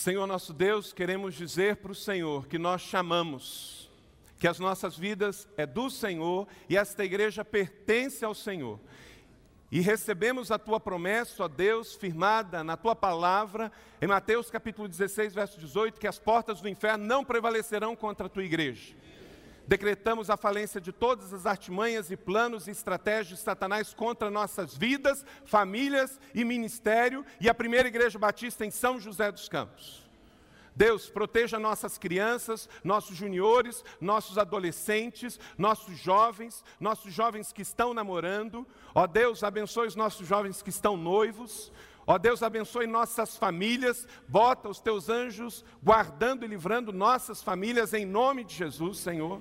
Senhor 0.00 0.26
nosso 0.26 0.54
Deus, 0.54 0.94
queremos 0.94 1.34
dizer 1.34 1.76
para 1.76 1.92
o 1.92 1.94
Senhor 1.94 2.46
que 2.46 2.56
nós 2.56 2.80
chamamos, 2.80 3.90
que 4.38 4.48
as 4.48 4.58
nossas 4.58 4.96
vidas 4.96 5.46
é 5.58 5.66
do 5.66 5.90
Senhor 5.90 6.48
e 6.70 6.76
esta 6.78 7.04
igreja 7.04 7.44
pertence 7.44 8.24
ao 8.24 8.34
Senhor. 8.34 8.80
E 9.70 9.78
recebemos 9.78 10.50
a 10.50 10.58
tua 10.58 10.80
promessa, 10.80 11.44
ó 11.44 11.48
Deus, 11.48 11.94
firmada 11.94 12.64
na 12.64 12.78
tua 12.78 12.96
palavra, 12.96 13.70
em 14.00 14.06
Mateus 14.06 14.50
capítulo 14.50 14.88
16, 14.88 15.34
verso 15.34 15.60
18, 15.60 16.00
que 16.00 16.08
as 16.08 16.18
portas 16.18 16.62
do 16.62 16.68
inferno 16.70 17.04
não 17.04 17.22
prevalecerão 17.22 17.94
contra 17.94 18.24
a 18.24 18.30
tua 18.30 18.42
igreja. 18.42 18.94
Decretamos 19.70 20.28
a 20.28 20.36
falência 20.36 20.80
de 20.80 20.90
todas 20.90 21.32
as 21.32 21.46
artimanhas 21.46 22.10
e 22.10 22.16
planos 22.16 22.66
e 22.66 22.72
estratégias 22.72 23.38
de 23.38 23.44
Satanás 23.44 23.94
contra 23.94 24.28
nossas 24.28 24.76
vidas, 24.76 25.24
famílias 25.44 26.18
e 26.34 26.44
ministério, 26.44 27.24
e 27.40 27.48
a 27.48 27.54
primeira 27.54 27.86
igreja 27.86 28.18
batista 28.18 28.66
em 28.66 28.70
São 28.72 28.98
José 28.98 29.30
dos 29.30 29.48
Campos. 29.48 30.10
Deus, 30.74 31.08
proteja 31.08 31.56
nossas 31.56 31.96
crianças, 31.98 32.68
nossos 32.82 33.16
juniores, 33.16 33.84
nossos 34.00 34.38
adolescentes, 34.38 35.38
nossos 35.56 35.96
jovens, 35.96 36.64
nossos 36.80 37.14
jovens 37.14 37.52
que 37.52 37.62
estão 37.62 37.94
namorando. 37.94 38.66
Ó 38.92 39.06
Deus, 39.06 39.44
abençoe 39.44 39.86
os 39.86 39.94
nossos 39.94 40.26
jovens 40.26 40.62
que 40.62 40.70
estão 40.70 40.96
noivos. 40.96 41.70
Ó 42.04 42.18
Deus, 42.18 42.42
abençoe 42.42 42.88
nossas 42.88 43.36
famílias, 43.36 44.04
bota 44.26 44.68
os 44.68 44.80
teus 44.80 45.08
anjos 45.08 45.64
guardando 45.80 46.44
e 46.44 46.48
livrando 46.48 46.92
nossas 46.92 47.40
famílias 47.40 47.94
em 47.94 48.04
nome 48.04 48.42
de 48.42 48.52
Jesus, 48.52 48.98
Senhor. 48.98 49.40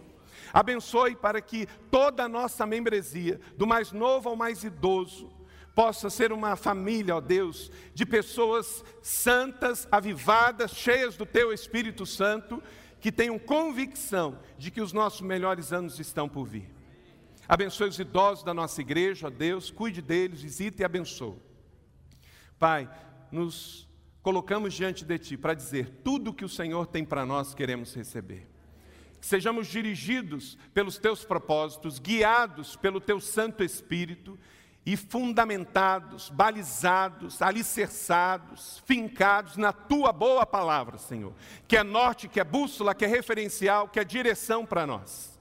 Abençoe 0.53 1.16
para 1.16 1.41
que 1.41 1.67
toda 1.91 2.23
a 2.23 2.30
nossa 2.30 2.66
membresia, 2.66 3.39
do 3.58 3.67
mais 3.67 3.91
novo 3.91 4.30
ao 4.30 4.35
mais 4.35 4.63
idoso, 4.63 5.31
possa 5.75 6.09
ser 6.09 6.34
uma 6.34 6.55
família, 6.55 7.16
ó 7.16 7.22
Deus, 7.22 7.72
de 7.94 8.05
pessoas 8.05 8.84
santas, 9.02 9.88
avivadas, 9.91 10.72
cheias 10.72 11.16
do 11.16 11.25
Teu 11.25 11.53
Espírito 11.53 12.06
Santo, 12.06 12.61
que 13.00 13.11
tenham 13.11 13.39
convicção 13.39 14.39
de 14.58 14.72
que 14.72 14.81
os 14.81 14.91
nossos 14.91 15.22
melhores 15.22 15.72
anos 15.72 15.97
estão 16.00 16.28
por 16.28 16.45
vir. 16.45 16.69
Abençoe 17.47 17.88
os 17.88 17.97
idosos 17.97 18.44
da 18.44 18.53
nossa 18.53 18.81
igreja, 18.81 19.28
ó 19.28 19.30
Deus, 19.30 19.72
cuide 19.72 20.02
deles, 20.02 20.41
visite 20.41 20.81
e 20.81 20.84
abençoe. 20.84 21.38
Pai, 22.59 22.89
nos 23.31 23.88
colocamos 24.22 24.73
diante 24.73 25.06
de 25.06 25.17
Ti 25.17 25.38
para 25.38 25.53
dizer 25.53 26.02
tudo 26.03 26.31
o 26.31 26.34
que 26.34 26.44
o 26.44 26.50
Senhor 26.50 26.88
tem 26.88 27.06
para 27.06 27.25
nós, 27.25 27.53
queremos 27.53 27.94
receber. 27.95 28.48
Que 29.20 29.28
sejamos 29.28 29.67
dirigidos 29.67 30.58
pelos 30.73 30.98
Teus 30.98 31.25
propósitos, 31.25 32.00
guiados 32.00 32.75
pelo 32.75 33.02
Teu 33.02 33.20
Santo 33.20 33.64
Espírito 33.64 34.39
e 34.86 34.95
fundamentados, 34.98 36.30
balizados, 36.30 37.42
alicerçados, 37.42 38.81
fincados 38.86 39.58
na 39.58 39.72
tua 39.72 40.12
boa 40.12 40.45
palavra, 40.45 40.97
Senhor, 40.97 41.34
que 41.67 41.78
é 41.78 41.84
norte, 41.84 42.28
que 42.28 42.40
é 42.40 42.44
bússola, 42.44 42.95
que 42.95 43.06
é 43.06 43.08
referencial, 43.08 43.88
que 43.88 44.00
é 44.00 44.03
direção 44.03 44.66
para 44.66 44.88
nós. 44.88 45.40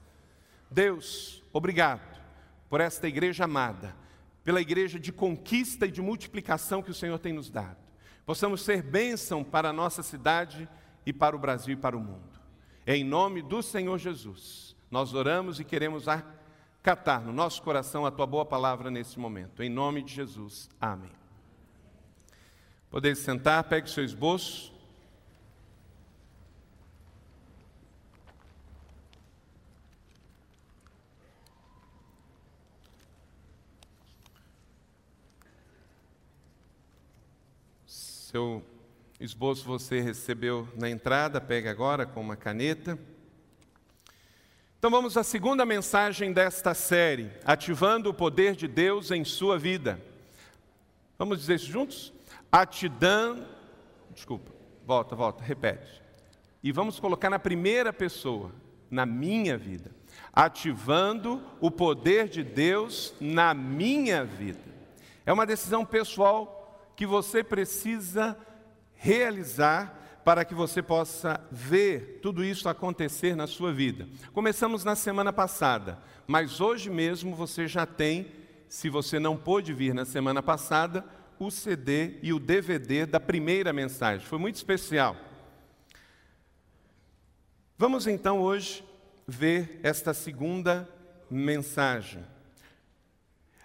Deus, 0.69 1.43
obrigado 1.51 2.19
por 2.69 2.79
esta 2.79 3.07
igreja 3.07 3.45
amada, 3.45 3.95
pela 4.43 4.61
igreja 4.61 4.99
de 4.99 5.11
conquista 5.11 5.87
e 5.87 5.91
de 5.91 6.01
multiplicação 6.01 6.83
que 6.83 6.91
o 6.91 6.93
Senhor 6.93 7.17
tem 7.17 7.33
nos 7.33 7.49
dado. 7.49 7.77
Possamos 8.25 8.61
ser 8.61 8.83
bênção 8.83 9.43
para 9.43 9.69
a 9.69 9.73
nossa 9.73 10.03
cidade 10.03 10.69
e 11.05 11.11
para 11.11 11.35
o 11.35 11.39
Brasil 11.39 11.73
e 11.73 11.77
para 11.77 11.97
o 11.97 11.99
mundo. 11.99 12.38
Em 12.91 13.03
nome 13.03 13.43
do 13.43 13.61
Senhor 13.61 13.99
Jesus, 13.99 14.75
nós 14.89 15.13
oramos 15.13 15.59
e 15.59 15.63
queremos 15.63 16.05
catar 16.81 17.21
no 17.21 17.31
nosso 17.31 17.61
coração 17.61 18.03
a 18.03 18.09
tua 18.09 18.25
boa 18.25 18.43
palavra 18.43 18.89
nesse 18.89 19.19
momento. 19.19 19.61
Em 19.61 19.69
nome 19.69 20.01
de 20.01 20.11
Jesus. 20.11 20.67
Amém. 20.81 21.11
Podeis 22.89 23.19
sentar, 23.19 23.63
pegue 23.65 23.85
o 23.85 23.91
seu 23.91 24.03
esboço. 24.03 24.73
Seu 37.85 38.65
esboço 39.19 39.65
você 39.65 39.99
recebeu 39.99 40.67
na 40.75 40.89
entrada, 40.89 41.41
pegue 41.41 41.67
agora 41.67 42.05
com 42.05 42.21
uma 42.21 42.37
caneta. 42.37 42.97
Então 44.77 44.89
vamos 44.89 45.17
à 45.17 45.23
segunda 45.23 45.65
mensagem 45.65 46.31
desta 46.31 46.73
série, 46.73 47.29
ativando 47.43 48.09
o 48.09 48.13
poder 48.13 48.55
de 48.55 48.65
Deus 48.65 49.11
em 49.11 49.25
sua 49.25 49.57
vida. 49.57 49.99
Vamos 51.17 51.39
dizer 51.39 51.55
isso 51.55 51.69
juntos? 51.69 52.13
Atidando, 52.49 53.45
desculpa, 54.13 54.51
volta, 54.85 55.17
volta, 55.17 55.43
repete. 55.43 56.01
E 56.63 56.71
vamos 56.71 56.97
colocar 56.97 57.29
na 57.29 57.39
primeira 57.39 57.91
pessoa, 57.91 58.53
na 58.89 59.05
minha 59.05 59.57
vida. 59.57 59.91
Ativando 60.31 61.43
o 61.59 61.69
poder 61.69 62.29
de 62.29 62.41
Deus 62.41 63.13
na 63.19 63.53
minha 63.53 64.23
vida. 64.23 64.63
É 65.25 65.33
uma 65.33 65.45
decisão 65.45 65.83
pessoal 65.83 66.93
que 66.95 67.05
você 67.05 67.43
precisa 67.43 68.37
realizar 68.99 70.21
para 70.23 70.45
que 70.45 70.53
você 70.53 70.83
possa 70.83 71.41
ver 71.49 72.19
tudo 72.21 72.43
isso 72.43 72.67
acontecer 72.69 73.35
na 73.35 73.47
sua 73.47 73.73
vida. 73.73 74.07
Começamos 74.33 74.83
na 74.83 74.95
semana 74.95 75.33
passada, 75.33 75.97
mas 76.27 76.59
hoje 76.61 76.89
mesmo 76.89 77.33
você 77.33 77.67
já 77.67 77.85
tem, 77.85 78.27
se 78.67 78.89
você 78.89 79.17
não 79.17 79.35
pôde 79.35 79.73
vir 79.73 79.93
na 79.93 80.05
semana 80.05 80.43
passada, 80.43 81.03
o 81.39 81.49
CD 81.49 82.19
e 82.21 82.33
o 82.33 82.39
DVD 82.39 83.05
da 83.05 83.19
primeira 83.19 83.71
mensagem. 83.71 84.27
Foi 84.27 84.37
muito 84.37 84.55
especial. 84.55 85.15
Vamos 87.77 88.05
então 88.05 88.41
hoje 88.41 88.83
ver 89.25 89.79
esta 89.81 90.13
segunda 90.13 90.87
mensagem. 91.31 92.23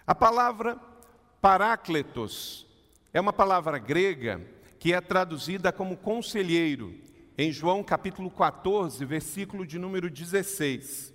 A 0.07 0.15
palavra 0.15 0.79
parácletos 1.41 2.65
é 3.13 3.21
uma 3.21 3.33
palavra 3.33 3.77
grega 3.79 4.54
que 4.85 4.93
é 4.93 5.01
traduzida 5.01 5.73
como 5.73 5.97
conselheiro, 5.97 6.95
em 7.39 7.51
João 7.51 7.83
capítulo 7.83 8.31
14, 8.31 9.03
versículo 9.07 9.67
de 9.67 9.79
número 9.79 10.11
16. 10.11 11.11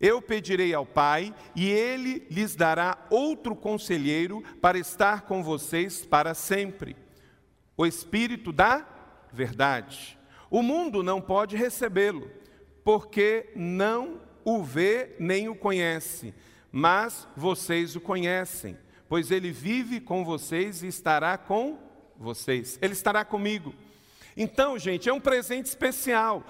Eu 0.00 0.22
pedirei 0.22 0.72
ao 0.72 0.86
Pai, 0.86 1.34
e 1.56 1.68
ele 1.68 2.24
lhes 2.30 2.54
dará 2.54 2.96
outro 3.10 3.56
conselheiro 3.56 4.44
para 4.62 4.78
estar 4.78 5.22
com 5.22 5.42
vocês 5.42 6.06
para 6.06 6.34
sempre. 6.34 6.96
O 7.76 7.84
Espírito 7.84 8.52
da 8.52 8.86
verdade. 9.32 10.16
O 10.48 10.62
mundo 10.62 11.02
não 11.02 11.20
pode 11.20 11.56
recebê-lo, 11.56 12.30
porque 12.84 13.50
não 13.56 14.20
o 14.44 14.62
vê 14.62 15.16
nem 15.18 15.48
o 15.48 15.56
conhece, 15.56 16.32
mas 16.70 17.26
vocês 17.36 17.96
o 17.96 18.00
conhecem, 18.00 18.78
pois 19.08 19.32
ele 19.32 19.50
vive 19.50 20.00
com 20.00 20.24
vocês 20.24 20.84
e 20.84 20.86
estará 20.86 21.36
com 21.36 21.83
vocês, 22.24 22.78
Ele 22.82 22.92
estará 22.92 23.24
comigo. 23.24 23.72
Então, 24.36 24.78
gente, 24.78 25.08
é 25.08 25.12
um 25.12 25.20
presente 25.20 25.66
especial. 25.66 26.42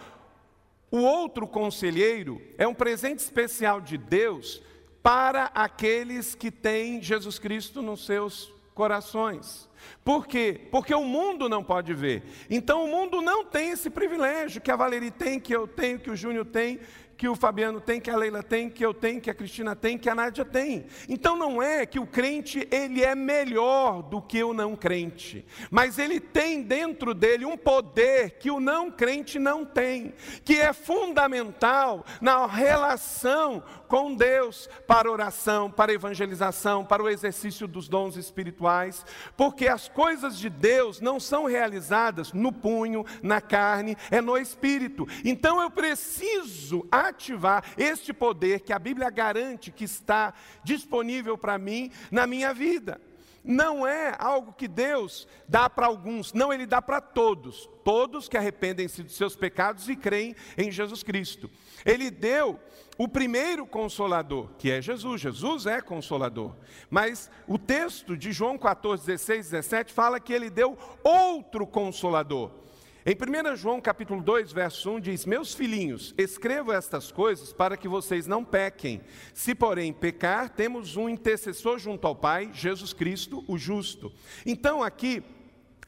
O 0.90 0.98
outro 0.98 1.46
conselheiro 1.46 2.40
é 2.56 2.66
um 2.66 2.74
presente 2.74 3.18
especial 3.18 3.80
de 3.80 3.98
Deus 3.98 4.62
para 5.02 5.50
aqueles 5.54 6.34
que 6.34 6.50
têm 6.50 7.02
Jesus 7.02 7.38
Cristo 7.38 7.82
nos 7.82 8.06
seus 8.06 8.50
corações. 8.74 9.68
Por 10.02 10.26
quê? 10.26 10.60
Porque 10.70 10.94
o 10.94 11.04
mundo 11.04 11.48
não 11.48 11.62
pode 11.62 11.92
ver. 11.92 12.22
Então 12.48 12.84
o 12.84 12.88
mundo 12.88 13.20
não 13.20 13.44
tem 13.44 13.70
esse 13.70 13.90
privilégio 13.90 14.60
que 14.60 14.70
a 14.70 14.76
Valerie 14.76 15.10
tem, 15.10 15.38
que 15.38 15.54
eu 15.54 15.66
tenho, 15.66 15.98
que 15.98 16.10
o 16.10 16.16
Júnior 16.16 16.46
tem, 16.46 16.80
que 17.24 17.28
o 17.28 17.34
Fabiano 17.34 17.80
tem, 17.80 18.02
que 18.02 18.10
a 18.10 18.16
Leila 18.18 18.42
tem, 18.42 18.68
que 18.68 18.84
eu 18.84 18.92
tenho, 18.92 19.18
que 19.18 19.30
a 19.30 19.34
Cristina 19.34 19.74
tem, 19.74 19.96
que 19.96 20.10
a 20.10 20.14
Nádia 20.14 20.44
tem. 20.44 20.84
Então 21.08 21.38
não 21.38 21.62
é 21.62 21.86
que 21.86 21.98
o 21.98 22.06
crente 22.06 22.68
ele 22.70 23.02
é 23.02 23.14
melhor 23.14 24.02
do 24.02 24.20
que 24.20 24.44
o 24.44 24.52
não 24.52 24.76
crente, 24.76 25.42
mas 25.70 25.98
ele 25.98 26.20
tem 26.20 26.60
dentro 26.60 27.14
dele 27.14 27.46
um 27.46 27.56
poder 27.56 28.32
que 28.32 28.50
o 28.50 28.60
não 28.60 28.90
crente 28.90 29.38
não 29.38 29.64
tem, 29.64 30.12
que 30.44 30.60
é 30.60 30.74
fundamental 30.74 32.04
na 32.20 32.46
relação 32.46 33.62
com 33.94 34.12
Deus 34.12 34.68
para 34.88 35.08
oração, 35.08 35.70
para 35.70 35.92
evangelização, 35.92 36.84
para 36.84 37.00
o 37.00 37.08
exercício 37.08 37.68
dos 37.68 37.86
dons 37.86 38.16
espirituais, 38.16 39.06
porque 39.36 39.68
as 39.68 39.88
coisas 39.88 40.36
de 40.36 40.50
Deus 40.50 41.00
não 41.00 41.20
são 41.20 41.44
realizadas 41.44 42.32
no 42.32 42.52
punho, 42.52 43.06
na 43.22 43.40
carne, 43.40 43.96
é 44.10 44.20
no 44.20 44.36
espírito. 44.36 45.06
Então 45.24 45.62
eu 45.62 45.70
preciso 45.70 46.84
ativar 46.90 47.62
este 47.78 48.12
poder 48.12 48.62
que 48.62 48.72
a 48.72 48.80
Bíblia 48.80 49.08
garante 49.10 49.70
que 49.70 49.84
está 49.84 50.34
disponível 50.64 51.38
para 51.38 51.56
mim 51.56 51.88
na 52.10 52.26
minha 52.26 52.52
vida. 52.52 53.00
Não 53.44 53.86
é 53.86 54.16
algo 54.18 54.54
que 54.54 54.66
Deus 54.66 55.28
dá 55.46 55.68
para 55.68 55.86
alguns, 55.86 56.32
não, 56.32 56.50
Ele 56.50 56.64
dá 56.64 56.80
para 56.80 56.98
todos, 56.98 57.68
todos 57.84 58.26
que 58.26 58.38
arrependem-se 58.38 59.02
dos 59.02 59.14
seus 59.14 59.36
pecados 59.36 59.86
e 59.88 59.94
creem 59.94 60.34
em 60.56 60.70
Jesus 60.70 61.02
Cristo. 61.02 61.50
Ele 61.84 62.10
deu 62.10 62.58
o 62.96 63.06
primeiro 63.06 63.66
consolador, 63.66 64.48
que 64.56 64.70
é 64.70 64.80
Jesus. 64.80 65.20
Jesus 65.20 65.66
é 65.66 65.80
consolador. 65.80 66.54
Mas 66.88 67.30
o 67.46 67.58
texto 67.58 68.16
de 68.16 68.32
João 68.32 68.56
14, 68.56 69.04
16, 69.04 69.50
17 69.50 69.92
fala 69.92 70.18
que 70.18 70.32
ele 70.32 70.48
deu 70.48 70.78
outro 71.02 71.66
consolador. 71.66 72.63
Em 73.06 73.14
1 73.14 73.56
João 73.56 73.82
capítulo 73.82 74.22
2, 74.22 74.50
verso 74.50 74.92
1 74.92 75.00
diz: 75.00 75.26
Meus 75.26 75.52
filhinhos, 75.52 76.14
escrevo 76.16 76.72
estas 76.72 77.12
coisas 77.12 77.52
para 77.52 77.76
que 77.76 77.86
vocês 77.86 78.26
não 78.26 78.42
pequem. 78.42 79.02
Se, 79.34 79.54
porém, 79.54 79.92
pecar, 79.92 80.48
temos 80.48 80.96
um 80.96 81.06
intercessor 81.06 81.78
junto 81.78 82.06
ao 82.06 82.16
Pai, 82.16 82.50
Jesus 82.54 82.94
Cristo, 82.94 83.44
o 83.46 83.58
justo. 83.58 84.10
Então, 84.46 84.82
aqui, 84.82 85.22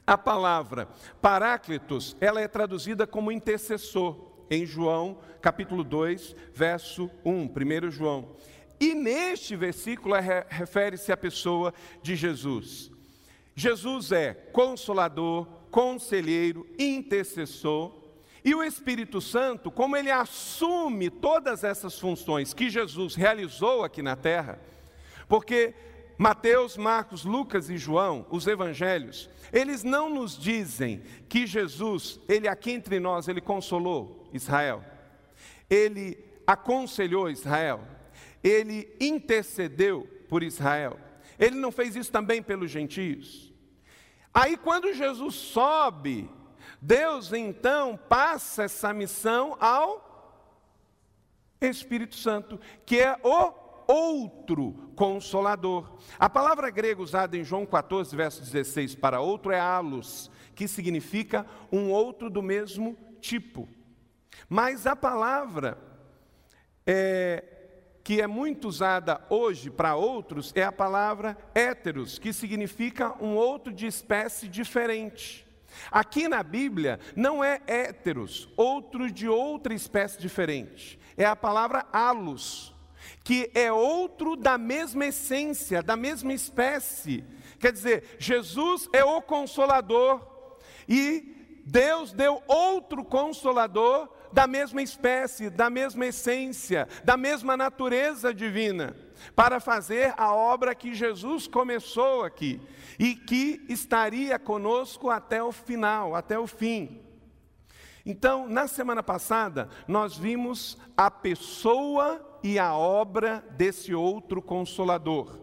a 0.07 0.19
palavra 0.19 0.91
Paráclitos, 1.23 2.15
ela 2.21 2.39
é 2.39 2.47
traduzida 2.47 3.07
como 3.07 3.33
intercessor 3.33 4.45
em 4.51 4.67
João 4.67 5.19
capítulo 5.41 5.83
2, 5.83 6.37
verso 6.53 7.11
1, 7.25 7.45
1 7.87 7.91
João. 7.93 8.37
E 8.79 8.95
neste 8.95 9.57
versículo 9.57 10.15
é 10.15 10.47
refere-se 10.51 11.11
à 11.11 11.17
pessoa 11.17 11.73
de 12.03 12.15
Jesus. 12.15 12.91
Jesus 13.55 14.13
é 14.13 14.35
consolador, 14.53 15.49
conselheiro, 15.71 16.67
intercessor. 16.79 17.93
E 18.45 18.55
o 18.55 18.63
Espírito 18.63 19.21
Santo, 19.21 19.71
como 19.71 19.97
ele 19.97 20.11
assume 20.11 21.11
todas 21.11 21.65
essas 21.65 21.99
funções 21.99 22.55
que 22.55 22.71
Jesus 22.71 23.15
realizou 23.15 23.83
aqui 23.83 24.03
na 24.03 24.15
terra, 24.15 24.61
porque 25.29 25.75
Mateus, 26.19 26.77
Marcos, 26.77 27.25
Lucas 27.25 27.69
e 27.69 27.77
João, 27.77 28.25
os 28.31 28.47
evangelhos, 28.47 29.29
eles 29.53 29.83
não 29.83 30.09
nos 30.09 30.39
dizem 30.39 31.03
que 31.29 31.47
Jesus, 31.47 32.19
ele 32.29 32.49
aqui 32.49 32.71
entre 32.71 32.99
nós, 32.99 33.29
ele 33.29 33.41
consolou 33.41 34.27
Israel. 34.33 34.83
Ele 35.69 36.19
aconselhou 36.47 37.29
Israel. 37.29 37.81
Ele 38.43 38.89
intercedeu 39.01 40.09
por 40.29 40.43
Israel. 40.43 40.99
Ele 41.39 41.57
não 41.57 41.71
fez 41.71 41.97
isso 41.97 42.11
também 42.11 42.43
pelos 42.43 42.71
gentios. 42.71 43.46
Aí, 44.39 44.55
quando 44.55 44.93
Jesus 44.93 45.35
sobe, 45.35 46.31
Deus 46.79 47.33
então 47.33 47.97
passa 47.97 48.65
essa 48.65 48.93
missão 48.93 49.57
ao 49.59 50.45
Espírito 51.59 52.17
Santo, 52.17 52.61
que 52.85 53.01
é 53.01 53.19
o 53.25 53.55
outro 53.91 54.93
consolador. 54.95 55.91
A 56.19 56.29
palavra 56.29 56.69
grega 56.69 57.01
usada 57.01 57.35
em 57.35 57.43
João 57.43 57.65
14, 57.65 58.15
verso 58.15 58.43
16 58.43 58.95
para 58.95 59.21
outro 59.21 59.53
é 59.53 59.59
alos, 59.59 60.31
que 60.55 60.69
significa 60.69 61.47
um 61.73 61.91
outro 61.91 62.29
do 62.29 62.43
mesmo 62.43 62.95
tipo. 63.23 63.67
Mas 64.51 64.87
a 64.87 64.95
palavra 64.95 65.79
é, 66.87 67.43
que 68.07 68.21
é 68.21 68.27
muito 68.29 68.69
usada 68.69 69.21
hoje 69.29 69.69
para 69.69 69.97
outros 69.97 70.53
é 70.55 70.63
a 70.63 70.71
palavra 70.71 71.37
héteros, 71.53 72.21
que 72.21 72.33
significa 72.33 73.13
um 73.21 73.35
outro 73.35 73.73
de 73.73 73.85
espécie 73.85 74.47
diferente. 74.47 75.45
Aqui 75.91 76.29
na 76.29 76.41
Bíblia 76.41 77.01
não 77.17 77.43
é 77.43 77.61
héteros, 77.67 78.49
outro 78.57 79.11
de 79.11 79.29
outra 79.29 79.75
espécie 79.75 80.21
diferente. 80.21 81.01
É 81.17 81.25
a 81.25 81.35
palavra 81.35 81.85
alus, 81.93 82.73
que 83.25 83.51
é 83.57 83.73
outro 83.73 84.37
da 84.37 84.57
mesma 84.57 85.07
essência, 85.07 85.83
da 85.83 85.97
mesma 85.97 86.33
espécie. 86.33 87.25
Quer 87.59 87.73
dizer, 87.73 88.05
Jesus 88.21 88.89
é 88.93 89.05
o 89.05 89.21
consolador 89.21 90.25
e 90.89 91.61
Deus 91.67 92.13
deu 92.13 92.41
outro 92.47 93.05
consolador 93.05 94.09
da 94.37 94.47
mesma 94.47 94.83
espécie, 94.83 95.49
da 95.49 95.71
mesma 95.71 96.05
essência, 96.05 96.87
da 97.03 97.17
mesma 97.17 97.57
natureza 97.57 98.35
divina, 98.35 98.95
para 99.35 99.59
fazer 99.59 100.13
a 100.15 100.35
obra 100.35 100.75
que 100.75 100.93
Jesus 100.93 101.47
começou 101.47 102.23
aqui 102.23 102.61
e 102.99 103.15
que 103.15 103.65
estaria 103.67 104.39
conosco 104.39 105.09
até 105.09 105.43
o 105.43 105.51
final, 105.51 106.15
até 106.15 106.39
o 106.39 106.47
fim. 106.47 107.01
Então, 108.05 108.47
na 108.47 108.69
semana 108.69 109.03
passada, 109.03 109.71
nós 109.89 110.19
vimos 110.19 110.77
a 110.95 111.11
pessoa 111.11 112.39
e 112.43 112.59
a 112.59 112.75
obra 112.75 113.43
desse 113.53 113.95
outro 113.95 114.43
consolador. 114.43 115.41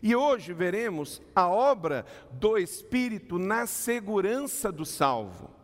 E 0.00 0.14
hoje 0.14 0.52
veremos 0.52 1.20
a 1.34 1.48
obra 1.48 2.06
do 2.30 2.56
Espírito 2.56 3.36
na 3.36 3.66
segurança 3.66 4.70
do 4.70 4.84
salvo. 4.84 5.57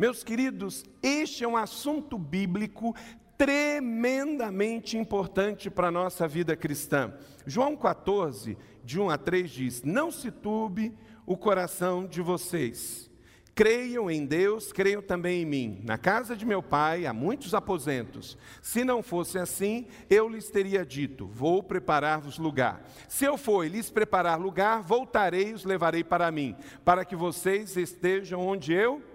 Meus 0.00 0.24
queridos, 0.24 0.82
este 1.02 1.44
é 1.44 1.46
um 1.46 1.58
assunto 1.58 2.16
bíblico 2.16 2.96
tremendamente 3.36 4.96
importante 4.96 5.68
para 5.68 5.88
a 5.88 5.90
nossa 5.90 6.26
vida 6.26 6.56
cristã. 6.56 7.12
João 7.44 7.76
14, 7.76 8.56
de 8.82 8.98
1 8.98 9.10
a 9.10 9.18
3 9.18 9.50
diz: 9.50 9.82
Não 9.82 10.10
se 10.10 10.30
turbe 10.30 10.96
o 11.26 11.36
coração 11.36 12.06
de 12.06 12.22
vocês. 12.22 13.10
Creiam 13.54 14.10
em 14.10 14.24
Deus, 14.24 14.72
creiam 14.72 15.02
também 15.02 15.42
em 15.42 15.44
mim. 15.44 15.82
Na 15.84 15.98
casa 15.98 16.34
de 16.34 16.46
meu 16.46 16.62
pai 16.62 17.04
há 17.04 17.12
muitos 17.12 17.52
aposentos. 17.52 18.38
Se 18.62 18.82
não 18.82 19.02
fosse 19.02 19.38
assim, 19.38 19.86
eu 20.08 20.30
lhes 20.30 20.48
teria 20.48 20.82
dito: 20.82 21.26
Vou 21.26 21.62
preparar-vos 21.62 22.38
lugar. 22.38 22.88
Se 23.06 23.26
eu 23.26 23.36
for 23.36 23.66
lhes 23.66 23.90
preparar 23.90 24.40
lugar, 24.40 24.80
voltarei 24.80 25.50
e 25.50 25.52
os 25.52 25.66
levarei 25.66 26.02
para 26.02 26.30
mim, 26.30 26.56
para 26.86 27.04
que 27.04 27.14
vocês 27.14 27.76
estejam 27.76 28.40
onde 28.40 28.72
eu 28.72 29.09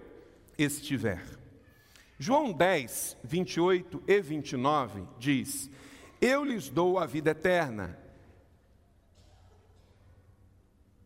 estiver. 0.58 1.22
João 2.18 2.52
10, 2.52 3.16
28 3.22 4.02
e 4.06 4.20
29 4.20 5.02
diz: 5.18 5.70
Eu 6.20 6.44
lhes 6.44 6.68
dou 6.68 6.98
a 6.98 7.06
vida 7.06 7.30
eterna, 7.30 7.98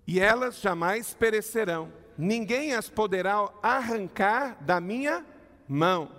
e 0.06 0.20
elas 0.20 0.60
jamais 0.60 1.14
perecerão, 1.14 1.92
ninguém 2.16 2.74
as 2.74 2.88
poderá 2.88 3.48
arrancar 3.62 4.56
da 4.62 4.80
minha 4.80 5.24
mão. 5.68 6.10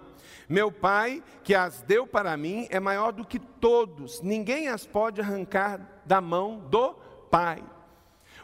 Meu 0.47 0.69
Pai, 0.69 1.23
que 1.43 1.55
as 1.55 1.81
deu 1.81 2.05
para 2.05 2.35
mim, 2.35 2.67
é 2.69 2.79
maior 2.79 3.13
do 3.13 3.25
que 3.25 3.39
todos, 3.39 4.21
ninguém 4.21 4.67
as 4.67 4.85
pode 4.85 5.21
arrancar 5.21 6.01
da 6.05 6.19
mão 6.19 6.59
do 6.59 6.93
Pai. 7.29 7.63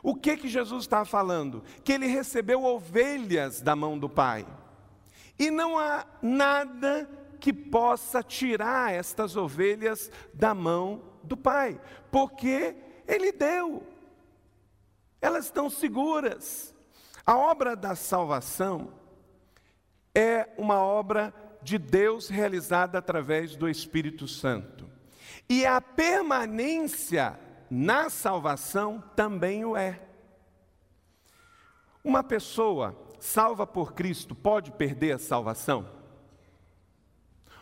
O 0.02 0.16
que 0.16 0.38
que 0.38 0.48
Jesus 0.48 0.84
está 0.84 1.04
falando? 1.04 1.64
Que 1.84 1.92
ele 1.92 2.08
recebeu 2.08 2.64
ovelhas 2.64 3.62
da 3.62 3.76
mão 3.76 4.00
do 4.00 4.08
Pai. 4.08 4.46
E 5.38 5.52
não 5.52 5.78
há 5.78 6.06
nada 6.22 7.10
que 7.40 7.54
possa 7.54 8.24
tirar 8.24 8.92
estas 8.92 9.36
ovelhas 9.36 10.12
da 10.34 10.54
mão 10.54 11.04
do 11.24 11.38
Pai, 11.38 11.80
porque 12.12 12.76
Ele 13.08 13.32
deu, 13.32 13.84
elas 15.22 15.46
estão 15.46 15.70
seguras. 15.70 16.76
A 17.26 17.38
obra 17.38 17.76
da 17.76 17.96
salvação 17.96 18.94
é 20.16 20.50
uma 20.58 20.82
obra 20.82 21.34
de 21.62 21.78
Deus 21.78 22.30
realizada 22.30 22.98
através 22.98 23.56
do 23.56 23.70
Espírito 23.70 24.28
Santo. 24.28 24.90
E 25.50 25.66
a 25.66 25.80
permanência 25.82 27.40
na 27.70 28.10
salvação 28.10 29.04
também 29.16 29.66
o 29.66 29.76
é. 29.76 30.02
Uma 32.04 32.24
pessoa 32.24 32.96
salva 33.20 33.66
por 33.66 33.94
Cristo 33.94 34.36
pode 34.36 34.72
perder 34.72 35.14
a 35.14 35.20
salvação? 35.20 35.90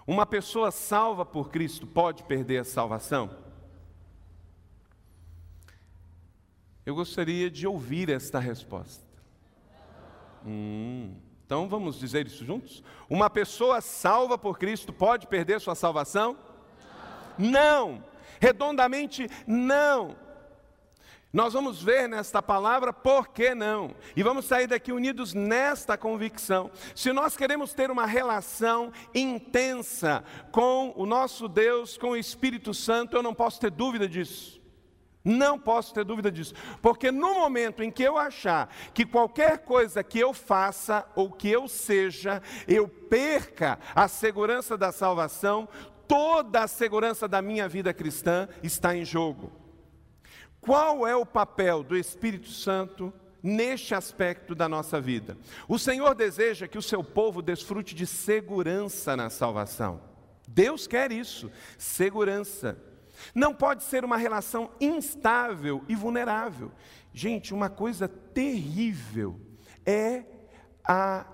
Uma 0.08 0.26
pessoa 0.26 0.70
salva 0.72 1.26
por 1.26 1.50
Cristo 1.50 1.88
pode 1.88 2.24
perder 2.24 2.60
a 2.60 2.64
salvação? 2.64 3.38
Eu 6.86 6.94
gostaria 6.94 7.50
de 7.50 7.66
ouvir 7.66 8.10
esta 8.10 8.40
resposta. 8.40 9.04
Hum, 10.46 11.16
então 11.44 11.68
vamos 11.68 12.00
dizer 12.00 12.28
isso 12.28 12.46
juntos? 12.46 12.84
Uma 13.10 13.30
pessoa 13.30 13.82
salva 13.82 14.38
por 14.38 14.60
Cristo 14.60 14.94
pode 14.94 15.26
perder 15.26 15.60
sua 15.60 15.74
salvação? 15.74 16.38
Não. 17.38 17.94
não. 17.94 18.04
Redondamente, 18.40 19.28
não. 19.48 20.16
Nós 21.36 21.52
vamos 21.52 21.84
ver 21.84 22.08
nesta 22.08 22.42
palavra 22.42 22.94
por 22.94 23.28
que 23.28 23.54
não. 23.54 23.94
E 24.16 24.24
vamos 24.24 24.46
sair 24.46 24.68
daqui 24.68 24.94
unidos 24.94 25.34
nesta 25.34 25.98
convicção. 25.98 26.72
Se 26.96 27.12
nós 27.12 27.36
queremos 27.36 27.74
ter 27.74 27.92
uma 27.92 28.06
relação 28.06 28.90
intensa 29.14 30.24
com 30.50 30.94
o 30.96 31.06
nosso 31.06 31.50
Deus, 31.50 31.98
com 31.98 32.12
o 32.12 32.16
Espírito 32.16 32.74
Santo, 32.74 33.18
eu 33.18 33.22
não 33.22 33.34
posso 33.34 33.60
ter 33.60 33.70
dúvida 33.70 34.08
disso. 34.08 34.62
Não 35.26 35.60
posso 35.60 35.94
ter 35.94 36.06
dúvida 36.06 36.32
disso, 36.32 36.54
porque 36.82 37.12
no 37.12 37.34
momento 37.34 37.84
em 37.84 37.92
que 37.92 38.04
eu 38.04 38.18
achar 38.18 38.74
que 38.94 39.06
qualquer 39.06 39.58
coisa 39.58 40.02
que 40.04 40.20
eu 40.20 40.34
faça 40.34 41.06
ou 41.16 41.30
que 41.30 41.50
eu 41.50 41.68
seja, 41.68 42.42
eu 42.66 42.88
perca 42.88 43.78
a 43.94 44.08
segurança 44.08 44.78
da 44.78 44.94
salvação, 44.94 45.68
toda 46.08 46.64
a 46.64 46.68
segurança 46.68 47.28
da 47.28 47.42
minha 47.42 47.68
vida 47.68 47.94
cristã 47.94 48.48
está 48.64 48.96
em 48.96 49.04
jogo. 49.04 49.65
Qual 50.66 51.06
é 51.06 51.16
o 51.16 51.26
papel 51.26 51.84
do 51.84 51.96
Espírito 51.96 52.50
Santo 52.50 53.14
neste 53.42 53.94
aspecto 53.94 54.56
da 54.56 54.68
nossa 54.68 55.00
vida? 55.00 55.38
O 55.68 55.78
Senhor 55.78 56.16
deseja 56.16 56.68
que 56.68 56.78
o 56.78 56.82
seu 56.82 57.04
povo 57.04 57.40
desfrute 57.40 57.94
de 57.94 58.08
segurança 58.08 59.16
na 59.16 59.30
salvação. 59.30 60.02
Deus 60.48 60.88
quer 60.88 61.12
isso, 61.12 61.52
segurança. 61.78 62.78
Não 63.34 63.54
pode 63.54 63.84
ser 63.84 64.04
uma 64.04 64.18
relação 64.18 64.72
instável 64.82 65.84
e 65.88 65.96
vulnerável. 65.96 66.72
Gente, 67.14 67.54
uma 67.54 67.70
coisa 67.70 68.08
terrível 68.08 69.40
é 69.86 70.24
a 70.84 71.28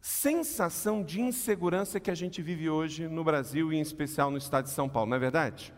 sensação 0.00 1.02
de 1.02 1.20
insegurança 1.20 1.98
que 1.98 2.10
a 2.10 2.14
gente 2.14 2.40
vive 2.40 2.70
hoje 2.70 3.08
no 3.08 3.24
Brasil 3.24 3.72
e 3.72 3.76
em 3.76 3.80
especial 3.80 4.30
no 4.30 4.38
estado 4.38 4.66
de 4.66 4.70
São 4.70 4.88
Paulo, 4.88 5.10
não 5.10 5.16
é 5.16 5.20
verdade? 5.20 5.74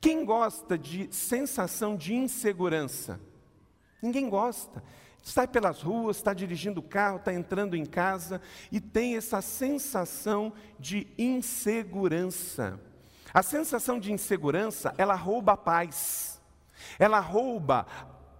Quem 0.00 0.24
gosta 0.24 0.76
de 0.76 1.12
sensação 1.14 1.96
de 1.96 2.14
insegurança? 2.14 3.20
Ninguém 4.02 4.28
gosta. 4.28 4.82
Sai 5.22 5.48
pelas 5.48 5.80
ruas, 5.80 6.18
está 6.18 6.34
dirigindo 6.34 6.80
o 6.80 6.82
carro, 6.82 7.16
está 7.16 7.32
entrando 7.32 7.74
em 7.74 7.86
casa 7.86 8.42
e 8.70 8.78
tem 8.78 9.16
essa 9.16 9.40
sensação 9.40 10.52
de 10.78 11.06
insegurança. 11.16 12.78
A 13.32 13.42
sensação 13.42 13.98
de 13.98 14.12
insegurança, 14.12 14.94
ela 14.98 15.14
rouba 15.14 15.52
a 15.52 15.56
paz, 15.56 16.40
ela 16.98 17.20
rouba 17.20 17.86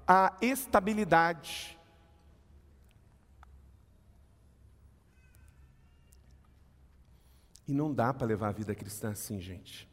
a 0.06 0.36
estabilidade. 0.42 1.78
E 7.66 7.72
não 7.72 7.92
dá 7.94 8.12
para 8.12 8.26
levar 8.26 8.48
a 8.48 8.52
vida 8.52 8.74
cristã 8.74 9.10
assim, 9.10 9.40
gente. 9.40 9.88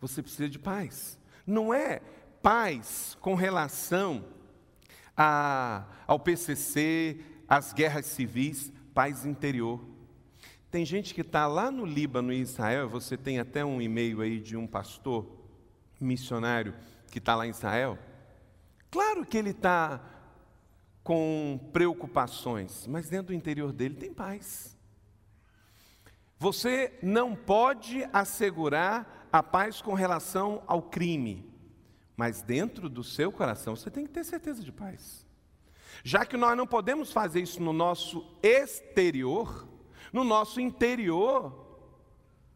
Você 0.00 0.22
precisa 0.22 0.48
de 0.48 0.58
paz. 0.58 1.18
Não 1.46 1.72
é 1.72 2.00
paz 2.42 3.16
com 3.20 3.34
relação 3.34 4.24
a, 5.16 5.84
ao 6.06 6.20
PCC, 6.20 7.20
às 7.48 7.72
guerras 7.72 8.06
civis, 8.06 8.72
paz 8.94 9.26
interior. 9.26 9.84
Tem 10.70 10.84
gente 10.84 11.14
que 11.14 11.22
está 11.22 11.46
lá 11.46 11.70
no 11.70 11.84
Líbano 11.84 12.32
e 12.32 12.40
Israel, 12.40 12.88
você 12.88 13.16
tem 13.16 13.38
até 13.38 13.64
um 13.64 13.80
e-mail 13.80 14.20
aí 14.20 14.38
de 14.38 14.56
um 14.56 14.66
pastor 14.66 15.26
missionário 16.00 16.74
que 17.10 17.18
está 17.18 17.34
lá 17.34 17.46
em 17.46 17.50
Israel. 17.50 17.98
Claro 18.90 19.24
que 19.24 19.36
ele 19.36 19.50
está 19.50 20.00
com 21.02 21.58
preocupações, 21.72 22.86
mas 22.86 23.08
dentro 23.08 23.28
do 23.28 23.34
interior 23.34 23.72
dele 23.72 23.94
tem 23.94 24.12
paz. 24.12 24.76
Você 26.38 26.98
não 27.02 27.34
pode 27.34 28.06
assegurar 28.12 29.17
a 29.32 29.42
paz 29.42 29.80
com 29.80 29.94
relação 29.94 30.62
ao 30.66 30.82
crime, 30.82 31.48
mas 32.16 32.42
dentro 32.42 32.88
do 32.88 33.04
seu 33.04 33.30
coração 33.30 33.76
você 33.76 33.90
tem 33.90 34.06
que 34.06 34.12
ter 34.12 34.24
certeza 34.24 34.62
de 34.62 34.72
paz. 34.72 35.26
Já 36.02 36.24
que 36.24 36.36
nós 36.36 36.56
não 36.56 36.66
podemos 36.66 37.12
fazer 37.12 37.40
isso 37.40 37.62
no 37.62 37.72
nosso 37.72 38.24
exterior, 38.42 39.66
no 40.12 40.24
nosso 40.24 40.60
interior, 40.60 41.66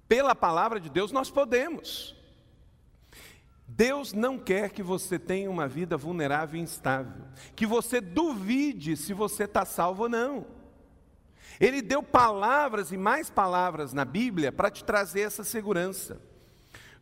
pela 0.09 0.35
palavra 0.35 0.79
de 0.79 0.91
Deus, 0.91 1.13
nós 1.13 1.31
podemos. 1.31 2.15
Deus 3.67 4.13
não 4.13 4.39
quer 4.39 4.71
que 4.71 4.83
você 4.83 5.19
tenha 5.19 5.51
uma 5.51 5.67
vida 5.67 5.97
vulnerável 5.97 6.61
e 6.61 6.63
instável, 6.63 7.25
que 7.57 7.65
você 7.65 8.01
duvide 8.01 8.97
se 8.97 9.15
você 9.15 9.45
está 9.45 9.65
salvo 9.65 10.05
ou 10.05 10.09
não. 10.09 10.47
Ele 11.59 11.81
deu 11.81 12.03
palavras 12.03 12.93
e 12.93 12.97
mais 12.97 13.31
palavras 13.31 13.93
na 13.93 14.05
Bíblia 14.05 14.53
para 14.53 14.71
te 14.71 14.85
trazer 14.85 15.21
essa 15.21 15.45
segurança. 15.45 16.21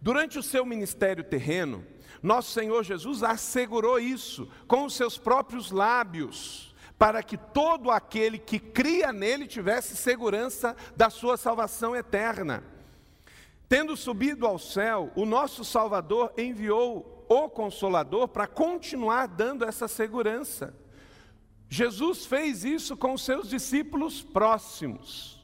Durante 0.00 0.38
o 0.38 0.42
seu 0.42 0.64
ministério 0.64 1.22
terreno, 1.22 1.84
nosso 2.22 2.52
Senhor 2.52 2.82
Jesus 2.82 3.22
assegurou 3.22 3.98
isso 3.98 4.48
com 4.66 4.84
os 4.84 4.94
seus 4.94 5.18
próprios 5.18 5.70
lábios, 5.70 6.74
para 6.98 7.22
que 7.22 7.36
todo 7.36 7.90
aquele 7.90 8.38
que 8.38 8.58
cria 8.58 9.12
nele 9.12 9.46
tivesse 9.46 9.96
segurança 9.96 10.76
da 10.96 11.10
sua 11.10 11.36
salvação 11.36 11.94
eterna. 11.94 12.62
Tendo 13.68 13.96
subido 13.96 14.46
ao 14.46 14.58
céu, 14.58 15.10
o 15.14 15.24
nosso 15.24 15.64
Salvador 15.64 16.32
enviou 16.36 17.24
o 17.28 17.48
Consolador 17.48 18.28
para 18.28 18.46
continuar 18.46 19.26
dando 19.26 19.64
essa 19.64 19.86
segurança. 19.86 20.74
Jesus 21.68 22.26
fez 22.26 22.64
isso 22.64 22.96
com 22.96 23.14
os 23.14 23.24
seus 23.24 23.48
discípulos 23.48 24.22
próximos. 24.22 25.39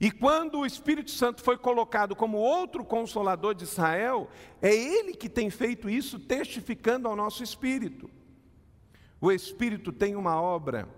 E 0.00 0.10
quando 0.12 0.60
o 0.60 0.66
Espírito 0.66 1.10
Santo 1.10 1.42
foi 1.42 1.56
colocado 1.56 2.14
como 2.14 2.38
outro 2.38 2.84
consolador 2.84 3.54
de 3.54 3.64
Israel, 3.64 4.30
é 4.62 4.72
ele 4.72 5.12
que 5.12 5.28
tem 5.28 5.50
feito 5.50 5.90
isso, 5.90 6.20
testificando 6.20 7.08
ao 7.08 7.16
nosso 7.16 7.42
espírito. 7.42 8.08
O 9.20 9.32
Espírito 9.32 9.90
tem 9.90 10.14
uma 10.14 10.40
obra 10.40 10.88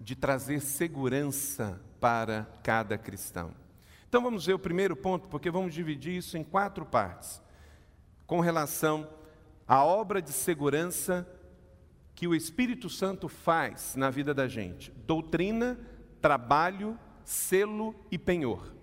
de 0.00 0.16
trazer 0.16 0.60
segurança 0.60 1.80
para 2.00 2.46
cada 2.62 2.96
cristão. 2.96 3.54
Então 4.08 4.22
vamos 4.22 4.46
ver 4.46 4.54
o 4.54 4.58
primeiro 4.58 4.96
ponto, 4.96 5.28
porque 5.28 5.50
vamos 5.50 5.74
dividir 5.74 6.16
isso 6.16 6.38
em 6.38 6.44
quatro 6.44 6.86
partes, 6.86 7.42
com 8.26 8.40
relação 8.40 9.08
à 9.68 9.84
obra 9.84 10.22
de 10.22 10.32
segurança 10.32 11.28
que 12.14 12.26
o 12.28 12.34
Espírito 12.34 12.88
Santo 12.88 13.28
faz 13.28 13.94
na 13.96 14.08
vida 14.08 14.32
da 14.32 14.48
gente: 14.48 14.90
doutrina, 15.06 15.78
trabalho, 16.22 16.98
selo 17.24 17.94
e 18.10 18.18
penhor. 18.18 18.74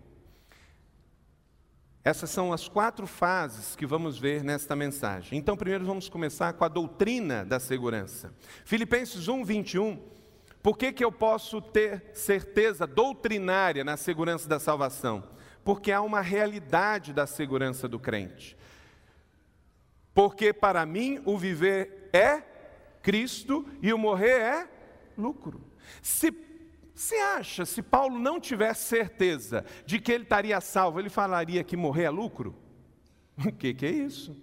Essas 2.03 2.31
são 2.31 2.51
as 2.51 2.67
quatro 2.67 3.05
fases 3.05 3.75
que 3.75 3.85
vamos 3.85 4.17
ver 4.17 4.43
nesta 4.43 4.75
mensagem. 4.75 5.37
Então, 5.37 5.55
primeiro 5.55 5.85
vamos 5.85 6.09
começar 6.09 6.53
com 6.53 6.65
a 6.65 6.67
doutrina 6.67 7.45
da 7.45 7.59
segurança. 7.59 8.33
Filipenses 8.65 9.27
1, 9.27 9.43
21. 9.43 10.01
Por 10.63 10.77
que, 10.77 10.91
que 10.91 11.05
eu 11.05 11.11
posso 11.11 11.61
ter 11.61 12.11
certeza 12.13 12.87
doutrinária 12.87 13.83
na 13.83 13.97
segurança 13.97 14.49
da 14.49 14.59
salvação? 14.59 15.23
Porque 15.63 15.91
há 15.91 16.01
uma 16.01 16.21
realidade 16.21 17.13
da 17.13 17.27
segurança 17.27 17.87
do 17.87 17.99
crente. 17.99 18.57
Porque 20.13 20.51
para 20.51 20.85
mim 20.85 21.21
o 21.23 21.37
viver 21.37 22.09
é 22.11 22.41
Cristo 23.03 23.67
e 23.81 23.93
o 23.93 23.97
morrer 23.97 24.39
é 24.39 24.69
lucro. 25.15 25.61
Se 26.01 26.31
você 26.93 27.15
acha, 27.15 27.65
se 27.65 27.81
Paulo 27.81 28.19
não 28.19 28.39
tivesse 28.39 28.85
certeza 28.85 29.65
de 29.85 29.99
que 29.99 30.11
ele 30.11 30.23
estaria 30.23 30.59
salvo, 30.61 30.99
ele 30.99 31.09
falaria 31.09 31.63
que 31.63 31.77
morrer 31.77 32.03
é 32.03 32.09
lucro? 32.09 32.55
O 33.37 33.51
que, 33.53 33.73
que 33.73 33.85
é 33.85 33.91
isso? 33.91 34.35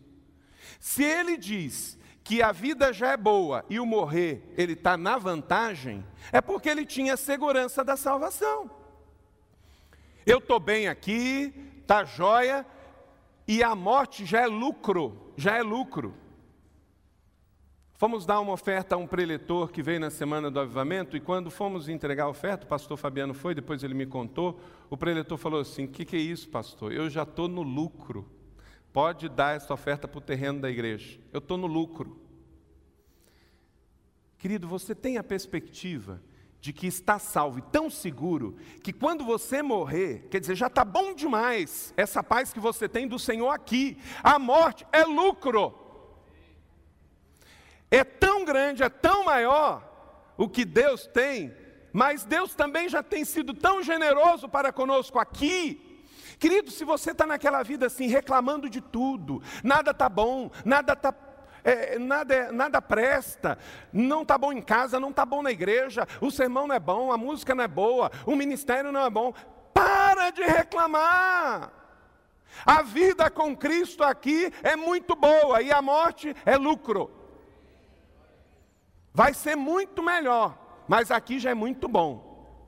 Se 0.80 1.02
ele 1.02 1.36
diz 1.36 1.98
que 2.24 2.42
a 2.42 2.52
vida 2.52 2.92
já 2.92 3.12
é 3.12 3.16
boa 3.16 3.64
e 3.70 3.80
o 3.80 3.86
morrer 3.86 4.52
ele 4.56 4.74
está 4.74 4.96
na 4.96 5.16
vantagem, 5.16 6.04
é 6.32 6.40
porque 6.40 6.68
ele 6.68 6.84
tinha 6.84 7.16
segurança 7.16 7.82
da 7.82 7.96
salvação. 7.96 8.70
Eu 10.26 10.38
estou 10.38 10.60
bem 10.60 10.88
aqui, 10.88 11.54
está 11.80 12.04
jóia, 12.04 12.66
e 13.46 13.62
a 13.62 13.74
morte 13.74 14.26
já 14.26 14.42
é 14.42 14.46
lucro, 14.46 15.32
já 15.36 15.56
é 15.56 15.62
lucro. 15.62 16.14
Fomos 17.98 18.24
dar 18.24 18.38
uma 18.38 18.52
oferta 18.52 18.94
a 18.94 18.98
um 18.98 19.08
preletor 19.08 19.72
que 19.72 19.82
veio 19.82 19.98
na 19.98 20.08
semana 20.08 20.48
do 20.52 20.60
avivamento, 20.60 21.16
e 21.16 21.20
quando 21.20 21.50
fomos 21.50 21.88
entregar 21.88 22.26
a 22.26 22.28
oferta, 22.28 22.64
o 22.64 22.68
pastor 22.68 22.96
Fabiano 22.96 23.34
foi, 23.34 23.56
depois 23.56 23.82
ele 23.82 23.92
me 23.92 24.06
contou, 24.06 24.60
o 24.88 24.96
preletor 24.96 25.36
falou 25.36 25.60
assim: 25.60 25.86
O 25.86 25.88
que, 25.88 26.04
que 26.04 26.14
é 26.14 26.20
isso, 26.20 26.48
pastor? 26.48 26.92
Eu 26.92 27.10
já 27.10 27.24
estou 27.24 27.48
no 27.48 27.60
lucro. 27.60 28.30
Pode 28.92 29.28
dar 29.28 29.56
essa 29.56 29.74
oferta 29.74 30.06
para 30.06 30.18
o 30.18 30.20
terreno 30.20 30.60
da 30.60 30.70
igreja. 30.70 31.18
Eu 31.32 31.38
estou 31.38 31.58
no 31.58 31.66
lucro. 31.66 32.16
Querido, 34.38 34.68
você 34.68 34.94
tem 34.94 35.18
a 35.18 35.24
perspectiva 35.24 36.22
de 36.60 36.72
que 36.72 36.86
está 36.86 37.18
salvo 37.18 37.58
e 37.58 37.62
tão 37.62 37.90
seguro 37.90 38.54
que 38.80 38.92
quando 38.92 39.24
você 39.24 39.60
morrer, 39.60 40.28
quer 40.30 40.38
dizer, 40.38 40.54
já 40.54 40.68
está 40.68 40.84
bom 40.84 41.14
demais 41.14 41.92
essa 41.96 42.22
paz 42.22 42.52
que 42.52 42.60
você 42.60 42.88
tem 42.88 43.08
do 43.08 43.18
Senhor 43.18 43.50
aqui. 43.50 43.98
A 44.22 44.38
morte 44.38 44.86
é 44.92 45.02
lucro 45.02 45.87
é 47.90 48.04
tão 48.04 48.44
grande, 48.44 48.82
é 48.82 48.88
tão 48.88 49.24
maior 49.24 49.82
o 50.36 50.48
que 50.48 50.64
Deus 50.64 51.06
tem, 51.06 51.54
mas 51.92 52.24
Deus 52.24 52.54
também 52.54 52.88
já 52.88 53.02
tem 53.02 53.24
sido 53.24 53.54
tão 53.54 53.82
generoso 53.82 54.48
para 54.48 54.72
conosco 54.72 55.18
aqui. 55.18 55.84
Querido, 56.38 56.70
se 56.70 56.84
você 56.84 57.10
está 57.10 57.26
naquela 57.26 57.62
vida 57.62 57.86
assim, 57.86 58.06
reclamando 58.06 58.70
de 58.70 58.80
tudo, 58.80 59.42
nada 59.64 59.90
está 59.90 60.08
bom, 60.08 60.50
nada 60.64 60.92
está 60.92 61.12
é, 61.64 61.98
nada, 61.98 62.34
é, 62.34 62.52
nada 62.52 62.80
presta, 62.80 63.58
não 63.92 64.22
está 64.22 64.38
bom 64.38 64.52
em 64.52 64.62
casa, 64.62 65.00
não 65.00 65.10
está 65.10 65.26
bom 65.26 65.42
na 65.42 65.50
igreja, 65.50 66.06
o 66.20 66.30
sermão 66.30 66.66
não 66.66 66.74
é 66.74 66.80
bom, 66.80 67.12
a 67.12 67.18
música 67.18 67.54
não 67.54 67.64
é 67.64 67.68
boa, 67.68 68.10
o 68.24 68.36
ministério 68.36 68.92
não 68.92 69.04
é 69.04 69.10
bom. 69.10 69.34
Para 69.74 70.30
de 70.30 70.42
reclamar. 70.42 71.72
A 72.64 72.82
vida 72.82 73.28
com 73.28 73.56
Cristo 73.56 74.02
aqui 74.02 74.52
é 74.62 74.76
muito 74.76 75.14
boa 75.14 75.60
e 75.60 75.70
a 75.70 75.82
morte 75.82 76.34
é 76.46 76.56
lucro. 76.56 77.17
Vai 79.18 79.34
ser 79.34 79.56
muito 79.56 80.00
melhor, 80.00 80.84
mas 80.86 81.10
aqui 81.10 81.40
já 81.40 81.50
é 81.50 81.54
muito 81.54 81.88
bom. 81.88 82.64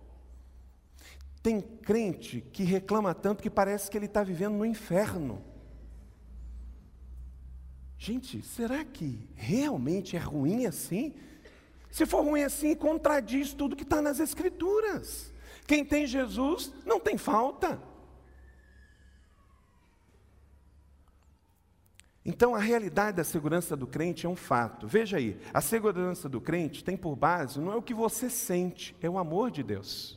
Tem 1.40 1.61
crente 1.61 2.40
que 2.40 2.64
reclama 2.64 3.14
tanto 3.14 3.40
que 3.40 3.49
parece 3.49 3.88
que 3.88 3.97
ele 3.97 4.07
está 4.07 4.25
vivendo 4.25 4.54
no 4.57 4.66
inferno. 4.66 5.45
Gente, 7.97 8.42
será 8.42 8.85
que 8.85 9.30
realmente 9.37 10.16
é 10.16 10.19
ruim 10.19 10.66
assim? 10.66 11.14
Se 11.88 12.04
for 12.04 12.25
ruim 12.25 12.42
assim, 12.42 12.75
contradiz 12.75 13.52
tudo 13.54 13.76
que 13.76 13.85
está 13.85 14.02
nas 14.02 14.19
Escrituras. 14.19 15.33
Quem 15.69 15.85
tem 15.85 16.04
Jesus 16.04 16.73
não 16.85 16.99
tem 16.99 17.16
falta. 17.16 17.80
Então, 22.31 22.55
a 22.55 22.61
realidade 22.61 23.17
da 23.17 23.25
segurança 23.25 23.77
do 23.77 23.89
crente 23.89 24.25
é 24.25 24.29
um 24.29 24.37
fato. 24.37 24.87
Veja 24.87 25.17
aí, 25.17 25.37
a 25.53 25.61
segurança 25.61 26.29
do 26.29 26.41
crente 26.41 26.85
tem 26.85 26.97
por 26.97 27.17
base 27.17 27.59
não 27.59 27.73
é 27.73 27.75
o 27.75 27.83
que 27.83 27.93
você 27.93 28.31
sente, 28.31 28.95
é 29.03 29.11
o 29.11 29.19
amor 29.19 29.51
de 29.51 29.65
Deus. 29.65 30.17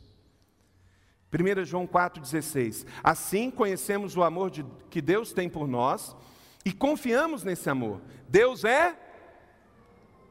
1 1.34 1.65
João 1.65 1.88
4,16: 1.88 2.86
Assim 3.03 3.50
conhecemos 3.50 4.15
o 4.15 4.22
amor 4.22 4.51
de, 4.51 4.63
que 4.91 5.01
Deus 5.01 5.34
tem 5.34 5.50
por 5.50 5.67
nós 5.67 6.15
e 6.63 6.72
confiamos 6.72 7.43
nesse 7.43 7.67
amor. 7.67 8.00
Deus 8.29 8.63
é, 8.63 8.96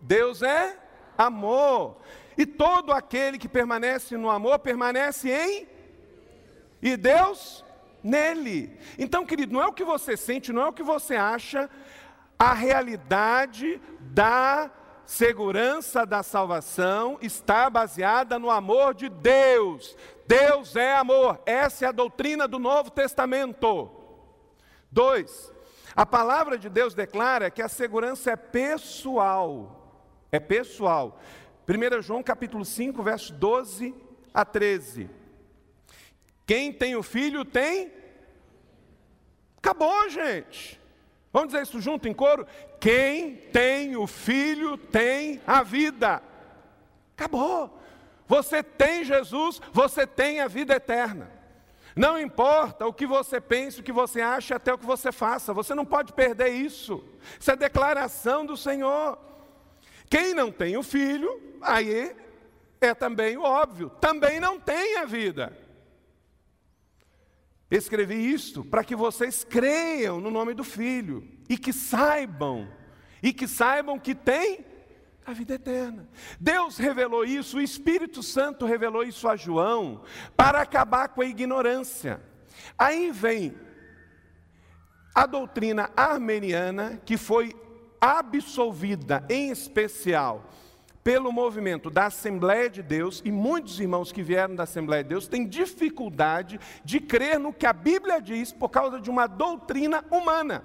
Deus 0.01 0.41
é 0.41 0.79
amor. 1.19 1.97
E 2.39 2.47
todo 2.47 2.93
aquele 2.93 3.39
que 3.39 3.49
permanece 3.49 4.17
no 4.17 4.31
amor 4.31 4.61
permanece 4.61 5.33
em, 5.33 5.67
e 6.81 6.97
Deus 6.97 7.65
nele. 8.03 8.79
Então, 8.99 9.25
querido, 9.25 9.53
não 9.53 9.63
é 9.63 9.67
o 9.67 9.73
que 9.73 9.85
você 9.85 10.17
sente, 10.17 10.53
não 10.53 10.63
é 10.63 10.69
o 10.69 10.73
que 10.73 10.83
você 10.83 11.15
acha, 11.15 11.69
a 12.39 12.53
realidade 12.53 13.81
da 14.01 14.71
segurança 15.07 16.07
da 16.07 16.23
salvação 16.23 17.19
está 17.21 17.69
baseada 17.69 18.39
no 18.39 18.51
amor 18.51 18.95
de 18.95 19.09
Deus. 19.09 19.97
Deus 20.27 20.75
é 20.75 20.97
amor. 20.97 21.41
Essa 21.45 21.85
é 21.85 21.89
a 21.89 21.93
doutrina 21.93 22.49
do 22.49 22.59
Novo 22.59 22.91
Testamento. 22.91 23.91
Dois, 24.91 25.53
a 25.95 26.07
palavra 26.07 26.57
de 26.57 26.69
Deus 26.69 26.95
declara 26.95 27.51
que 27.51 27.63
a 27.63 27.69
segurança 27.69 28.31
é 28.31 28.37
pessoal. 28.37 30.01
É 30.31 30.41
pessoal. 30.41 31.21
1 31.69 32.03
João 32.03 32.23
capítulo 32.23 32.65
5, 32.65 33.03
verso 33.03 33.33
12 33.35 33.95
a 34.33 34.45
13. 34.45 35.22
Quem 36.47 36.73
tem 36.73 36.97
o 36.97 37.03
filho 37.03 37.45
tem. 37.45 37.93
Acabou, 39.59 40.09
gente. 40.09 40.81
Vamos 41.33 41.49
dizer 41.49 41.63
isso 41.63 41.81
junto 41.81 42.09
em 42.09 42.13
coro? 42.13 42.47
Quem 42.79 43.37
tem 43.37 43.97
o 43.97 44.07
filho 44.07 44.77
tem 44.77 45.41
a 45.47 45.63
vida. 45.63 46.23
Acabou. 47.17 47.81
Você 48.27 48.63
tem 48.63 49.05
Jesus, 49.05 49.61
você 49.73 50.07
tem 50.07 50.41
a 50.41 50.49
vida 50.49 50.75
eterna. 50.75 51.31
Não 51.95 52.19
importa 52.19 52.87
o 52.87 52.93
que 52.93 53.07
você 53.07 53.41
pense, 53.41 53.81
o 53.81 53.83
que 53.83 53.93
você 53.93 54.21
acha, 54.21 54.57
até 54.57 54.73
o 54.73 54.79
que 54.79 54.87
você 54.87 55.13
faça, 55.13 55.53
você 55.53 55.75
não 55.75 55.85
pode 55.85 56.13
perder 56.13 56.49
isso. 56.49 57.05
Isso 57.39 57.51
é 57.51 57.57
declaração 57.57 58.47
do 58.47 58.57
Senhor. 58.57 59.19
Quem 60.09 60.35
não 60.35 60.51
tem 60.51 60.77
o 60.77 60.83
filho, 60.83 61.41
aí 61.61 62.17
é 62.81 62.95
também 62.95 63.37
o 63.37 63.43
óbvio, 63.43 63.91
também 64.01 64.41
não 64.41 64.59
tem 64.59 64.99
a 64.99 65.05
vida. 65.05 65.57
Escrevi 67.73 68.17
isto 68.17 68.63
para 68.63 68.85
que 68.85 68.95
vocês 68.95 69.45
creiam 69.45 70.21
no 70.21 70.31
nome 70.31 70.53
do 70.53 70.63
Filho 70.63 71.27
e 71.49 71.57
que 71.57 71.73
saibam, 71.73 72.69
e 73.23 73.33
que 73.33 73.49
saibam 73.49 73.99
que 73.99 74.15
tem 74.15 74.63
a 75.25 75.33
vida 75.33 75.55
eterna. 75.55 76.07
Deus 76.39 76.77
revelou 76.77 77.25
isso, 77.25 77.57
o 77.57 77.63
Espírito 77.63 78.23
Santo 78.23 78.67
revelou 78.67 79.03
isso 79.03 79.27
a 79.27 79.37
João 79.37 80.03
para 80.37 80.61
acabar 80.61 81.09
com 81.09 81.23
a 81.23 81.27
ignorância. 81.27 82.21
Aí 82.77 83.11
vem 83.11 83.55
a 85.15 85.25
doutrina 85.25 85.91
armeniana 85.97 87.01
que 87.07 87.17
foi 87.17 87.55
absolvida, 87.99 89.25
em 89.31 89.51
especial, 89.51 90.51
pelo 91.05 91.33
movimento 91.33 91.91
da 91.91 92.07
Assembleia 92.07 92.71
de 92.71 92.83
Deus, 92.83 93.21
e 93.25 93.33
muitos 93.33 93.81
irmãos 93.81 94.13
que 94.13 94.23
vieram 94.23 94.55
da 94.55 94.63
Assembleia 94.63 95.03
de 95.03 95.11
Deus 95.11 95.27
têm 95.27 95.47
dificuldade 95.47 96.61
de 96.85 97.01
crer 97.01 97.39
no 97.39 97.53
que 97.53 97.67
a 97.67 97.73
Bíblia 97.73 98.21
diz 98.21 98.53
por 98.53 98.69
causa 98.69 99.01
de 99.01 99.11
uma 99.11 99.27
doutrina 99.27 100.05
humana. 100.11 100.65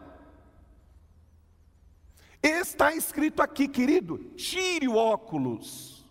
Está 2.41 2.93
escrito 2.93 3.41
aqui, 3.41 3.67
querido, 3.67 4.19
tire 4.35 4.87
o 4.87 4.95
óculos. 4.95 6.05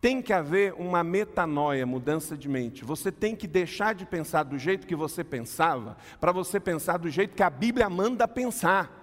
Tem 0.00 0.22
que 0.22 0.32
haver 0.32 0.72
uma 0.74 1.04
metanoia, 1.04 1.84
mudança 1.84 2.36
de 2.36 2.48
mente. 2.48 2.84
Você 2.84 3.12
tem 3.12 3.36
que 3.36 3.46
deixar 3.46 3.94
de 3.94 4.06
pensar 4.06 4.44
do 4.44 4.56
jeito 4.56 4.86
que 4.86 4.96
você 4.96 5.22
pensava, 5.22 5.96
para 6.18 6.32
você 6.32 6.58
pensar 6.58 6.98
do 6.98 7.10
jeito 7.10 7.36
que 7.36 7.42
a 7.42 7.50
Bíblia 7.50 7.90
manda 7.90 8.26
pensar. 8.26 8.96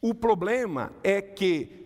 O 0.00 0.14
problema 0.14 0.92
é 1.02 1.20
que 1.20 1.83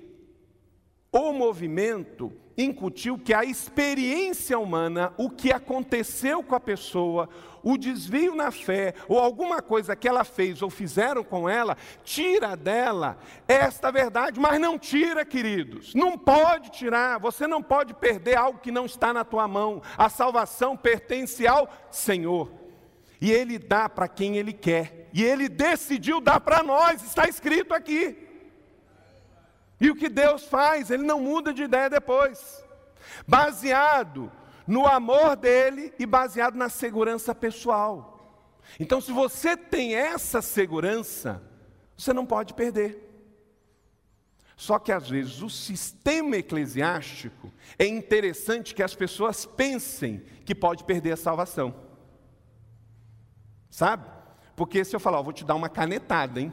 o 1.11 1.33
movimento 1.33 2.33
incutiu 2.57 3.17
que 3.17 3.33
a 3.33 3.45
experiência 3.45 4.59
humana, 4.59 5.13
o 5.17 5.31
que 5.31 5.53
aconteceu 5.53 6.43
com 6.43 6.57
a 6.57 6.61
pessoa, 6.61 7.29
o 7.63 7.79
desvio 7.79 8.35
na 8.35 8.51
fé, 8.51 8.95
ou 9.09 9.19
alguma 9.19 9.63
coisa 9.63 9.95
que 9.95 10.09
ela 10.09 10.25
fez 10.25 10.61
ou 10.61 10.69
fizeram 10.69 11.23
com 11.23 11.49
ela, 11.49 11.77
tira 12.03 12.57
dela 12.57 13.17
esta 13.47 13.93
verdade, 13.93 14.41
mas 14.41 14.61
não 14.61 14.77
tira, 14.77 15.25
queridos, 15.25 15.95
não 15.95 16.19
pode 16.19 16.71
tirar, 16.71 17.21
você 17.21 17.47
não 17.47 17.63
pode 17.63 17.95
perder 17.95 18.37
algo 18.37 18.59
que 18.59 18.73
não 18.73 18.87
está 18.87 19.13
na 19.13 19.25
tua 19.25 19.47
mão, 19.47 19.81
a 19.97 20.09
salvação 20.09 20.77
pertence 20.77 21.47
ao 21.47 21.69
Senhor, 21.91 22.51
e 23.21 23.31
Ele 23.31 23.59
dá 23.59 23.89
para 23.89 24.09
quem 24.09 24.37
Ele 24.37 24.53
quer, 24.53 25.09
e 25.13 25.23
Ele 25.23 25.49
decidiu 25.49 26.21
dar 26.21 26.41
para 26.41 26.63
nós, 26.63 27.03
está 27.05 27.29
escrito 27.29 27.73
aqui. 27.73 28.28
E 29.81 29.91
o 29.91 29.97
que 29.97 30.09
Deus 30.09 30.45
faz, 30.45 30.91
Ele 30.91 31.05
não 31.05 31.21
muda 31.21 31.53
de 31.53 31.63
ideia 31.63 31.89
depois. 31.89 32.65
Baseado 33.27 34.31
no 34.67 34.87
amor 34.87 35.37
dele 35.37 35.93
e 35.99 36.05
baseado 36.05 36.55
na 36.55 36.69
segurança 36.69 37.35
pessoal. 37.35 38.15
Então, 38.79 39.01
se 39.01 39.13
você 39.13 39.57
tem 39.57 39.95
essa 39.95 40.43
segurança, 40.43 41.43
você 41.97 42.13
não 42.13 42.27
pode 42.27 42.55
perder. 42.55 43.07
Só 44.57 44.79
que 44.79 44.91
às 44.91 45.09
vezes 45.09 45.41
o 45.41 45.49
sistema 45.49 46.37
eclesiástico 46.37 47.53
é 47.79 47.87
interessante 47.87 48.75
que 48.75 48.83
as 48.83 48.95
pessoas 48.95 49.47
pensem 49.47 50.25
que 50.45 50.55
pode 50.55 50.83
perder 50.83 51.13
a 51.13 51.17
salvação. 51.17 51.75
Sabe? 53.71 54.11
Porque 54.57 54.85
se 54.85 54.95
eu 54.97 54.99
falar, 54.99 55.21
ó, 55.21 55.23
vou 55.23 55.33
te 55.33 55.45
dar 55.45 55.55
uma 55.55 55.69
canetada, 55.69 56.41
hein? 56.41 56.53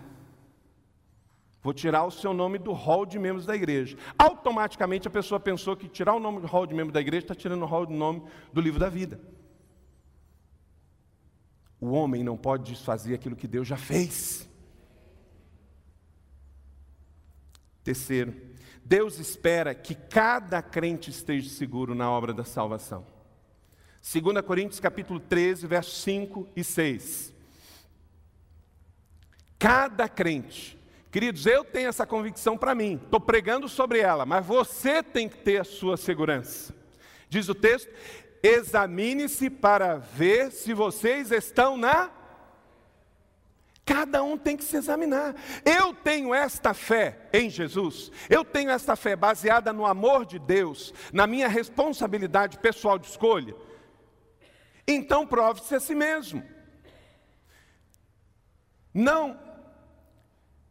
Vou 1.65 1.73
tirar 1.73 2.05
o 2.05 2.11
seu 2.11 2.31
nome 2.31 2.59
do 2.59 2.73
hall 2.73 3.07
de 3.07 3.17
membros 3.17 3.43
da 3.43 3.55
igreja. 3.55 3.97
Automaticamente 4.19 5.07
a 5.07 5.09
pessoa 5.09 5.39
pensou 5.39 5.75
que 5.75 5.89
tirar 5.89 6.13
o 6.13 6.19
nome 6.19 6.39
do 6.39 6.45
hall 6.45 6.67
de 6.67 6.75
membro 6.75 6.93
da 6.93 7.01
igreja 7.01 7.23
está 7.23 7.33
tirando 7.33 7.63
o 7.63 7.65
hall 7.65 7.87
do 7.87 7.91
nome 7.91 8.21
do 8.53 8.61
livro 8.61 8.79
da 8.79 8.87
vida. 8.87 9.19
O 11.81 11.87
homem 11.87 12.23
não 12.23 12.37
pode 12.37 12.71
desfazer 12.71 13.15
aquilo 13.15 13.35
que 13.35 13.47
Deus 13.47 13.67
já 13.67 13.77
fez. 13.77 14.47
Terceiro, 17.83 18.39
Deus 18.83 19.17
espera 19.17 19.73
que 19.73 19.95
cada 19.95 20.61
crente 20.61 21.09
esteja 21.09 21.49
seguro 21.49 21.95
na 21.95 22.07
obra 22.11 22.31
da 22.31 22.43
salvação. 22.43 23.07
2 24.03 24.45
Coríntios 24.45 24.79
capítulo 24.79 25.19
13, 25.19 25.65
versos 25.65 25.99
5 26.03 26.47
e 26.55 26.63
6. 26.63 27.33
Cada 29.57 30.07
crente 30.07 30.84
Queridos, 31.15 31.45
eu 31.45 31.63
tenho 31.63 31.87
essa 31.87 32.05
convicção 32.05 32.57
para 32.57 32.75
mim, 32.75 32.99
estou 33.01 33.21
pregando 33.21 33.69
sobre 33.69 33.99
ela, 33.99 34.25
mas 34.25 34.45
você 34.45 35.01
tem 35.01 35.29
que 35.29 35.37
ter 35.37 35.61
a 35.61 35.63
sua 35.63 35.95
segurança. 35.95 36.75
Diz 37.29 37.47
o 37.47 37.55
texto: 37.55 37.89
examine-se 38.43 39.49
para 39.49 39.95
ver 39.95 40.51
se 40.51 40.73
vocês 40.73 41.31
estão 41.31 41.77
na. 41.77 42.11
Cada 43.85 44.21
um 44.23 44.37
tem 44.37 44.57
que 44.57 44.65
se 44.65 44.75
examinar. 44.75 45.33
Eu 45.63 45.93
tenho 45.93 46.33
esta 46.33 46.73
fé 46.73 47.29
em 47.31 47.49
Jesus, 47.49 48.11
eu 48.29 48.43
tenho 48.43 48.69
esta 48.69 48.97
fé 48.97 49.15
baseada 49.15 49.71
no 49.71 49.85
amor 49.85 50.25
de 50.25 50.37
Deus, 50.37 50.93
na 51.13 51.25
minha 51.25 51.47
responsabilidade 51.47 52.59
pessoal 52.59 52.99
de 52.99 53.07
escolha. 53.07 53.55
Então 54.85 55.25
prove-se 55.25 55.75
a 55.75 55.79
si 55.79 55.95
mesmo. 55.95 56.43
Não 58.93 59.44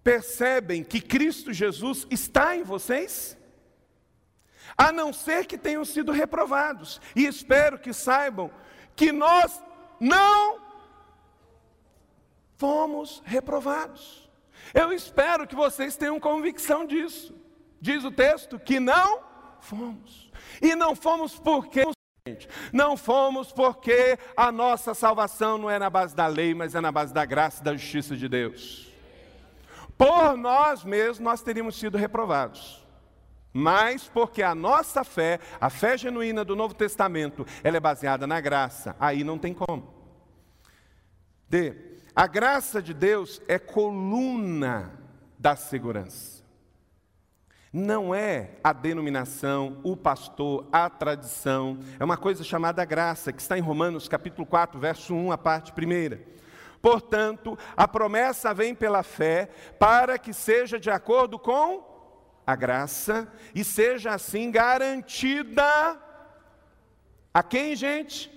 percebem 0.04 0.84
que 0.84 1.00
Cristo 1.00 1.52
Jesus 1.52 2.06
está 2.10 2.54
em 2.54 2.62
vocês? 2.62 3.36
A 4.76 4.92
não 4.92 5.12
ser 5.12 5.46
que 5.46 5.56
tenham 5.56 5.84
sido 5.84 6.12
reprovados. 6.12 7.00
E 7.16 7.24
espero 7.24 7.78
que 7.78 7.92
saibam 7.92 8.50
que 8.94 9.10
nós 9.10 9.62
não 9.98 10.60
fomos 12.56 13.22
reprovados. 13.24 14.30
Eu 14.74 14.92
espero 14.92 15.46
que 15.46 15.54
vocês 15.54 15.96
tenham 15.96 16.20
convicção 16.20 16.86
disso. 16.86 17.34
Diz 17.80 18.04
o 18.04 18.10
texto 18.10 18.58
que 18.58 18.78
não 18.78 19.22
fomos. 19.60 20.30
E 20.60 20.74
não 20.74 20.94
fomos 20.94 21.38
porque 21.38 21.82
não 22.72 22.96
fomos 22.96 23.52
porque 23.52 24.18
a 24.34 24.50
nossa 24.50 24.94
salvação 24.94 25.58
não 25.58 25.70
é 25.70 25.78
na 25.78 25.90
base 25.90 26.16
da 26.16 26.26
lei, 26.26 26.54
mas 26.54 26.74
é 26.74 26.80
na 26.80 26.90
base 26.90 27.12
da 27.12 27.24
graça 27.26 27.60
e 27.60 27.64
da 27.64 27.76
justiça 27.76 28.16
de 28.16 28.28
Deus. 28.28 28.93
Por 29.96 30.36
nós 30.36 30.84
mesmos 30.84 31.20
nós 31.20 31.42
teríamos 31.42 31.78
sido 31.78 31.96
reprovados. 31.96 32.84
Mas 33.52 34.08
porque 34.08 34.42
a 34.42 34.52
nossa 34.52 35.04
fé, 35.04 35.38
a 35.60 35.70
fé 35.70 35.96
genuína 35.96 36.44
do 36.44 36.56
Novo 36.56 36.74
Testamento, 36.74 37.46
ela 37.62 37.76
é 37.76 37.80
baseada 37.80 38.26
na 38.26 38.40
graça, 38.40 38.96
aí 38.98 39.22
não 39.22 39.38
tem 39.38 39.54
como. 39.54 39.94
D. 41.48 42.00
a 42.16 42.26
graça 42.26 42.82
de 42.82 42.92
Deus 42.92 43.40
é 43.46 43.60
coluna 43.60 44.98
da 45.38 45.54
segurança. 45.54 46.42
Não 47.72 48.14
é 48.14 48.52
a 48.62 48.72
denominação, 48.72 49.78
o 49.84 49.96
pastor, 49.96 50.66
a 50.72 50.90
tradição, 50.90 51.78
é 51.98 52.04
uma 52.04 52.16
coisa 52.16 52.42
chamada 52.42 52.84
graça, 52.84 53.32
que 53.32 53.42
está 53.42 53.58
em 53.58 53.60
Romanos 53.60 54.08
capítulo 54.08 54.46
4, 54.46 54.80
verso 54.80 55.14
1, 55.14 55.30
a 55.30 55.38
parte 55.38 55.72
primeira. 55.72 56.20
Portanto, 56.84 57.58
a 57.74 57.88
promessa 57.88 58.52
vem 58.52 58.74
pela 58.74 59.02
fé, 59.02 59.48
para 59.78 60.18
que 60.18 60.34
seja 60.34 60.78
de 60.78 60.90
acordo 60.90 61.38
com 61.38 61.82
a 62.46 62.54
graça 62.54 63.26
e 63.54 63.64
seja 63.64 64.12
assim 64.12 64.50
garantida 64.50 65.98
a 67.32 67.42
quem, 67.42 67.74
gente? 67.74 68.30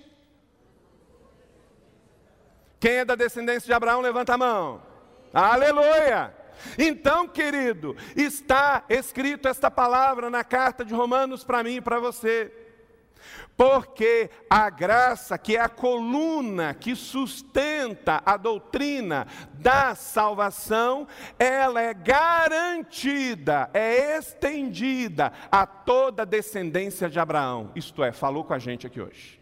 Quem 2.80 2.92
é 2.92 3.04
da 3.04 3.14
descendência 3.14 3.66
de 3.66 3.72
Abraão, 3.74 4.00
levanta 4.00 4.32
a 4.32 4.38
mão. 4.38 4.80
Aleluia! 5.30 6.34
Então, 6.78 7.28
querido, 7.28 7.94
está 8.16 8.82
escrito 8.88 9.46
esta 9.46 9.70
palavra 9.70 10.30
na 10.30 10.42
carta 10.42 10.86
de 10.86 10.94
Romanos 10.94 11.44
para 11.44 11.62
mim 11.62 11.76
e 11.76 11.80
para 11.82 12.00
você. 12.00 12.50
Porque 13.56 14.30
a 14.48 14.70
graça, 14.70 15.36
que 15.36 15.56
é 15.56 15.60
a 15.60 15.68
coluna 15.68 16.74
que 16.74 16.94
sustenta 16.94 18.22
a 18.24 18.36
doutrina 18.36 19.26
da 19.54 19.94
salvação, 19.94 21.08
ela 21.38 21.80
é 21.80 21.92
garantida, 21.92 23.68
é 23.74 24.16
estendida 24.16 25.32
a 25.50 25.66
toda 25.66 26.22
a 26.22 26.26
descendência 26.26 27.10
de 27.10 27.18
Abraão. 27.18 27.72
Isto 27.74 28.04
é, 28.04 28.12
falou 28.12 28.44
com 28.44 28.54
a 28.54 28.58
gente 28.58 28.86
aqui 28.86 29.00
hoje. 29.00 29.40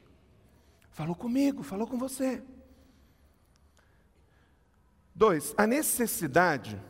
Falou 0.90 1.14
comigo, 1.14 1.62
falou 1.62 1.86
com 1.86 1.98
você. 1.98 2.42
Dois, 5.14 5.54
a 5.56 5.66
necessidade 5.66 6.80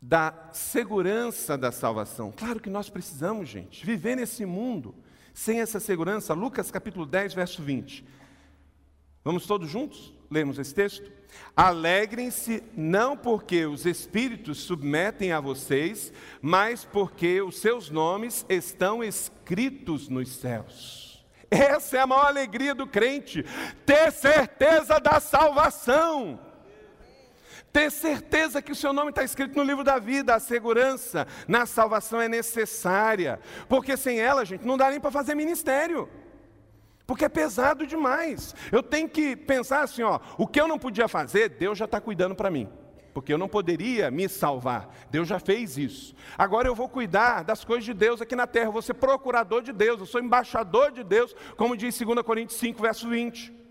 da 0.00 0.50
segurança 0.52 1.58
da 1.58 1.72
salvação. 1.72 2.32
Claro 2.32 2.60
que 2.60 2.70
nós 2.70 2.88
precisamos, 2.88 3.48
gente, 3.48 3.84
viver 3.84 4.16
nesse 4.16 4.46
mundo 4.46 4.94
sem 5.38 5.60
essa 5.60 5.78
segurança, 5.78 6.34
Lucas 6.34 6.68
capítulo 6.68 7.06
10, 7.06 7.32
verso 7.32 7.62
20. 7.62 8.04
Vamos 9.22 9.46
todos 9.46 9.70
juntos? 9.70 10.12
Lemos 10.28 10.58
esse 10.58 10.74
texto? 10.74 11.12
Alegrem-se 11.54 12.60
não 12.76 13.16
porque 13.16 13.64
os 13.64 13.86
espíritos 13.86 14.58
submetem 14.58 15.30
a 15.30 15.38
vocês, 15.38 16.12
mas 16.42 16.84
porque 16.84 17.40
os 17.40 17.60
seus 17.60 17.88
nomes 17.88 18.44
estão 18.48 19.02
escritos 19.02 20.08
nos 20.08 20.28
céus. 20.28 21.24
Essa 21.48 21.98
é 21.98 22.00
a 22.00 22.06
maior 22.06 22.26
alegria 22.26 22.74
do 22.74 22.88
crente, 22.88 23.44
ter 23.86 24.10
certeza 24.10 24.98
da 24.98 25.20
salvação. 25.20 26.47
Ter 27.72 27.90
certeza 27.90 28.62
que 28.62 28.72
o 28.72 28.74
seu 28.74 28.92
nome 28.92 29.10
está 29.10 29.22
escrito 29.22 29.56
no 29.56 29.62
livro 29.62 29.84
da 29.84 29.98
vida, 29.98 30.34
a 30.34 30.40
segurança 30.40 31.26
na 31.46 31.66
salvação 31.66 32.20
é 32.20 32.28
necessária, 32.28 33.38
porque 33.68 33.96
sem 33.96 34.18
ela, 34.18 34.44
gente, 34.44 34.66
não 34.66 34.76
dá 34.76 34.90
nem 34.90 35.00
para 35.00 35.10
fazer 35.10 35.34
ministério. 35.34 36.08
Porque 37.06 37.24
é 37.24 37.28
pesado 37.28 37.86
demais. 37.86 38.54
Eu 38.70 38.82
tenho 38.82 39.08
que 39.08 39.34
pensar 39.34 39.82
assim, 39.82 40.02
ó, 40.02 40.20
o 40.36 40.46
que 40.46 40.60
eu 40.60 40.68
não 40.68 40.78
podia 40.78 41.08
fazer, 41.08 41.48
Deus 41.48 41.78
já 41.78 41.86
está 41.86 41.98
cuidando 42.00 42.34
para 42.34 42.50
mim. 42.50 42.68
Porque 43.14 43.32
eu 43.32 43.38
não 43.38 43.48
poderia 43.48 44.10
me 44.10 44.28
salvar. 44.28 44.94
Deus 45.10 45.26
já 45.26 45.38
fez 45.38 45.78
isso. 45.78 46.14
Agora 46.36 46.68
eu 46.68 46.74
vou 46.74 46.88
cuidar 46.88 47.42
das 47.42 47.64
coisas 47.64 47.84
de 47.84 47.94
Deus 47.94 48.20
aqui 48.20 48.36
na 48.36 48.46
terra. 48.46 48.66
Eu 48.66 48.72
vou 48.72 48.82
ser 48.82 48.94
procurador 48.94 49.62
de 49.62 49.72
Deus. 49.72 49.98
Eu 49.98 50.06
sou 50.06 50.20
embaixador 50.20 50.92
de 50.92 51.02
Deus, 51.02 51.34
como 51.56 51.76
diz 51.76 51.98
2 51.98 52.22
Coríntios 52.22 52.60
5, 52.60 52.80
verso 52.80 53.08
20. 53.08 53.67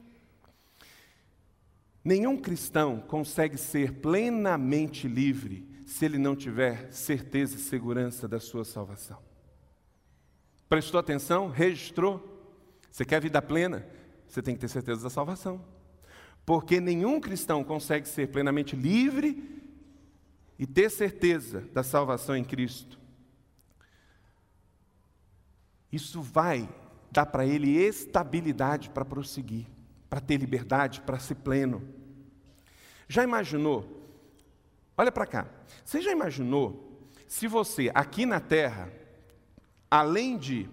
Nenhum 2.07 2.37
cristão 2.37 3.01
consegue 3.01 3.57
ser 3.57 3.95
plenamente 3.95 5.09
livre 5.09 5.67
se 5.85 6.05
ele 6.05 6.17
não 6.17 6.37
tiver 6.37 6.89
certeza 6.89 7.57
e 7.57 7.59
segurança 7.59 8.29
da 8.29 8.39
sua 8.39 8.63
salvação. 8.63 9.21
Prestou 10.69 11.01
atenção? 11.01 11.49
Registrou? 11.49 12.25
Você 12.89 13.03
quer 13.03 13.19
vida 13.19 13.41
plena? 13.41 13.85
Você 14.25 14.41
tem 14.41 14.55
que 14.55 14.61
ter 14.61 14.69
certeza 14.69 15.03
da 15.03 15.09
salvação. 15.09 15.61
Porque 16.45 16.79
nenhum 16.79 17.19
cristão 17.19 17.61
consegue 17.61 18.07
ser 18.07 18.27
plenamente 18.29 18.73
livre 18.73 19.61
e 20.57 20.65
ter 20.65 20.89
certeza 20.89 21.59
da 21.73 21.83
salvação 21.83 22.37
em 22.37 22.43
Cristo. 22.45 22.97
Isso 25.91 26.21
vai 26.21 26.69
dar 27.11 27.25
para 27.25 27.45
ele 27.45 27.75
estabilidade 27.75 28.91
para 28.91 29.03
prosseguir, 29.03 29.67
para 30.09 30.21
ter 30.21 30.37
liberdade, 30.37 31.01
para 31.01 31.19
ser 31.19 31.35
pleno. 31.35 31.87
Já 33.07 33.23
imaginou? 33.23 34.09
Olha 34.97 35.11
para 35.11 35.25
cá. 35.25 35.47
Você 35.83 36.01
já 36.01 36.11
imaginou 36.11 36.87
se 37.27 37.47
você 37.47 37.91
aqui 37.93 38.25
na 38.25 38.39
terra, 38.39 38.91
além 39.91 40.37
de 40.37 40.69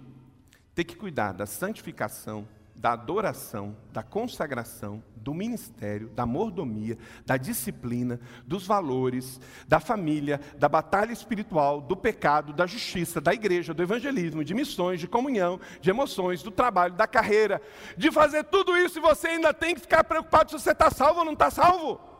ter 0.74 0.84
que 0.84 0.96
cuidar 0.96 1.32
da 1.32 1.46
santificação, 1.46 2.46
da 2.74 2.92
adoração, 2.92 3.76
da 3.92 4.02
consagração, 4.02 5.02
do 5.16 5.32
ministério, 5.32 6.10
da 6.10 6.26
mordomia, 6.26 6.98
da 7.24 7.36
disciplina, 7.36 8.20
dos 8.46 8.66
valores, 8.66 9.40
da 9.66 9.80
família, 9.80 10.40
da 10.58 10.68
batalha 10.68 11.12
espiritual, 11.12 11.80
do 11.80 11.96
pecado, 11.96 12.52
da 12.52 12.66
justiça, 12.66 13.20
da 13.20 13.32
igreja, 13.32 13.72
do 13.72 13.82
evangelismo, 13.82 14.44
de 14.44 14.52
missões, 14.52 15.00
de 15.00 15.08
comunhão, 15.08 15.58
de 15.80 15.88
emoções, 15.88 16.42
do 16.42 16.50
trabalho, 16.50 16.94
da 16.94 17.06
carreira, 17.06 17.62
de 17.96 18.10
fazer 18.10 18.44
tudo 18.44 18.76
isso 18.76 18.98
e 18.98 19.02
você 19.02 19.28
ainda 19.28 19.54
tem 19.54 19.74
que 19.74 19.80
ficar 19.80 20.04
preocupado 20.04 20.50
se 20.50 20.58
você 20.58 20.72
está 20.72 20.90
salvo 20.90 21.20
ou 21.20 21.24
não 21.24 21.32
está 21.32 21.50
salvo. 21.50 22.13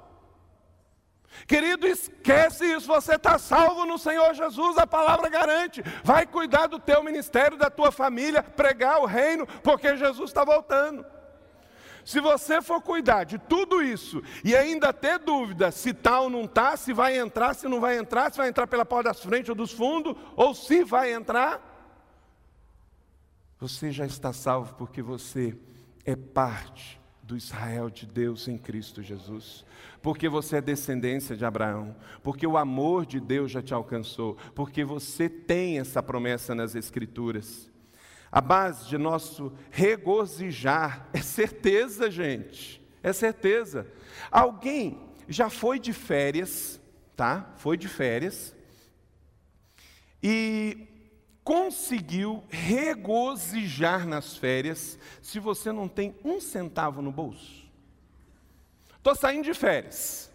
Querido, 1.47 1.87
esquece 1.87 2.65
isso, 2.65 2.87
você 2.87 3.17
está 3.17 3.39
salvo 3.39 3.85
no 3.85 3.99
Senhor 3.99 4.33
Jesus, 4.35 4.79
a 4.79 4.87
palavra 4.87 5.29
garante. 5.29 5.83
Vai 6.03 6.27
cuidar 6.27 6.67
do 6.67 6.79
teu 6.79 7.03
ministério, 7.03 7.59
da 7.59 7.69
tua 7.69 7.93
família, 7.93 8.43
pregar 8.43 9.01
o 9.01 9.07
reino, 9.07 9.47
porque 9.63 9.97
Jesus 9.97 10.31
está 10.31 10.45
voltando. 10.45 11.05
Se 12.05 12.21
você 12.21 12.61
for 12.61 12.83
cuidar 12.83 13.25
de 13.25 13.39
tudo 13.39 13.83
isso 13.83 14.23
e 14.45 14.55
ainda 14.55 14.93
ter 14.93 15.19
dúvida 15.19 15.71
se 15.71 15.91
está 15.91 16.21
ou 16.21 16.29
não 16.29 16.45
está, 16.45 16.77
se 16.77 16.93
vai 16.93 17.19
entrar, 17.19 17.55
se 17.55 17.67
não 17.67 17.81
vai 17.81 17.97
entrar, 17.97 18.31
se 18.31 18.37
vai 18.37 18.49
entrar 18.49 18.67
pela 18.67 18.85
porta 18.85 19.09
das 19.09 19.21
frentes 19.21 19.49
ou 19.49 19.55
dos 19.55 19.73
fundos, 19.73 20.15
ou 20.37 20.55
se 20.55 20.85
vai 20.85 21.13
entrar, 21.13 21.73
você 23.59 23.91
já 23.91 24.05
está 24.05 24.33
salvo 24.33 24.75
porque 24.75 25.01
você 25.01 25.57
é 26.05 26.15
parte 26.15 27.01
do 27.27 27.37
Israel 27.37 27.91
de 27.91 28.07
Deus 28.07 28.47
em 28.49 28.57
Cristo 28.59 29.03
Jesus 29.03 29.65
porque 30.05 30.29
você 30.29 30.57
é 30.57 30.61
descendência 30.61 31.35
de 31.35 31.47
Abraão, 31.47 31.97
porque 32.23 32.47
o 32.47 32.59
amor 32.59 33.07
de 33.07 33.19
Deus 33.19 33.51
já 33.51 33.63
te 33.63 33.73
alcançou, 33.73 34.37
porque 34.55 34.85
você 34.85 35.31
tem 35.31 35.79
essa 35.79 36.03
promessa 36.03 36.55
nas 36.55 36.75
Escrituras. 36.75 37.71
A 38.31 38.39
base 38.39 38.87
de 38.87 38.99
nosso 38.99 39.51
regozijar 39.71 41.09
é 41.11 41.23
certeza, 41.23 42.11
gente, 42.11 42.87
é 43.03 43.15
certeza. 43.15 43.87
Alguém 44.31 45.01
já 45.27 45.49
foi 45.49 45.79
de 45.79 45.95
férias, 45.95 46.79
tá? 47.17 47.55
Foi 47.57 47.79
de 47.79 47.89
férias 47.89 48.55
e 50.23 50.87
conseguiu 51.45 52.43
regozijar 52.49 54.09
nas 54.09 54.35
férias 54.37 54.99
se 55.21 55.39
você 55.39 55.71
não 55.71 55.87
tem 55.87 56.17
um 56.25 56.41
centavo 56.41 57.03
no 57.03 57.13
bolso? 57.13 57.63
Estou 58.97 59.15
saindo 59.15 59.45
de 59.45 59.53
férias. 59.53 60.33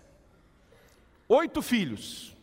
Oito 1.27 1.61
filhos. 1.61 2.37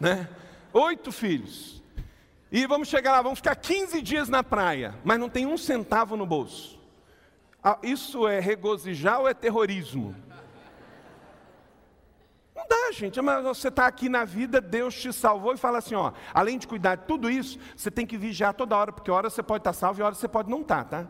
Né? 0.00 0.26
Oito 0.72 1.12
filhos. 1.12 1.82
E 2.50 2.66
vamos 2.66 2.88
chegar 2.88 3.12
lá, 3.12 3.22
vamos 3.22 3.38
ficar 3.38 3.54
15 3.54 4.00
dias 4.00 4.28
na 4.28 4.42
praia, 4.42 4.94
mas 5.04 5.20
não 5.20 5.28
tem 5.28 5.46
um 5.46 5.58
centavo 5.58 6.16
no 6.16 6.26
bolso. 6.26 6.80
Ah, 7.62 7.78
isso 7.82 8.26
é 8.26 8.40
regozijar 8.40 9.20
ou 9.20 9.28
é 9.28 9.34
terrorismo? 9.34 10.16
Não 12.62 12.68
dá, 12.68 12.92
gente. 12.92 13.20
Mas 13.20 13.42
você 13.42 13.68
está 13.68 13.86
aqui 13.86 14.08
na 14.08 14.24
vida, 14.24 14.60
Deus 14.60 14.94
te 14.94 15.12
salvou 15.12 15.52
e 15.54 15.56
fala 15.56 15.78
assim: 15.78 15.94
ó, 15.94 16.12
além 16.32 16.58
de 16.58 16.66
cuidar 16.66 16.96
de 16.96 17.06
tudo 17.06 17.28
isso, 17.28 17.58
você 17.76 17.90
tem 17.90 18.06
que 18.06 18.16
vigiar 18.16 18.54
toda 18.54 18.76
hora, 18.76 18.92
porque 18.92 19.10
hora 19.10 19.28
você 19.28 19.42
pode 19.42 19.60
estar 19.60 19.72
tá 19.72 19.78
salvo 19.78 20.00
e 20.00 20.02
hora 20.02 20.14
você 20.14 20.28
pode 20.28 20.48
não 20.50 20.62
estar, 20.62 20.84
tá? 20.84 21.08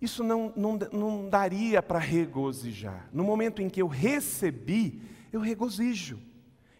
isso 0.00 0.22
não, 0.22 0.52
não, 0.56 0.78
não 0.92 1.28
daria 1.28 1.82
para 1.82 1.98
regozijar. 1.98 3.08
No 3.12 3.24
momento 3.24 3.60
em 3.60 3.68
que 3.68 3.82
eu 3.82 3.88
recebi, 3.88 5.02
eu 5.32 5.40
regozijo. 5.40 6.20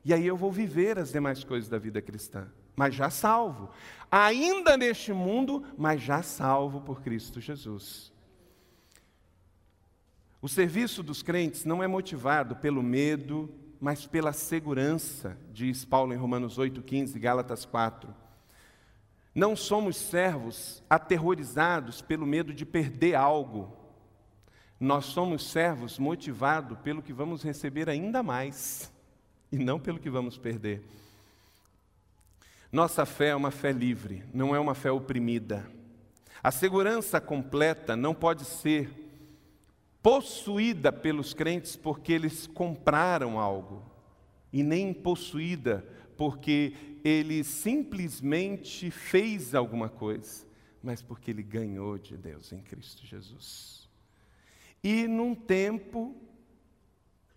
E 0.05 0.15
aí 0.15 0.27
eu 0.27 0.37
vou 0.37 0.53
viver 0.53 0.99
as 0.99 1.11
demais 1.11 1.43
coisas 1.43 1.69
da 1.69 1.79
vida 1.79 2.01
cristã, 2.01 2.47
mas 2.77 2.95
já 2.95 3.11
salvo. 3.11 3.71
Ainda 4.11 4.77
neste 4.77 5.13
mundo, 5.13 5.65
mas 5.77 6.01
já 6.01 6.23
salvo 6.23 6.81
por 6.81 7.03
Cristo 7.03 7.41
Jesus. 7.41 8.13
O 10.41 10.49
serviço 10.49 11.03
dos 11.03 11.21
crentes 11.21 11.65
não 11.65 11.83
é 11.83 11.89
motivado 11.89 12.55
pelo 12.55 12.83
medo, 12.83 13.53
mas 13.81 14.07
pela 14.07 14.33
segurança, 14.33 15.37
diz 15.53 15.85
Paulo 15.85 16.13
em 16.13 16.17
Romanos 16.17 16.59
8,15, 16.59 17.19
Gálatas 17.19 17.65
4. 17.65 18.15
Não 19.35 19.55
somos 19.55 19.97
servos 19.97 20.83
aterrorizados 20.91 22.03
pelo 22.03 22.27
medo 22.27 22.53
de 22.53 22.67
perder 22.67 23.15
algo. 23.15 23.77
Nós 24.81 25.07
somos 25.07 25.51
servos 25.51 25.99
motivados 25.99 26.79
pelo 26.81 27.03
que 27.03 27.13
vamos 27.13 27.43
receber 27.43 27.89
ainda 27.89 28.23
mais 28.23 28.93
e 29.51 29.59
não 29.59 29.79
pelo 29.79 29.99
que 29.99 30.11
vamos 30.11 30.37
perder. 30.37 30.83
Nossa 32.71 33.07
fé 33.07 33.29
é 33.29 33.37
uma 33.37 33.51
fé 33.51 33.73
livre, 33.73 34.25
não 34.35 34.55
é 34.55 34.61
uma 34.61 34.75
fé 34.75 34.91
oprimida. 34.91 35.71
A 36.43 36.51
segurança 36.51 37.21
completa 37.21 37.97
não 37.97 38.15
pode 38.15 38.45
ser 38.45 39.08
possuída 40.03 40.93
pelos 40.93 41.35
crentes 41.35 41.77
porque 41.77 42.13
eles 42.13 42.47
compraram 42.47 43.39
algo, 43.39 43.83
e 44.53 44.63
nem 44.63 44.93
possuída 44.93 45.85
porque 46.17 46.75
ele 47.05 47.45
simplesmente 47.45 48.91
fez 48.91 49.55
alguma 49.55 49.89
coisa, 49.89 50.47
mas 50.83 51.01
porque 51.01 51.31
ele 51.31 51.43
ganhou 51.43 51.99
de 51.99 52.17
Deus 52.17 52.53
em 52.53 52.61
Cristo 52.61 53.07
Jesus. 53.07 53.89
E 54.83 55.07
num 55.07 55.35
tempo 55.35 56.17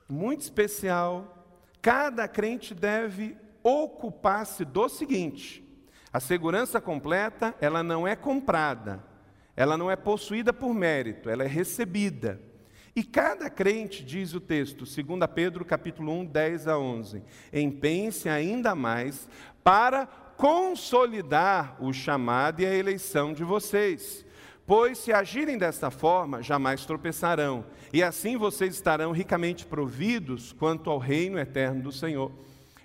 muito 0.07 0.41
especial, 0.41 1.45
cada 1.81 2.27
crente 2.27 2.73
deve 2.73 3.37
ocupar-se 3.63 4.65
do 4.65 4.89
seguinte: 4.89 5.63
a 6.11 6.19
segurança 6.19 6.81
completa, 6.81 7.55
ela 7.61 7.83
não 7.83 8.07
é 8.07 8.15
comprada, 8.15 9.03
ela 9.55 9.77
não 9.77 9.89
é 9.89 9.95
possuída 9.95 10.51
por 10.51 10.73
mérito, 10.73 11.29
ela 11.29 11.43
é 11.43 11.47
recebida. 11.47 12.50
E 12.95 13.03
cada 13.03 13.49
crente, 13.49 14.03
diz 14.03 14.33
o 14.33 14.39
texto, 14.39 14.79
2 14.79 15.19
Pedro 15.33 15.63
capítulo 15.63 16.11
1, 16.11 16.25
10 16.25 16.67
a 16.67 16.77
11, 16.77 17.23
empenhe-se 17.53 18.27
ainda 18.27 18.75
mais 18.75 19.29
para 19.63 20.05
consolidar 20.35 21.77
o 21.79 21.93
chamado 21.93 22.61
e 22.61 22.65
a 22.65 22.75
eleição 22.75 23.31
de 23.31 23.45
vocês. 23.45 24.25
Pois 24.65 24.97
se 24.97 25.13
agirem 25.13 25.57
desta 25.57 25.89
forma, 25.89 26.43
jamais 26.43 26.85
tropeçarão, 26.85 27.65
e 27.93 28.03
assim 28.03 28.35
vocês 28.35 28.75
estarão 28.75 29.11
ricamente 29.11 29.65
providos 29.65 30.51
quanto 30.51 30.89
ao 30.89 30.97
reino 30.97 31.39
eterno 31.39 31.83
do 31.83 31.91
Senhor. 31.91 32.31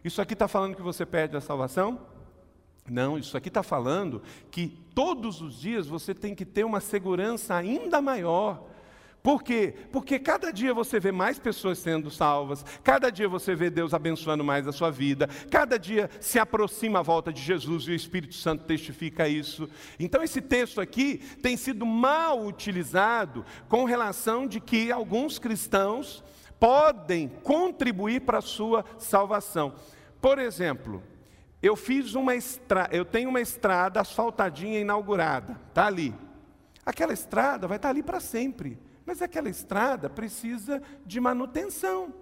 Isso 0.05 0.23
aqui 0.23 0.35
está 0.35 0.47
falando 0.47 0.77
que 0.77 0.83
você 0.83 1.05
perde 1.05 1.37
a 1.37 1.41
salvação? 1.41 2.01
Não, 2.89 3.19
isso 3.19 3.37
aqui 3.37 3.49
está 3.49 3.65
falando 3.65 4.23
que 4.53 4.69
todos 4.95 5.41
os 5.43 5.61
dias 5.61 5.89
você 5.89 6.15
tem 6.15 6.33
que 6.33 6.45
ter 6.45 6.65
uma 6.65 6.79
segurança 6.79 7.57
ainda 7.57 8.01
maior 8.01 8.66
por 9.27 9.43
quê? 9.43 9.75
Porque 9.91 10.21
cada 10.21 10.53
dia 10.53 10.73
você 10.73 11.01
vê 11.01 11.11
mais 11.11 11.37
pessoas 11.37 11.81
sendo 11.81 12.13
salvas, 12.13 12.65
cada 12.85 13.11
dia 13.11 13.29
você 13.29 13.57
vê 13.57 13.69
Deus 13.69 13.93
abençoando 13.93 14.45
mais 14.45 14.69
a 14.69 14.73
sua 14.73 14.89
vida, 14.89 15.29
cada 15.51 15.77
dia 15.81 16.09
se 16.21 16.39
aproxima 16.39 17.01
a 17.01 17.03
volta 17.03 17.33
de 17.33 17.43
Jesus 17.43 17.89
e 17.89 17.91
o 17.91 17.95
Espírito 17.97 18.37
Santo 18.37 18.63
testifica 18.63 19.27
isso. 19.27 19.69
Então, 19.99 20.23
esse 20.23 20.41
texto 20.41 20.81
aqui 20.81 21.19
tem 21.43 21.57
sido 21.57 21.85
mal 21.85 22.47
utilizado 22.47 23.45
com 23.69 23.83
relação 23.83 24.47
de 24.47 24.61
que 24.61 24.93
alguns 24.93 25.41
cristãos 25.41 26.23
podem 26.61 27.27
contribuir 27.43 28.21
para 28.21 28.39
a 28.39 28.43
sua 28.43 28.85
salvação. 28.97 29.75
Por 30.21 30.39
exemplo, 30.39 31.03
eu 31.61 31.75
fiz 31.75 32.15
uma 32.15 32.33
eu 32.93 33.05
tenho 33.05 33.29
uma 33.29 33.41
estrada 33.41 34.01
asfaltadinha 34.01 34.79
inaugurada, 34.79 35.61
está 35.69 35.89
ali. 35.89 36.15
Aquela 36.85 37.13
estrada 37.13 37.67
vai 37.67 37.75
estar 37.75 37.89
ali 37.89 38.05
para 38.05 38.21
sempre. 38.21 38.87
Mas 39.07 39.23
aquela 39.23 39.49
estrada 39.49 40.11
precisa 40.11 40.83
de 41.07 41.21
manutenção. 41.21 42.13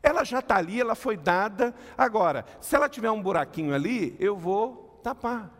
Ela 0.00 0.22
já 0.22 0.38
está 0.38 0.56
ali, 0.56 0.80
ela 0.80 0.94
foi 0.94 1.16
dada. 1.16 1.74
Agora, 1.98 2.46
se 2.60 2.76
ela 2.76 2.88
tiver 2.88 3.10
um 3.10 3.20
buraquinho 3.20 3.74
ali, 3.74 4.14
eu 4.20 4.36
vou 4.36 5.00
tapar. 5.02 5.50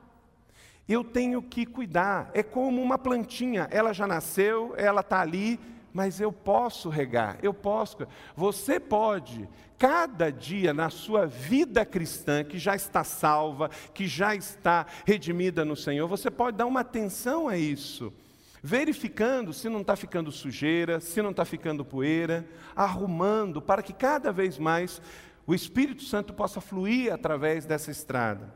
Eu 0.88 1.03
tenho 1.03 1.42
que 1.42 1.66
cuidar. 1.66 2.31
É 2.33 2.42
como 2.44 2.81
uma 2.81 2.96
plantinha. 2.96 3.66
Ela 3.72 3.92
já 3.92 4.07
nasceu, 4.07 4.72
ela 4.77 5.00
está 5.00 5.20
ali, 5.20 5.59
mas 5.92 6.20
eu 6.20 6.31
posso 6.31 6.88
regar, 6.88 7.38
eu 7.42 7.53
posso. 7.53 8.07
Você 8.37 8.79
pode, 8.79 9.48
cada 9.79 10.31
dia 10.31 10.72
na 10.72 10.90
sua 10.90 11.27
vida 11.27 11.85
cristã, 11.85 12.44
que 12.44 12.59
já 12.59 12.77
está 12.77 13.03
salva, 13.03 13.70
que 13.92 14.07
já 14.07 14.35
está 14.35 14.87
redimida 15.05 15.64
no 15.64 15.74
Senhor, 15.74 16.07
você 16.07 16.31
pode 16.31 16.57
dar 16.57 16.66
uma 16.66 16.81
atenção 16.81 17.48
a 17.48 17.57
isso 17.57 18.12
verificando 18.66 19.53
se 19.53 19.68
não 19.68 19.83
está 19.83 19.94
ficando 19.94 20.33
sujeira, 20.33 20.98
se 20.98 21.20
não 21.20 21.33
está 21.33 21.44
ficando 21.44 21.85
poeira, 21.85 22.48
arrumando 22.74 23.61
para 23.61 23.83
que 23.83 23.92
cada 23.92 24.33
vez 24.33 24.59
mais 24.59 25.03
o 25.46 25.55
Espírito 25.55 26.03
Santo 26.03 26.33
possa 26.33 26.62
fluir 26.62 27.12
através 27.12 27.66
dessa 27.66 27.90
estrada. 27.90 28.50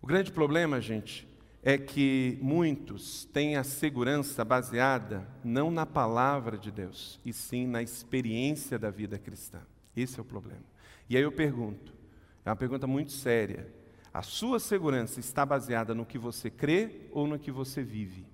O 0.00 0.06
grande 0.06 0.30
problema, 0.30 0.80
gente, 0.80 1.28
é 1.60 1.76
que 1.76 2.38
muitos 2.40 3.24
têm 3.32 3.56
a 3.56 3.64
segurança 3.64 4.44
baseada 4.44 5.26
não 5.42 5.68
na 5.68 5.84
palavra 5.84 6.56
de 6.56 6.70
Deus, 6.70 7.18
e 7.24 7.32
sim 7.32 7.66
na 7.66 7.82
experiência 7.82 8.78
da 8.78 8.90
vida 8.90 9.18
cristã. 9.18 9.58
Esse 9.96 10.20
é 10.20 10.22
o 10.22 10.24
problema. 10.24 10.62
E 11.10 11.16
aí 11.16 11.22
eu 11.24 11.32
pergunto, 11.32 11.92
é 12.44 12.50
uma 12.50 12.56
pergunta 12.56 12.86
muito 12.86 13.10
séria: 13.10 13.66
a 14.14 14.22
sua 14.22 14.60
segurança 14.60 15.18
está 15.18 15.44
baseada 15.44 15.96
no 15.96 16.06
que 16.06 16.16
você 16.16 16.48
crê 16.48 17.08
ou 17.10 17.26
no 17.26 17.40
que 17.40 17.50
você 17.50 17.82
vive? 17.82 18.30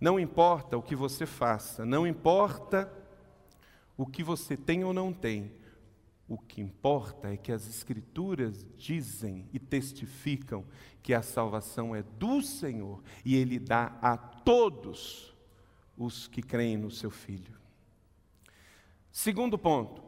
Não 0.00 0.18
importa 0.18 0.76
o 0.76 0.82
que 0.82 0.94
você 0.94 1.26
faça, 1.26 1.84
não 1.84 2.06
importa 2.06 2.92
o 3.96 4.06
que 4.06 4.22
você 4.22 4.56
tem 4.56 4.84
ou 4.84 4.92
não 4.92 5.12
tem, 5.12 5.52
o 6.28 6.38
que 6.38 6.60
importa 6.60 7.32
é 7.32 7.36
que 7.36 7.50
as 7.50 7.66
Escrituras 7.66 8.64
dizem 8.76 9.48
e 9.52 9.58
testificam 9.58 10.64
que 11.02 11.14
a 11.14 11.22
salvação 11.22 11.96
é 11.96 12.02
do 12.02 12.42
Senhor 12.42 13.02
e 13.24 13.34
Ele 13.34 13.58
dá 13.58 13.98
a 14.02 14.16
todos 14.16 15.34
os 15.96 16.28
que 16.28 16.42
creem 16.42 16.76
no 16.76 16.90
Seu 16.90 17.10
Filho. 17.10 17.58
Segundo 19.10 19.58
ponto, 19.58 20.02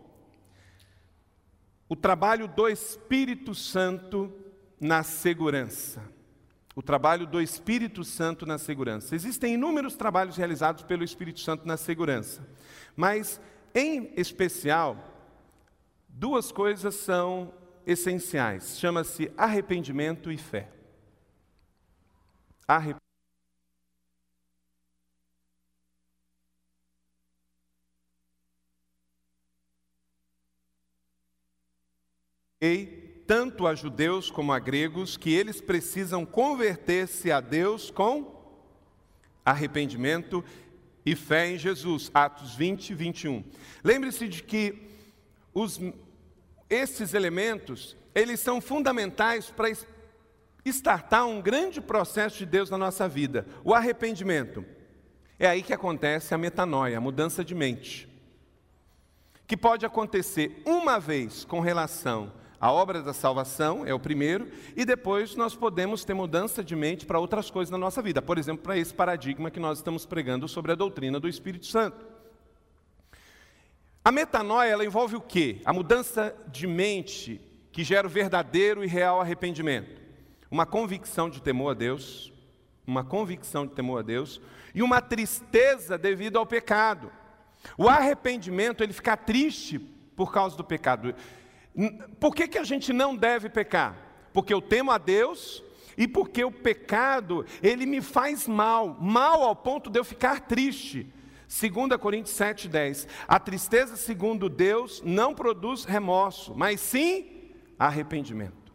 o 1.88 1.96
trabalho 1.96 2.46
do 2.46 2.68
Espírito 2.68 3.54
Santo 3.54 4.32
na 4.78 5.02
segurança 5.02 6.19
o 6.80 6.82
trabalho 6.82 7.26
do 7.26 7.42
Espírito 7.42 8.02
Santo 8.02 8.46
na 8.46 8.56
segurança. 8.56 9.14
Existem 9.14 9.52
inúmeros 9.52 9.96
trabalhos 9.96 10.38
realizados 10.38 10.82
pelo 10.82 11.04
Espírito 11.04 11.38
Santo 11.40 11.68
na 11.68 11.76
segurança, 11.76 12.40
mas, 12.96 13.38
em 13.74 14.10
especial, 14.16 14.96
duas 16.08 16.50
coisas 16.50 16.94
são 16.94 17.52
essenciais: 17.86 18.78
chama-se 18.78 19.30
arrependimento 19.36 20.32
e 20.32 20.38
fé. 20.38 20.70
Arrependimento. 22.66 23.00
Tanto 33.30 33.64
a 33.68 33.76
judeus 33.76 34.28
como 34.28 34.52
a 34.52 34.58
gregos, 34.58 35.16
que 35.16 35.32
eles 35.32 35.60
precisam 35.60 36.26
converter-se 36.26 37.30
a 37.30 37.40
Deus 37.40 37.88
com 37.88 38.34
arrependimento 39.44 40.44
e 41.06 41.14
fé 41.14 41.48
em 41.48 41.56
Jesus. 41.56 42.10
Atos 42.12 42.56
20 42.56 42.90
e 42.90 42.94
21. 42.96 43.44
Lembre-se 43.84 44.26
de 44.26 44.42
que 44.42 44.82
os, 45.54 45.78
esses 46.68 47.14
elementos, 47.14 47.96
eles 48.16 48.40
são 48.40 48.60
fundamentais 48.60 49.48
para 49.48 49.70
estartar 50.64 51.24
um 51.24 51.40
grande 51.40 51.80
processo 51.80 52.38
de 52.38 52.46
Deus 52.46 52.68
na 52.68 52.76
nossa 52.76 53.08
vida. 53.08 53.46
O 53.62 53.72
arrependimento. 53.72 54.64
É 55.38 55.46
aí 55.46 55.62
que 55.62 55.72
acontece 55.72 56.34
a 56.34 56.38
metanoia, 56.38 56.98
a 56.98 57.00
mudança 57.00 57.44
de 57.44 57.54
mente. 57.54 58.08
Que 59.46 59.56
pode 59.56 59.86
acontecer 59.86 60.60
uma 60.66 60.98
vez 60.98 61.44
com 61.44 61.60
relação 61.60 62.39
a 62.60 62.70
obra 62.70 63.00
da 63.00 63.14
salvação 63.14 63.86
é 63.86 63.94
o 63.94 63.98
primeiro, 63.98 64.46
e 64.76 64.84
depois 64.84 65.34
nós 65.34 65.54
podemos 65.54 66.04
ter 66.04 66.12
mudança 66.12 66.62
de 66.62 66.76
mente 66.76 67.06
para 67.06 67.18
outras 67.18 67.50
coisas 67.50 67.70
na 67.70 67.78
nossa 67.78 68.02
vida. 68.02 68.20
Por 68.20 68.36
exemplo, 68.36 68.62
para 68.62 68.76
esse 68.76 68.92
paradigma 68.92 69.50
que 69.50 69.58
nós 69.58 69.78
estamos 69.78 70.04
pregando 70.04 70.46
sobre 70.46 70.72
a 70.72 70.74
doutrina 70.74 71.18
do 71.18 71.26
Espírito 71.26 71.66
Santo. 71.66 72.04
A 74.04 74.12
metanoia, 74.12 74.68
ela 74.68 74.84
envolve 74.84 75.16
o 75.16 75.20
quê? 75.22 75.62
A 75.64 75.72
mudança 75.72 76.36
de 76.48 76.66
mente 76.66 77.40
que 77.72 77.82
gera 77.82 78.06
o 78.06 78.10
verdadeiro 78.10 78.84
e 78.84 78.86
real 78.86 79.22
arrependimento. 79.22 80.00
Uma 80.50 80.66
convicção 80.66 81.30
de 81.30 81.40
temor 81.40 81.70
a 81.70 81.74
Deus, 81.74 82.30
uma 82.86 83.04
convicção 83.04 83.66
de 83.66 83.72
temor 83.72 84.00
a 84.00 84.02
Deus 84.02 84.38
e 84.74 84.82
uma 84.82 85.00
tristeza 85.00 85.96
devido 85.96 86.38
ao 86.38 86.44
pecado. 86.44 87.10
O 87.78 87.88
arrependimento, 87.88 88.82
ele 88.82 88.92
fica 88.92 89.16
triste 89.16 89.78
por 89.78 90.32
causa 90.32 90.56
do 90.56 90.64
pecado. 90.64 91.14
Por 92.18 92.34
que, 92.34 92.48
que 92.48 92.58
a 92.58 92.64
gente 92.64 92.92
não 92.92 93.14
deve 93.16 93.48
pecar? 93.48 93.96
Porque 94.32 94.52
eu 94.52 94.60
temo 94.60 94.90
a 94.90 94.98
Deus 94.98 95.62
e 95.96 96.06
porque 96.08 96.44
o 96.44 96.50
pecado, 96.50 97.44
ele 97.62 97.86
me 97.86 98.00
faz 98.00 98.46
mal, 98.48 98.96
mal 99.00 99.42
ao 99.42 99.54
ponto 99.54 99.90
de 99.90 99.98
eu 99.98 100.04
ficar 100.04 100.40
triste. 100.40 101.12
2 101.48 101.96
Coríntios 102.00 102.36
7,10. 102.36 103.08
A 103.26 103.38
tristeza, 103.40 103.96
segundo 103.96 104.48
Deus, 104.48 105.02
não 105.04 105.34
produz 105.34 105.84
remorso, 105.84 106.54
mas 106.54 106.80
sim 106.80 107.52
arrependimento. 107.78 108.72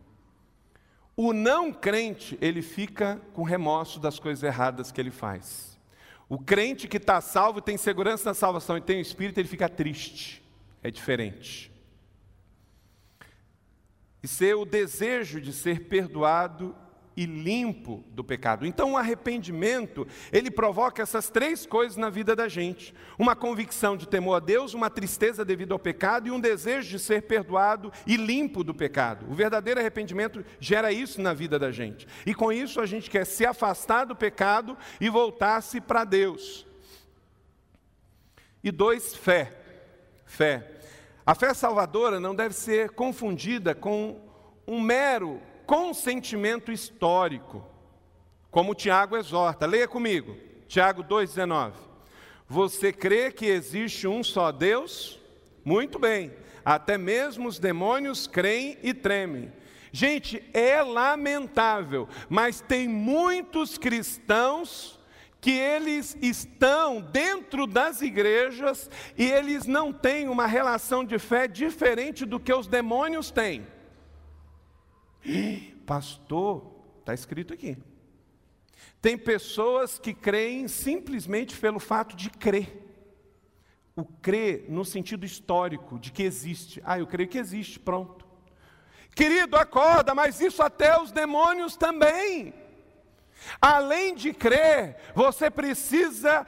O 1.16 1.32
não 1.32 1.72
crente, 1.72 2.38
ele 2.42 2.62
fica 2.62 3.22
com 3.34 3.44
remorso 3.44 4.00
das 4.00 4.20
coisas 4.20 4.44
erradas 4.44 4.92
que 4.92 5.00
ele 5.00 5.12
faz. 5.12 5.80
O 6.28 6.38
crente 6.38 6.88
que 6.88 6.98
está 6.98 7.22
salvo 7.22 7.62
tem 7.62 7.78
segurança 7.78 8.30
na 8.30 8.34
salvação 8.34 8.78
e 8.78 8.82
tem 8.82 8.98
o 8.98 9.02
Espírito, 9.02 9.40
ele 9.40 9.48
fica 9.48 9.70
triste. 9.70 10.44
É 10.84 10.92
diferente. 10.92 11.72
E 14.26 14.28
ser 14.28 14.56
o 14.56 14.66
desejo 14.66 15.40
de 15.40 15.54
ser 15.54 15.82
perdoado 15.82 16.76
e 17.16 17.28
limpo 17.28 18.04
do 18.10 18.24
pecado. 18.24 18.66
Então, 18.66 18.94
o 18.94 18.98
arrependimento, 18.98 20.08
ele 20.34 20.50
provoca 20.50 21.04
essas 21.04 21.30
três 21.30 21.64
coisas 21.64 21.96
na 21.96 22.10
vida 22.10 22.36
da 22.36 22.48
gente: 22.48 22.92
uma 23.20 23.36
convicção 23.36 23.96
de 23.96 24.08
temor 24.08 24.38
a 24.38 24.40
Deus, 24.40 24.74
uma 24.74 24.90
tristeza 24.90 25.46
devido 25.46 25.74
ao 25.74 25.78
pecado 25.78 26.28
e 26.28 26.32
um 26.32 26.40
desejo 26.40 26.90
de 26.90 26.98
ser 26.98 27.22
perdoado 27.22 27.94
e 28.08 28.18
limpo 28.18 28.64
do 28.64 28.74
pecado. 28.74 29.28
O 29.30 29.36
verdadeiro 29.36 29.80
arrependimento 29.80 30.44
gera 30.60 30.92
isso 30.92 31.22
na 31.22 31.32
vida 31.32 31.60
da 31.60 31.72
gente. 31.72 32.08
E 32.26 32.34
com 32.34 32.52
isso 32.52 32.82
a 32.82 32.88
gente 32.88 33.12
quer 33.12 33.26
se 33.26 33.46
afastar 33.46 34.06
do 34.06 34.16
pecado 34.16 34.76
e 35.00 35.08
voltar-se 35.08 35.80
para 35.80 36.04
Deus. 36.04 36.66
E 38.64 38.72
dois, 38.72 39.14
fé. 39.14 39.56
Fé. 40.26 40.75
A 41.26 41.34
fé 41.34 41.56
salvadora 41.56 42.20
não 42.20 42.36
deve 42.36 42.54
ser 42.54 42.92
confundida 42.92 43.74
com 43.74 44.22
um 44.68 44.80
mero 44.80 45.42
consentimento 45.66 46.72
histórico, 46.72 47.66
como 48.52 48.76
Tiago 48.76 49.18
exorta. 49.18 49.66
Leia 49.66 49.88
comigo, 49.88 50.38
Tiago 50.68 51.04
2,19. 51.04 51.74
Você 52.48 52.94
crê 52.94 53.32
que 53.32 53.48
existe 53.48 54.08
um 54.08 54.24
só 54.24 54.52
Deus? 54.52 55.20
Muito 55.64 55.98
bem, 55.98 56.32
até 56.64 56.96
mesmo 56.96 57.48
os 57.48 57.58
demônios 57.58 58.28
creem 58.28 58.78
e 58.84 58.94
tremem. 58.94 59.52
Gente, 59.92 60.44
é 60.54 60.84
lamentável, 60.84 62.08
mas 62.30 62.62
tem 62.62 62.88
muitos 62.88 63.80
cristãos 63.80 65.00
que 65.46 65.52
eles 65.52 66.18
estão 66.24 67.00
dentro 67.00 67.68
das 67.68 68.02
igrejas 68.02 68.90
e 69.16 69.30
eles 69.30 69.68
não 69.68 69.94
têm 69.94 70.28
uma 70.28 70.48
relação 70.48 71.06
de 71.06 71.20
fé 71.20 71.48
diferente 71.48 72.26
do 72.26 72.40
que 72.40 72.52
os 72.52 72.66
demônios 72.66 73.30
têm. 73.30 73.68
Pastor, 75.86 76.66
está 77.00 77.14
escrito 77.14 77.54
aqui. 77.54 77.78
Tem 79.00 79.16
pessoas 79.16 80.00
que 80.00 80.16
creem 80.16 80.68
simplesmente 80.68 81.56
pelo 81.56 81.80
fato 81.80 82.16
de 82.16 82.32
crer. 82.32 82.82
O 83.96 84.04
crer 84.04 84.66
no 84.68 84.84
sentido 84.84 85.28
histórico, 85.28 86.00
de 86.00 86.12
que 86.12 86.24
existe. 86.24 86.82
Ah, 86.84 86.98
eu 86.98 87.06
creio 87.06 87.30
que 87.30 87.38
existe, 87.38 87.80
pronto. 87.80 88.26
Querido, 89.14 89.58
acorda, 89.58 90.16
mas 90.16 90.42
isso 90.42 90.64
até 90.64 91.00
os 91.00 91.12
demônios 91.12 91.78
também. 91.78 92.65
Além 93.62 94.16
de 94.16 94.34
crer, 94.34 94.98
você 95.14 95.50
precisa 95.50 96.46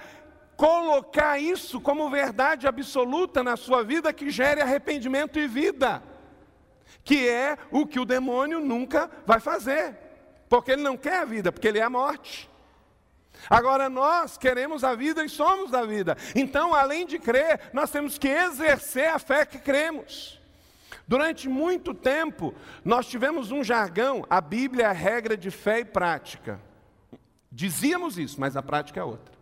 colocar 0.56 1.40
isso 1.40 1.80
como 1.80 2.10
verdade 2.10 2.68
absoluta 2.68 3.44
na 3.44 3.56
sua 3.56 3.84
vida 3.84 4.12
que 4.12 4.30
gere 4.30 4.62
arrependimento 4.62 5.38
e 5.38 5.48
vida 5.48 6.02
que 7.08 7.26
é 7.26 7.58
o 7.72 7.88
que 7.88 8.02
o 8.02 8.06
demônio 8.06 8.60
nunca 8.60 9.10
vai 9.26 9.40
fazer, 9.40 9.96
porque 10.50 10.74
ele 10.74 10.82
não 10.82 10.98
quer 10.98 11.20
a 11.20 11.26
vida, 11.26 11.54
porque 11.54 11.66
ele 11.66 11.80
é 11.80 11.84
a 11.84 11.90
morte. 11.90 12.50
Agora 13.50 13.90
nós 13.90 14.38
queremos 14.38 14.84
a 14.84 14.94
vida 14.94 15.24
e 15.24 15.30
somos 15.30 15.72
da 15.72 15.86
vida. 15.86 16.18
Então, 16.36 16.74
além 16.74 17.06
de 17.06 17.18
crer, 17.18 17.70
nós 17.72 17.90
temos 17.90 18.18
que 18.18 18.28
exercer 18.28 19.08
a 19.08 19.20
fé 19.20 19.46
que 19.46 19.58
cremos. 19.58 20.38
Durante 21.08 21.48
muito 21.48 21.94
tempo, 21.94 22.54
nós 22.84 23.08
tivemos 23.08 23.52
um 23.52 23.64
jargão, 23.64 24.26
a 24.30 24.42
Bíblia 24.42 24.88
é 24.88 24.90
a 24.90 24.92
regra 24.92 25.38
de 25.38 25.50
fé 25.50 25.80
e 25.80 25.86
prática. 25.86 26.60
Dizíamos 27.52 28.18
isso, 28.18 28.40
mas 28.40 28.58
a 28.58 28.62
prática 28.62 29.00
é 29.00 29.04
outra. 29.04 29.38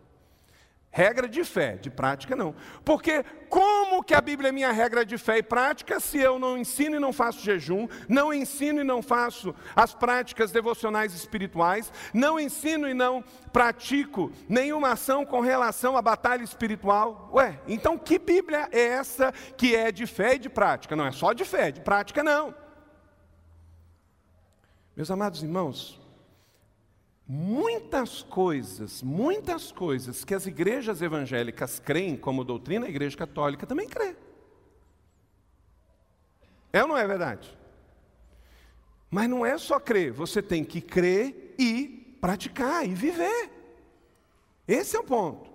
Regra 0.96 1.28
de 1.28 1.44
fé, 1.44 1.76
de 1.76 1.90
prática 1.90 2.34
não. 2.34 2.54
Porque 2.82 3.22
como 3.50 4.02
que 4.02 4.14
a 4.14 4.20
Bíblia 4.22 4.48
é 4.48 4.52
minha 4.52 4.72
regra 4.72 5.04
de 5.04 5.18
fé 5.18 5.36
e 5.36 5.42
prática 5.42 6.00
se 6.00 6.16
eu 6.18 6.38
não 6.38 6.56
ensino 6.56 6.96
e 6.96 6.98
não 6.98 7.12
faço 7.12 7.44
jejum, 7.44 7.86
não 8.08 8.32
ensino 8.32 8.80
e 8.80 8.84
não 8.84 9.02
faço 9.02 9.54
as 9.74 9.92
práticas 9.92 10.52
devocionais 10.52 11.14
espirituais, 11.14 11.92
não 12.14 12.40
ensino 12.40 12.88
e 12.88 12.94
não 12.94 13.22
pratico 13.52 14.32
nenhuma 14.48 14.92
ação 14.92 15.26
com 15.26 15.40
relação 15.40 15.98
à 15.98 16.00
batalha 16.00 16.42
espiritual? 16.42 17.30
Ué, 17.34 17.60
então 17.68 17.98
que 17.98 18.18
Bíblia 18.18 18.66
é 18.72 18.80
essa 18.80 19.32
que 19.54 19.76
é 19.76 19.92
de 19.92 20.06
fé 20.06 20.36
e 20.36 20.38
de 20.38 20.48
prática? 20.48 20.96
Não 20.96 21.04
é 21.04 21.12
só 21.12 21.34
de 21.34 21.44
fé, 21.44 21.70
de 21.70 21.82
prática 21.82 22.22
não. 22.22 22.54
Meus 24.96 25.10
amados 25.10 25.42
irmãos, 25.42 26.00
muitas 27.28 28.22
coisas, 28.22 29.02
muitas 29.02 29.72
coisas 29.72 30.24
que 30.24 30.34
as 30.34 30.46
igrejas 30.46 31.02
evangélicas 31.02 31.80
creem 31.80 32.16
como 32.16 32.44
doutrina, 32.44 32.86
a 32.86 32.88
igreja 32.88 33.16
católica 33.16 33.66
também 33.66 33.88
crê. 33.88 34.14
É 36.72 36.82
ou 36.82 36.88
não 36.88 36.96
é 36.96 37.06
verdade? 37.06 37.56
Mas 39.10 39.28
não 39.28 39.44
é 39.44 39.58
só 39.58 39.80
crer, 39.80 40.12
você 40.12 40.42
tem 40.42 40.64
que 40.64 40.80
crer 40.80 41.54
e 41.58 42.16
praticar 42.20 42.86
e 42.86 42.94
viver. 42.94 43.50
Esse 44.68 44.96
é 44.96 45.00
o 45.00 45.04
ponto. 45.04 45.50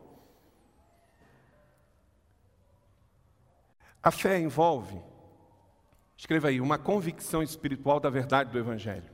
A 4.04 4.10
fé 4.10 4.40
envolve, 4.40 5.00
escreva 6.18 6.48
aí, 6.48 6.60
uma 6.60 6.78
convicção 6.78 7.44
espiritual 7.44 8.00
da 8.00 8.10
verdade 8.10 8.50
do 8.50 8.58
Evangelho. 8.58 9.12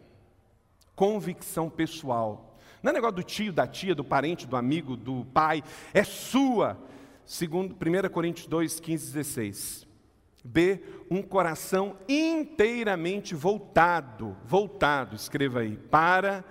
Convicção 0.95 1.69
pessoal 1.69 2.46
não 2.81 2.91
é 2.91 2.93
negócio 2.93 3.15
do 3.15 3.23
tio, 3.23 3.51
da 3.51 3.65
tia, 3.65 3.95
do 3.95 4.03
parente, 4.03 4.47
do 4.47 4.55
amigo, 4.55 4.95
do 4.95 5.25
pai. 5.25 5.63
É 5.93 6.03
sua. 6.03 6.77
Segundo 7.25 7.75
1 7.75 8.09
Coríntios 8.09 8.47
2, 8.47 8.79
15, 8.79 9.13
16. 9.13 9.87
B, 10.43 10.81
um 11.11 11.21
coração 11.21 11.97
inteiramente 12.07 13.35
voltado, 13.35 14.37
voltado, 14.45 15.15
escreva 15.15 15.59
aí, 15.59 15.75
para 15.75 16.43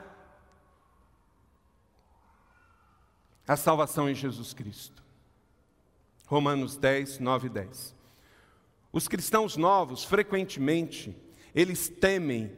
a 3.48 3.56
salvação 3.56 4.10
em 4.10 4.14
Jesus 4.14 4.52
Cristo. 4.52 5.02
Romanos 6.26 6.76
10, 6.76 7.20
9 7.20 7.46
e 7.46 7.50
10. 7.50 7.94
Os 8.92 9.08
cristãos 9.08 9.56
novos, 9.56 10.04
frequentemente, 10.04 11.16
eles 11.54 11.88
temem 11.88 12.52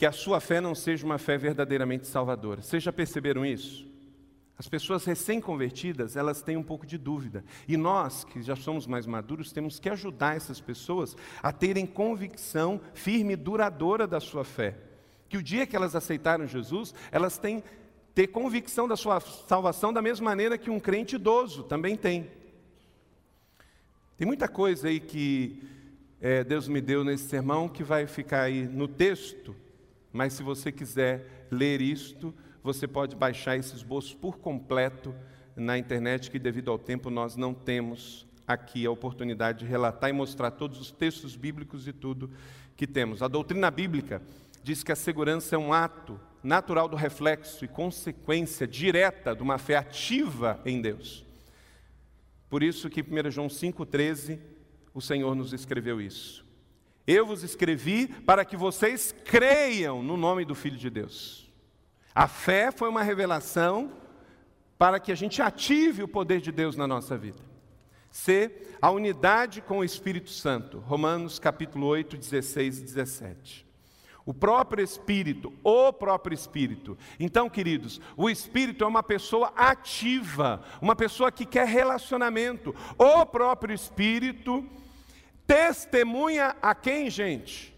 que 0.00 0.06
a 0.06 0.12
sua 0.12 0.40
fé 0.40 0.62
não 0.62 0.74
seja 0.74 1.04
uma 1.04 1.18
fé 1.18 1.36
verdadeiramente 1.36 2.06
salvadora. 2.06 2.62
Vocês 2.62 2.82
já 2.82 2.90
perceberam 2.90 3.44
isso? 3.44 3.86
As 4.56 4.66
pessoas 4.66 5.04
recém-convertidas, 5.04 6.16
elas 6.16 6.40
têm 6.40 6.56
um 6.56 6.62
pouco 6.62 6.86
de 6.86 6.96
dúvida. 6.96 7.44
E 7.68 7.76
nós, 7.76 8.24
que 8.24 8.40
já 8.40 8.56
somos 8.56 8.86
mais 8.86 9.04
maduros, 9.04 9.52
temos 9.52 9.78
que 9.78 9.90
ajudar 9.90 10.34
essas 10.34 10.58
pessoas 10.58 11.14
a 11.42 11.52
terem 11.52 11.84
convicção 11.84 12.80
firme 12.94 13.34
e 13.34 13.36
duradoura 13.36 14.06
da 14.06 14.20
sua 14.20 14.42
fé. 14.42 14.74
Que 15.28 15.36
o 15.36 15.42
dia 15.42 15.66
que 15.66 15.76
elas 15.76 15.94
aceitaram 15.94 16.46
Jesus, 16.46 16.94
elas 17.12 17.36
têm 17.36 17.62
ter 18.14 18.28
convicção 18.28 18.88
da 18.88 18.96
sua 18.96 19.20
salvação 19.20 19.92
da 19.92 20.00
mesma 20.00 20.30
maneira 20.30 20.56
que 20.56 20.70
um 20.70 20.80
crente 20.80 21.16
idoso 21.16 21.62
também 21.64 21.94
tem. 21.94 22.30
Tem 24.16 24.26
muita 24.26 24.48
coisa 24.48 24.88
aí 24.88 24.98
que 24.98 25.62
é, 26.22 26.42
Deus 26.42 26.68
me 26.68 26.80
deu 26.80 27.04
nesse 27.04 27.28
sermão 27.28 27.68
que 27.68 27.84
vai 27.84 28.06
ficar 28.06 28.44
aí 28.44 28.66
no 28.66 28.88
texto, 28.88 29.54
mas 30.12 30.32
se 30.32 30.42
você 30.42 30.72
quiser 30.72 31.46
ler 31.50 31.80
isto, 31.80 32.34
você 32.62 32.86
pode 32.86 33.16
baixar 33.16 33.56
esse 33.56 33.74
esboço 33.74 34.16
por 34.16 34.38
completo 34.38 35.14
na 35.56 35.78
internet, 35.78 36.30
que 36.30 36.38
devido 36.38 36.70
ao 36.70 36.78
tempo 36.78 37.10
nós 37.10 37.36
não 37.36 37.54
temos 37.54 38.26
aqui 38.46 38.84
a 38.84 38.90
oportunidade 38.90 39.60
de 39.60 39.66
relatar 39.66 40.10
e 40.10 40.12
mostrar 40.12 40.50
todos 40.50 40.80
os 40.80 40.90
textos 40.90 41.36
bíblicos 41.36 41.86
e 41.86 41.92
tudo 41.92 42.30
que 42.76 42.86
temos. 42.86 43.22
A 43.22 43.28
doutrina 43.28 43.70
bíblica 43.70 44.20
diz 44.62 44.82
que 44.82 44.92
a 44.92 44.96
segurança 44.96 45.54
é 45.54 45.58
um 45.58 45.72
ato 45.72 46.20
natural 46.42 46.88
do 46.88 46.96
reflexo 46.96 47.64
e 47.64 47.68
consequência 47.68 48.66
direta 48.66 49.34
de 49.34 49.42
uma 49.42 49.58
fé 49.58 49.76
ativa 49.76 50.60
em 50.64 50.80
Deus. 50.80 51.24
Por 52.48 52.62
isso 52.62 52.90
que 52.90 53.02
1 53.02 53.30
João 53.30 53.48
5,13, 53.48 54.38
o 54.92 55.00
Senhor 55.00 55.34
nos 55.34 55.52
escreveu 55.52 56.00
isso. 56.00 56.44
Eu 57.12 57.26
vos 57.26 57.42
escrevi 57.42 58.06
para 58.06 58.44
que 58.44 58.56
vocês 58.56 59.12
creiam 59.24 60.00
no 60.00 60.16
nome 60.16 60.44
do 60.44 60.54
Filho 60.54 60.76
de 60.76 60.88
Deus. 60.88 61.50
A 62.14 62.28
fé 62.28 62.70
foi 62.70 62.88
uma 62.88 63.02
revelação 63.02 63.90
para 64.78 65.00
que 65.00 65.10
a 65.10 65.14
gente 65.16 65.42
ative 65.42 66.04
o 66.04 66.08
poder 66.08 66.40
de 66.40 66.52
Deus 66.52 66.76
na 66.76 66.86
nossa 66.86 67.18
vida. 67.18 67.42
C, 68.12 68.64
a 68.80 68.92
unidade 68.92 69.60
com 69.60 69.78
o 69.78 69.84
Espírito 69.84 70.30
Santo. 70.30 70.78
Romanos 70.78 71.40
capítulo 71.40 71.88
8, 71.88 72.16
16 72.16 72.78
e 72.78 72.82
17. 72.82 73.66
O 74.24 74.32
próprio 74.32 74.84
Espírito, 74.84 75.52
o 75.64 75.92
próprio 75.92 76.32
Espírito. 76.32 76.96
Então, 77.18 77.50
queridos, 77.50 78.00
o 78.16 78.30
Espírito 78.30 78.84
é 78.84 78.86
uma 78.86 79.02
pessoa 79.02 79.52
ativa, 79.56 80.62
uma 80.80 80.94
pessoa 80.94 81.32
que 81.32 81.44
quer 81.44 81.66
relacionamento. 81.66 82.72
O 82.96 83.26
próprio 83.26 83.74
Espírito 83.74 84.64
Testemunha 85.50 86.54
a 86.62 86.76
quem, 86.76 87.10
gente? 87.10 87.76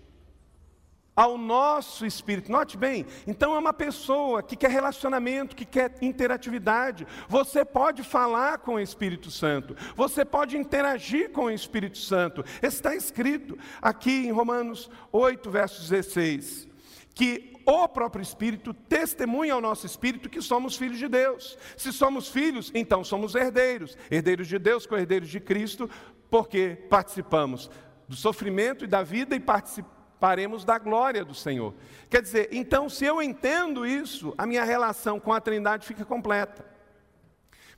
ao 1.15 1.37
nosso 1.37 2.07
espírito. 2.07 2.51
Note 2.51 2.75
bem, 2.77 3.05
então 3.27 3.55
é 3.55 3.59
uma 3.59 3.73
pessoa 3.75 4.43
que 4.43 4.57
quer 4.57 4.71
relacionamento, 4.71 5.55
que 5.55 5.67
quer 5.67 5.95
interatividade. 6.01 7.07
Você 7.29 7.67
pode 7.67 8.03
falar 8.03 8.59
com 8.59 8.75
o 8.75 8.81
Espírito 8.81 9.31
Santo, 9.31 9.77
você 9.95 10.25
pode 10.25 10.57
interagir 10.57 11.31
com 11.31 11.45
o 11.45 11.51
Espírito 11.51 11.99
Santo. 11.99 12.43
Está 12.63 12.95
escrito 12.95 13.59
aqui 13.81 14.27
em 14.27 14.33
Romanos 14.33 14.91
8, 15.13 15.51
verso 15.51 15.83
16, 15.83 16.67
que 17.15 17.52
o 17.67 17.89
próprio 17.89 18.23
Espírito 18.23 18.73
testemunha 18.73 19.55
ao 19.55 19.61
nosso 19.61 19.87
espírito 19.87 20.29
que 20.29 20.41
somos 20.41 20.77
filhos 20.77 20.99
de 20.99 21.09
Deus. 21.09 21.59
Se 21.77 21.93
somos 21.93 22.29
filhos, 22.29 22.71
então 22.75 23.03
somos 23.03 23.35
herdeiros, 23.35 23.97
herdeiros 24.11 24.49
de 24.49 24.59
Deus, 24.59 24.87
co-herdeiros 24.87 25.29
de 25.29 25.41
Cristo, 25.41 25.89
porque 26.31 26.79
participamos 26.89 27.71
do 28.09 28.17
sofrimento 28.17 28.85
e 28.85 28.89
da 28.89 29.03
vida 29.03 29.35
e 29.35 29.41
participamos 29.41 30.03
paremos 30.23 30.65
da 30.65 30.79
glória 30.79 31.25
do 31.25 31.35
Senhor. 31.35 31.75
Quer 32.09 32.23
dizer, 32.23 32.49
então, 32.53 32.89
se 32.89 33.05
eu 33.05 33.21
entendo 33.21 33.85
isso, 33.85 34.33
a 34.39 34.47
minha 34.47 34.63
relação 34.63 35.19
com 35.19 35.33
a 35.33 35.41
Trindade 35.41 35.85
fica 35.85 36.05
completa. 36.05 36.65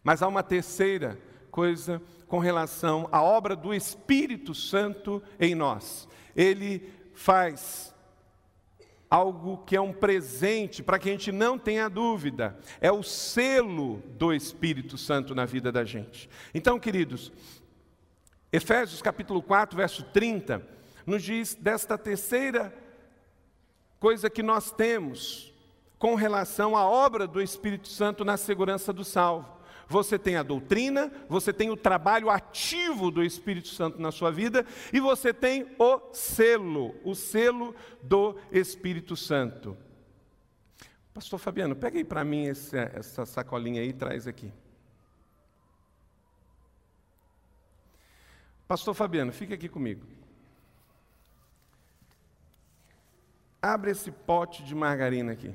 Mas 0.03 0.20
há 0.20 0.28
uma 0.28 0.43
terceira 0.43 1.18
coisa 1.51 2.03
com 2.28 2.39
relação 2.39 3.09
à 3.11 3.22
obra 3.22 3.57
do 3.57 3.72
Espírito 3.72 4.53
Santo 4.55 5.22
em 5.41 5.55
nós. 5.55 6.07
Ele 6.37 6.93
faz 7.14 7.93
algo 9.15 9.59
que 9.59 9.77
é 9.77 9.81
um 9.81 9.93
presente 9.93 10.83
para 10.83 10.99
que 10.99 11.09
a 11.09 11.12
gente 11.12 11.31
não 11.31 11.57
tenha 11.57 11.89
dúvida. 11.89 12.59
É 12.81 12.91
o 12.91 13.05
selo 13.05 14.03
do 14.19 14.33
Espírito 14.33 14.99
Santo 14.99 15.37
na 15.37 15.45
vida 15.45 15.71
da 15.71 15.85
gente. 15.85 16.29
Então, 16.53 16.81
queridos, 16.81 17.31
Efésios 18.53 19.01
capítulo 19.01 19.41
4, 19.41 19.77
verso 19.77 20.03
30, 20.12 20.67
nos 21.07 21.23
diz 21.23 21.55
desta 21.55 21.97
terceira 21.97 22.75
coisa 24.01 24.29
que 24.29 24.43
nós 24.43 24.73
temos 24.73 25.55
com 25.97 26.17
relação 26.17 26.77
à 26.77 26.85
obra 26.85 27.25
do 27.25 27.41
Espírito 27.41 27.87
Santo 27.87 28.25
na 28.25 28.37
segurança 28.37 28.93
do 28.93 29.05
salvo. 29.05 29.54
Você 29.89 30.18
tem 30.18 30.37
a 30.37 30.43
doutrina, 30.43 31.12
você 31.28 31.53
tem 31.53 31.70
o 31.70 31.76
trabalho 31.76 32.30
ativo 32.30 33.11
do 33.11 33.22
Espírito 33.22 33.68
Santo 33.68 34.01
na 34.01 34.11
sua 34.11 34.30
vida 34.30 34.66
e 34.93 35.01
você 35.01 35.32
tem 35.32 35.66
o 35.78 36.12
selo, 36.12 36.95
o 37.05 37.14
selo 37.14 37.74
do 38.03 38.37
Espírito 38.51 39.16
Santo. 39.16 39.76
Pastor 41.12 41.39
Fabiano, 41.39 41.76
pega 41.76 41.99
aí 41.99 42.05
para 42.05 42.24
mim 42.24 42.47
esse, 42.47 42.76
essa 42.76 43.24
sacolinha 43.24 43.80
aí 43.80 43.91
e 43.91 43.93
traz 43.93 44.26
aqui. 44.26 44.53
Pastor 48.66 48.95
Fabiano, 48.95 49.32
fica 49.32 49.55
aqui 49.55 49.68
comigo. 49.68 50.05
Abre 53.61 53.93
esse 53.93 54.11
pote 54.11 54.64
de 54.64 54.74
margarina 54.74 55.32
aqui. 55.32 55.55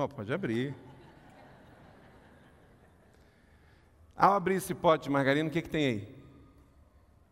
Bom, 0.00 0.08
pode 0.08 0.32
abrir. 0.32 0.74
Ao 4.16 4.32
abrir 4.32 4.54
esse 4.54 4.74
pote 4.74 5.04
de 5.04 5.10
margarina, 5.10 5.46
o 5.46 5.52
que, 5.52 5.60
que 5.60 5.68
tem 5.68 5.84
aí? 5.84 6.08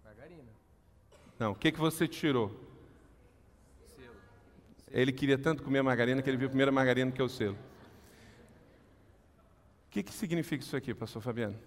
Margarina. 0.04 0.50
Não, 1.38 1.52
o 1.52 1.54
que, 1.54 1.72
que 1.72 1.80
você 1.80 2.06
tirou? 2.06 2.50
Selo. 3.86 4.14
Ele 4.90 5.12
queria 5.12 5.38
tanto 5.38 5.62
comer 5.62 5.78
a 5.78 5.82
margarina 5.82 6.20
que 6.20 6.28
ele 6.28 6.36
viu 6.36 6.50
primeiro 6.50 6.70
a 6.70 6.74
margarina 6.74 7.10
que 7.10 7.22
é 7.22 7.24
o 7.24 7.28
selo. 7.30 7.56
O 9.86 9.90
que, 9.90 10.02
que 10.02 10.12
significa 10.12 10.62
isso 10.62 10.76
aqui, 10.76 10.92
pastor 10.92 11.22
Fabiano? 11.22 11.58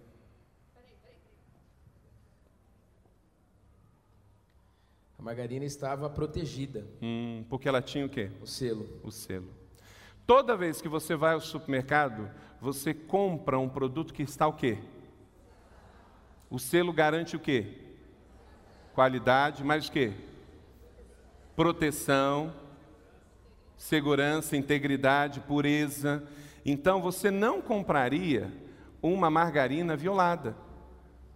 A 5.17 5.21
margarina 5.23 5.65
estava 5.65 6.07
protegida. 6.11 6.85
Hum, 7.01 7.43
porque 7.49 7.67
ela 7.67 7.81
tinha 7.81 8.05
o 8.05 8.09
quê? 8.09 8.29
O 8.39 8.45
selo. 8.45 8.99
O 9.01 9.11
selo. 9.11 9.60
Toda 10.33 10.55
vez 10.55 10.81
que 10.81 10.87
você 10.87 11.13
vai 11.13 11.33
ao 11.33 11.41
supermercado, 11.41 12.29
você 12.61 12.93
compra 12.93 13.59
um 13.59 13.67
produto 13.67 14.13
que 14.13 14.23
está 14.23 14.47
o 14.47 14.53
quê? 14.53 14.77
O 16.49 16.57
selo 16.57 16.93
garante 16.93 17.35
o 17.35 17.39
quê? 17.39 17.79
Qualidade, 18.93 19.61
mais 19.61 19.89
o 19.89 19.91
quê? 19.91 20.13
Proteção, 21.53 22.53
segurança, 23.75 24.55
integridade, 24.55 25.41
pureza. 25.41 26.23
Então 26.63 27.01
você 27.01 27.29
não 27.29 27.61
compraria 27.61 28.49
uma 29.01 29.29
margarina 29.29 29.97
violada, 29.97 30.55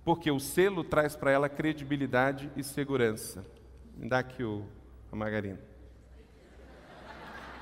porque 0.05 0.31
o 0.31 0.39
selo 0.39 0.85
traz 0.85 1.17
para 1.17 1.31
ela 1.31 1.49
credibilidade 1.49 2.49
e 2.55 2.63
segurança. 2.63 3.45
Me 3.97 4.07
dá 4.07 4.19
aqui 4.19 4.41
o, 4.41 4.65
a 5.11 5.17
margarina. 5.17 5.74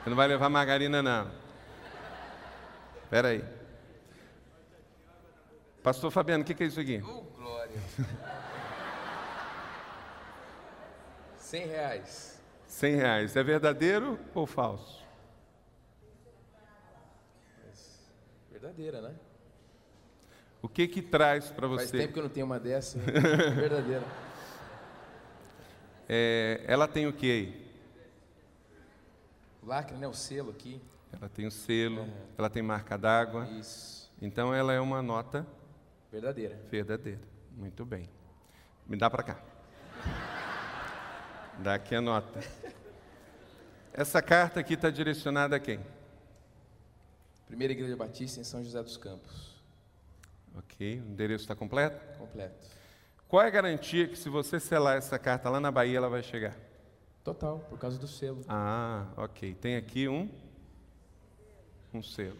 Você 0.03 0.09
não 0.09 0.17
vai 0.17 0.27
levar 0.27 0.49
margarina, 0.49 1.01
não. 1.01 1.31
Espera 3.03 3.29
aí. 3.29 3.41
Pastor 5.81 6.11
Fabiano, 6.11 6.43
o 6.43 6.45
que, 6.45 6.53
que 6.53 6.63
é 6.63 6.65
isso 6.65 6.79
aqui? 6.79 7.01
Oh, 7.01 7.21
glória. 7.37 7.79
Cem 11.37 11.67
reais. 11.67 12.37
Cem 12.67 12.95
reais. 12.95 13.33
É 13.37 13.43
verdadeiro 13.43 14.19
ou 14.35 14.45
falso? 14.45 15.01
Verdadeira, 18.51 19.01
né? 19.01 19.15
O 20.61 20.67
que 20.67 20.85
que 20.85 21.01
traz 21.01 21.49
para 21.49 21.67
você? 21.67 21.87
Faz 21.87 21.91
tempo 21.91 22.13
que 22.13 22.19
eu 22.19 22.23
não 22.23 22.29
tenho 22.29 22.45
uma 22.45 22.59
dessa. 22.59 22.99
verdadeira. 23.55 24.03
É, 26.09 26.61
ela 26.67 26.89
tem 26.89 27.07
o 27.07 27.13
que 27.13 27.31
aí? 27.31 27.62
O 29.63 29.67
lacre, 29.67 29.95
né? 29.95 30.07
O 30.07 30.13
selo 30.13 30.51
aqui. 30.51 30.81
Ela 31.11 31.29
tem 31.29 31.47
o 31.47 31.51
selo, 31.51 32.01
é. 32.01 32.13
ela 32.37 32.49
tem 32.49 32.61
marca 32.61 32.97
d'água. 32.97 33.47
Isso. 33.51 34.11
Então 34.21 34.53
ela 34.53 34.73
é 34.73 34.79
uma 34.79 35.01
nota 35.01 35.47
verdadeira. 36.11 36.59
Verdadeira. 36.69 37.21
Muito 37.55 37.85
bem. 37.85 38.09
Me 38.85 38.97
dá 38.97 39.09
para 39.09 39.23
cá. 39.23 39.39
Dá 41.59 41.75
aqui 41.75 41.95
a 41.95 42.01
nota. 42.01 42.41
Essa 43.93 44.21
carta 44.21 44.59
aqui 44.59 44.73
está 44.73 44.89
direcionada 44.89 45.55
a 45.55 45.59
quem? 45.59 45.79
Primeira 47.47 47.71
Igreja 47.71 47.95
Batista 47.95 48.41
em 48.41 48.43
São 48.43 48.63
José 48.63 48.81
dos 48.83 48.97
Campos. 48.97 49.53
Ok. 50.55 50.99
O 50.99 51.11
endereço 51.11 51.43
está 51.43 51.55
completo? 51.55 52.01
Completo. 52.17 52.67
Qual 53.27 53.41
é 53.41 53.47
a 53.47 53.51
garantia 53.51 54.07
que 54.07 54.17
se 54.17 54.29
você 54.29 54.59
selar 54.59 54.97
essa 54.97 55.17
carta 55.17 55.49
lá 55.49 55.59
na 55.59 55.71
Bahia, 55.71 55.97
ela 55.97 56.09
vai 56.09 56.21
chegar? 56.21 56.55
Total, 57.23 57.57
por 57.69 57.79
causa 57.79 57.97
do 57.97 58.07
selo. 58.07 58.41
Ah, 58.49 59.05
ok. 59.15 59.53
Tem 59.55 59.77
aqui 59.77 60.09
um, 60.09 60.29
um 61.93 62.03
selo. 62.03 62.37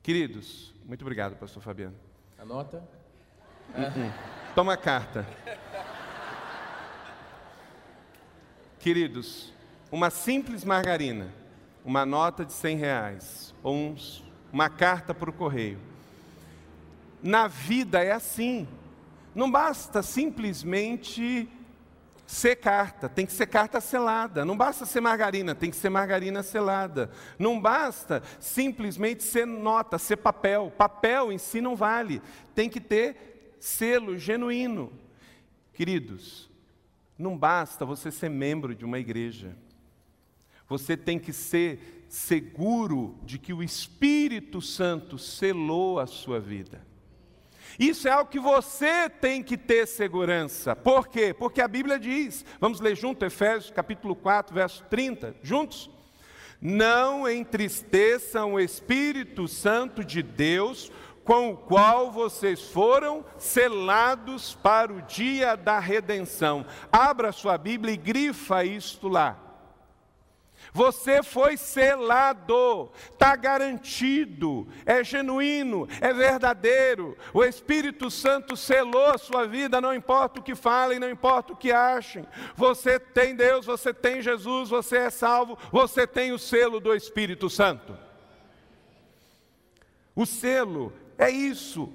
Queridos, 0.00 0.72
muito 0.84 1.02
obrigado, 1.02 1.36
pastor 1.36 1.60
Fabiano. 1.60 1.96
Anota. 2.38 2.84
Uhum. 3.76 4.12
Toma 4.54 4.74
a 4.74 4.76
carta. 4.76 5.26
Queridos, 8.78 9.52
uma 9.90 10.08
simples 10.08 10.64
margarina, 10.64 11.34
uma 11.84 12.06
nota 12.06 12.44
de 12.44 12.52
100 12.52 12.76
reais, 12.76 13.54
ou 13.60 13.74
uns, 13.74 14.24
uma 14.52 14.70
carta 14.70 15.12
para 15.12 15.30
o 15.30 15.32
correio. 15.32 15.80
Na 17.20 17.48
vida 17.48 18.02
é 18.02 18.12
assim. 18.12 18.68
Não 19.34 19.50
basta 19.50 20.00
simplesmente 20.02 21.48
ser 22.30 22.56
carta, 22.56 23.08
tem 23.08 23.26
que 23.26 23.32
ser 23.32 23.46
carta 23.46 23.80
selada. 23.80 24.44
Não 24.44 24.56
basta 24.56 24.86
ser 24.86 25.00
margarina, 25.00 25.52
tem 25.52 25.68
que 25.68 25.76
ser 25.76 25.90
margarina 25.90 26.44
selada. 26.44 27.10
Não 27.36 27.60
basta 27.60 28.22
simplesmente 28.38 29.24
ser 29.24 29.44
nota, 29.44 29.98
ser 29.98 30.16
papel. 30.16 30.72
Papel 30.78 31.32
em 31.32 31.38
si 31.38 31.60
não 31.60 31.74
vale. 31.74 32.22
Tem 32.54 32.68
que 32.68 32.80
ter 32.80 33.56
selo 33.58 34.16
genuíno. 34.16 34.92
Queridos, 35.72 36.48
não 37.18 37.36
basta 37.36 37.84
você 37.84 38.12
ser 38.12 38.28
membro 38.28 38.76
de 38.76 38.84
uma 38.84 39.00
igreja. 39.00 39.56
Você 40.68 40.96
tem 40.96 41.18
que 41.18 41.32
ser 41.32 42.06
seguro 42.08 43.18
de 43.24 43.40
que 43.40 43.52
o 43.52 43.60
Espírito 43.60 44.62
Santo 44.62 45.18
selou 45.18 45.98
a 45.98 46.06
sua 46.06 46.38
vida. 46.38 46.86
Isso 47.80 48.06
é 48.06 48.10
algo 48.10 48.30
que 48.30 48.38
você 48.38 49.08
tem 49.08 49.42
que 49.42 49.56
ter 49.56 49.86
segurança. 49.86 50.76
Por 50.76 51.08
quê? 51.08 51.32
Porque 51.32 51.62
a 51.62 51.66
Bíblia 51.66 51.98
diz, 51.98 52.44
vamos 52.60 52.78
ler 52.78 52.94
junto 52.94 53.24
Efésios 53.24 53.70
capítulo 53.70 54.14
4, 54.14 54.54
verso 54.54 54.84
30, 54.90 55.34
juntos? 55.42 55.88
Não 56.60 57.26
entristeçam 57.26 58.52
o 58.52 58.60
Espírito 58.60 59.48
Santo 59.48 60.04
de 60.04 60.22
Deus, 60.22 60.92
com 61.24 61.52
o 61.52 61.56
qual 61.56 62.12
vocês 62.12 62.60
foram 62.68 63.24
selados 63.38 64.54
para 64.56 64.92
o 64.92 65.00
dia 65.00 65.56
da 65.56 65.78
redenção. 65.78 66.66
Abra 66.92 67.32
sua 67.32 67.56
Bíblia 67.56 67.94
e 67.94 67.96
grifa 67.96 68.62
isto 68.62 69.08
lá. 69.08 69.49
Você 70.72 71.22
foi 71.22 71.56
selado, 71.56 72.90
está 73.12 73.34
garantido, 73.34 74.68
é 74.86 75.02
genuíno, 75.02 75.88
é 76.00 76.12
verdadeiro. 76.12 77.16
O 77.34 77.44
Espírito 77.44 78.10
Santo 78.10 78.56
selou 78.56 79.06
a 79.06 79.18
sua 79.18 79.46
vida, 79.46 79.80
não 79.80 79.94
importa 79.94 80.40
o 80.40 80.42
que 80.42 80.54
falem, 80.54 80.98
não 80.98 81.10
importa 81.10 81.52
o 81.52 81.56
que 81.56 81.72
achem. 81.72 82.24
Você 82.54 83.00
tem 83.00 83.34
Deus, 83.34 83.66
você 83.66 83.92
tem 83.92 84.22
Jesus, 84.22 84.70
você 84.70 84.98
é 84.98 85.10
salvo, 85.10 85.58
você 85.72 86.06
tem 86.06 86.32
o 86.32 86.38
selo 86.38 86.78
do 86.78 86.94
Espírito 86.94 87.50
Santo. 87.50 87.96
O 90.14 90.24
selo 90.24 90.92
é 91.18 91.30
isso. 91.30 91.92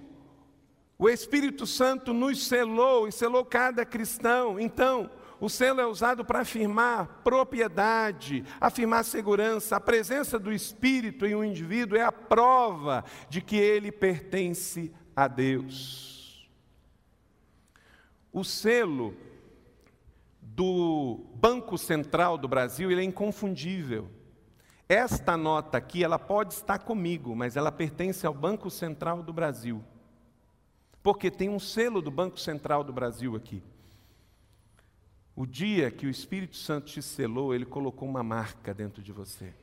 O 0.97 1.09
Espírito 1.09 1.65
Santo 1.65 2.13
nos 2.13 2.45
selou 2.45 3.07
e 3.07 3.11
selou 3.11 3.43
cada 3.43 3.85
cristão. 3.85 4.59
Então, 4.59 5.09
o 5.39 5.49
selo 5.49 5.81
é 5.81 5.85
usado 5.85 6.23
para 6.23 6.41
afirmar 6.41 7.21
propriedade, 7.23 8.43
afirmar 8.59 9.03
segurança. 9.03 9.75
A 9.75 9.81
presença 9.81 10.39
do 10.39 10.51
Espírito 10.51 11.25
em 11.25 11.35
um 11.35 11.43
indivíduo 11.43 11.97
é 11.97 12.01
a 12.01 12.11
prova 12.11 13.03
de 13.29 13.41
que 13.41 13.57
ele 13.57 13.91
pertence 13.91 14.93
a 15.15 15.27
Deus. 15.27 16.49
O 18.31 18.43
selo 18.43 19.15
do 20.41 21.25
Banco 21.35 21.77
Central 21.77 22.37
do 22.37 22.47
Brasil 22.47 22.91
ele 22.91 23.01
é 23.01 23.05
inconfundível. 23.05 24.09
Esta 24.87 25.35
nota 25.35 25.77
aqui, 25.77 26.03
ela 26.03 26.19
pode 26.19 26.53
estar 26.53 26.79
comigo, 26.79 27.35
mas 27.35 27.57
ela 27.57 27.71
pertence 27.71 28.25
ao 28.25 28.33
Banco 28.33 28.69
Central 28.69 29.23
do 29.23 29.33
Brasil. 29.33 29.83
Porque 31.01 31.31
tem 31.31 31.49
um 31.49 31.59
selo 31.59 32.01
do 32.01 32.11
Banco 32.11 32.39
Central 32.39 32.83
do 32.83 32.93
Brasil 32.93 33.35
aqui. 33.35 33.63
O 35.35 35.45
dia 35.45 35.91
que 35.91 36.07
o 36.07 36.09
Espírito 36.09 36.55
Santo 36.55 36.87
te 36.87 37.01
selou, 37.01 37.53
ele 37.53 37.65
colocou 37.65 38.07
uma 38.07 38.23
marca 38.23 38.73
dentro 38.73 39.01
de 39.01 39.11
você. 39.11 39.53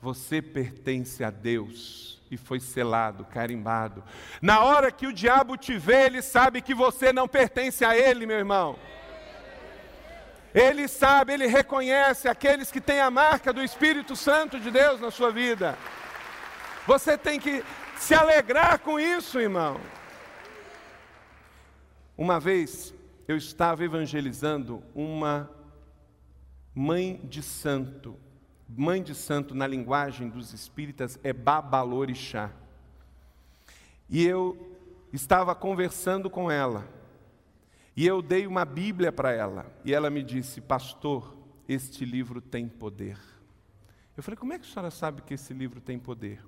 Você 0.00 0.40
pertence 0.40 1.22
a 1.22 1.30
Deus 1.30 2.20
e 2.30 2.36
foi 2.36 2.58
selado, 2.58 3.24
carimbado. 3.26 4.02
Na 4.40 4.64
hora 4.64 4.90
que 4.90 5.06
o 5.06 5.12
diabo 5.12 5.56
te 5.56 5.76
vê, 5.76 6.06
ele 6.06 6.22
sabe 6.22 6.62
que 6.62 6.74
você 6.74 7.12
não 7.12 7.28
pertence 7.28 7.84
a 7.84 7.96
ele, 7.96 8.26
meu 8.26 8.38
irmão. 8.38 8.78
Ele 10.54 10.88
sabe, 10.88 11.34
ele 11.34 11.46
reconhece 11.46 12.26
aqueles 12.26 12.70
que 12.70 12.80
têm 12.80 13.00
a 13.00 13.10
marca 13.10 13.52
do 13.52 13.62
Espírito 13.62 14.16
Santo 14.16 14.58
de 14.58 14.70
Deus 14.70 15.00
na 15.00 15.10
sua 15.10 15.30
vida. 15.30 15.76
Você 16.86 17.16
tem 17.16 17.38
que 17.38 17.62
se 17.96 18.14
alegrar 18.14 18.78
com 18.80 18.98
isso, 18.98 19.38
irmão. 19.38 19.78
Uma 22.16 22.40
vez, 22.40 22.92
eu 23.26 23.36
estava 23.36 23.84
evangelizando 23.84 24.82
uma 24.94 25.50
mãe 26.74 27.20
de 27.24 27.42
santo. 27.42 28.16
Mãe 28.68 29.02
de 29.02 29.14
santo, 29.14 29.54
na 29.54 29.66
linguagem 29.66 30.28
dos 30.28 30.52
espíritas, 30.52 31.18
é 31.22 31.32
Babalorixá. 31.32 32.50
E 34.08 34.26
eu 34.26 34.78
estava 35.12 35.54
conversando 35.54 36.30
com 36.30 36.50
ela. 36.50 36.86
E 37.94 38.06
eu 38.06 38.22
dei 38.22 38.46
uma 38.46 38.64
Bíblia 38.64 39.12
para 39.12 39.32
ela. 39.32 39.66
E 39.84 39.92
ela 39.92 40.08
me 40.08 40.22
disse: 40.22 40.60
Pastor, 40.60 41.36
este 41.68 42.04
livro 42.04 42.40
tem 42.40 42.66
poder. 42.66 43.18
Eu 44.16 44.22
falei: 44.22 44.36
Como 44.36 44.52
é 44.52 44.58
que 44.58 44.66
a 44.66 44.70
senhora 44.70 44.90
sabe 44.90 45.22
que 45.22 45.34
esse 45.34 45.52
livro 45.52 45.80
tem 45.80 45.98
poder? 45.98 46.42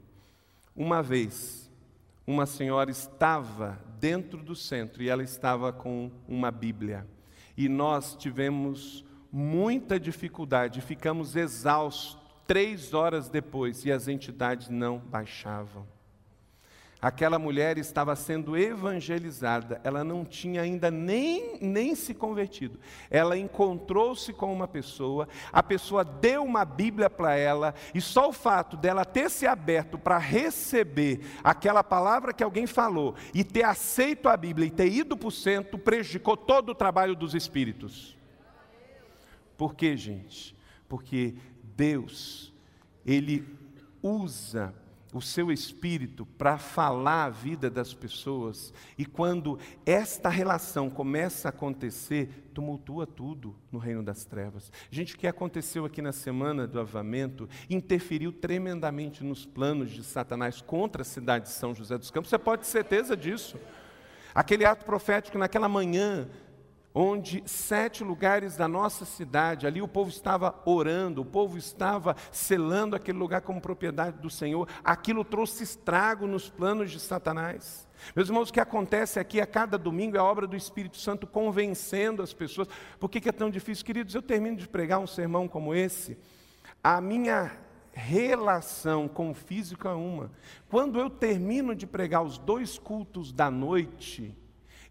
Uma 0.74 1.02
vez, 1.02 1.70
uma 2.26 2.46
senhora 2.46 2.90
estava 2.90 3.78
dentro 3.98 4.42
do 4.42 4.54
centro 4.54 5.02
e 5.02 5.08
ela 5.08 5.22
estava 5.22 5.72
com 5.72 6.10
uma 6.26 6.50
Bíblia. 6.50 7.06
E 7.56 7.68
nós 7.68 8.16
tivemos 8.16 9.04
muita 9.30 9.98
dificuldade, 9.98 10.80
ficamos 10.80 11.36
exaustos 11.36 12.18
três 12.46 12.92
horas 12.92 13.28
depois 13.28 13.84
e 13.84 13.92
as 13.92 14.08
entidades 14.08 14.68
não 14.68 14.98
baixavam. 14.98 15.86
Aquela 17.04 17.38
mulher 17.38 17.76
estava 17.76 18.16
sendo 18.16 18.56
evangelizada, 18.56 19.78
ela 19.84 20.02
não 20.02 20.24
tinha 20.24 20.62
ainda 20.62 20.90
nem, 20.90 21.58
nem 21.60 21.94
se 21.94 22.14
convertido. 22.14 22.80
Ela 23.10 23.36
encontrou-se 23.36 24.32
com 24.32 24.50
uma 24.50 24.66
pessoa, 24.66 25.28
a 25.52 25.62
pessoa 25.62 26.02
deu 26.02 26.42
uma 26.42 26.64
Bíblia 26.64 27.10
para 27.10 27.36
ela, 27.36 27.74
e 27.94 28.00
só 28.00 28.30
o 28.30 28.32
fato 28.32 28.74
dela 28.74 29.04
ter 29.04 29.28
se 29.28 29.46
aberto 29.46 29.98
para 29.98 30.16
receber 30.16 31.20
aquela 31.44 31.84
palavra 31.84 32.32
que 32.32 32.42
alguém 32.42 32.66
falou, 32.66 33.14
e 33.34 33.44
ter 33.44 33.64
aceito 33.64 34.26
a 34.26 34.34
Bíblia 34.34 34.68
e 34.68 34.70
ter 34.70 34.90
ido 34.90 35.14
para 35.14 35.28
o 35.28 35.30
centro, 35.30 35.76
prejudicou 35.76 36.38
todo 36.38 36.70
o 36.70 36.74
trabalho 36.74 37.14
dos 37.14 37.34
espíritos. 37.34 38.16
Por 39.58 39.74
quê, 39.74 39.94
gente? 39.94 40.56
Porque 40.88 41.34
Deus, 41.76 42.50
Ele 43.04 43.46
usa 44.02 44.72
o 45.14 45.22
seu 45.22 45.52
espírito 45.52 46.26
para 46.26 46.58
falar 46.58 47.26
a 47.26 47.30
vida 47.30 47.70
das 47.70 47.94
pessoas, 47.94 48.74
e 48.98 49.06
quando 49.06 49.60
esta 49.86 50.28
relação 50.28 50.90
começa 50.90 51.46
a 51.46 51.50
acontecer, 51.50 52.50
tumultua 52.52 53.06
tudo 53.06 53.54
no 53.70 53.78
reino 53.78 54.02
das 54.02 54.24
trevas. 54.24 54.72
Gente, 54.90 55.14
o 55.14 55.18
que 55.18 55.28
aconteceu 55.28 55.84
aqui 55.84 56.02
na 56.02 56.10
semana 56.10 56.66
do 56.66 56.80
avamento 56.80 57.48
interferiu 57.70 58.32
tremendamente 58.32 59.22
nos 59.22 59.46
planos 59.46 59.92
de 59.92 60.02
Satanás 60.02 60.60
contra 60.60 61.02
a 61.02 61.04
cidade 61.04 61.44
de 61.44 61.52
São 61.52 61.72
José 61.72 61.96
dos 61.96 62.10
Campos, 62.10 62.28
você 62.28 62.38
pode 62.38 62.62
ter 62.62 62.68
certeza 62.68 63.16
disso. 63.16 63.56
Aquele 64.34 64.64
ato 64.64 64.84
profético 64.84 65.38
naquela 65.38 65.68
manhã 65.68 66.28
onde 66.94 67.42
sete 67.44 68.04
lugares 68.04 68.56
da 68.56 68.68
nossa 68.68 69.04
cidade, 69.04 69.66
ali 69.66 69.82
o 69.82 69.88
povo 69.88 70.08
estava 70.10 70.54
orando, 70.64 71.22
o 71.22 71.24
povo 71.24 71.58
estava 71.58 72.14
selando 72.30 72.94
aquele 72.94 73.18
lugar 73.18 73.40
como 73.40 73.60
propriedade 73.60 74.18
do 74.18 74.30
Senhor, 74.30 74.68
aquilo 74.84 75.24
trouxe 75.24 75.64
estrago 75.64 76.24
nos 76.28 76.48
planos 76.48 76.92
de 76.92 77.00
Satanás. 77.00 77.88
Meus 78.14 78.28
irmãos, 78.28 78.50
o 78.50 78.52
que 78.52 78.60
acontece 78.60 79.18
aqui 79.18 79.40
a 79.40 79.46
cada 79.46 79.76
domingo 79.76 80.16
é 80.16 80.20
a 80.20 80.24
obra 80.24 80.46
do 80.46 80.56
Espírito 80.56 80.98
Santo 80.98 81.26
convencendo 81.26 82.22
as 82.22 82.32
pessoas. 82.32 82.68
Por 83.00 83.10
que, 83.10 83.20
que 83.20 83.28
é 83.28 83.32
tão 83.32 83.50
difícil? 83.50 83.84
Queridos, 83.84 84.14
eu 84.14 84.22
termino 84.22 84.56
de 84.56 84.68
pregar 84.68 85.00
um 85.00 85.06
sermão 85.06 85.48
como 85.48 85.74
esse, 85.74 86.16
a 86.82 87.00
minha 87.00 87.50
relação 87.92 89.08
com 89.08 89.30
o 89.30 89.34
físico 89.34 89.88
é 89.88 89.94
uma. 89.94 90.30
Quando 90.68 90.98
eu 91.00 91.08
termino 91.08 91.74
de 91.74 91.86
pregar 91.86 92.22
os 92.22 92.38
dois 92.38 92.78
cultos 92.78 93.32
da 93.32 93.50
noite, 93.50 94.36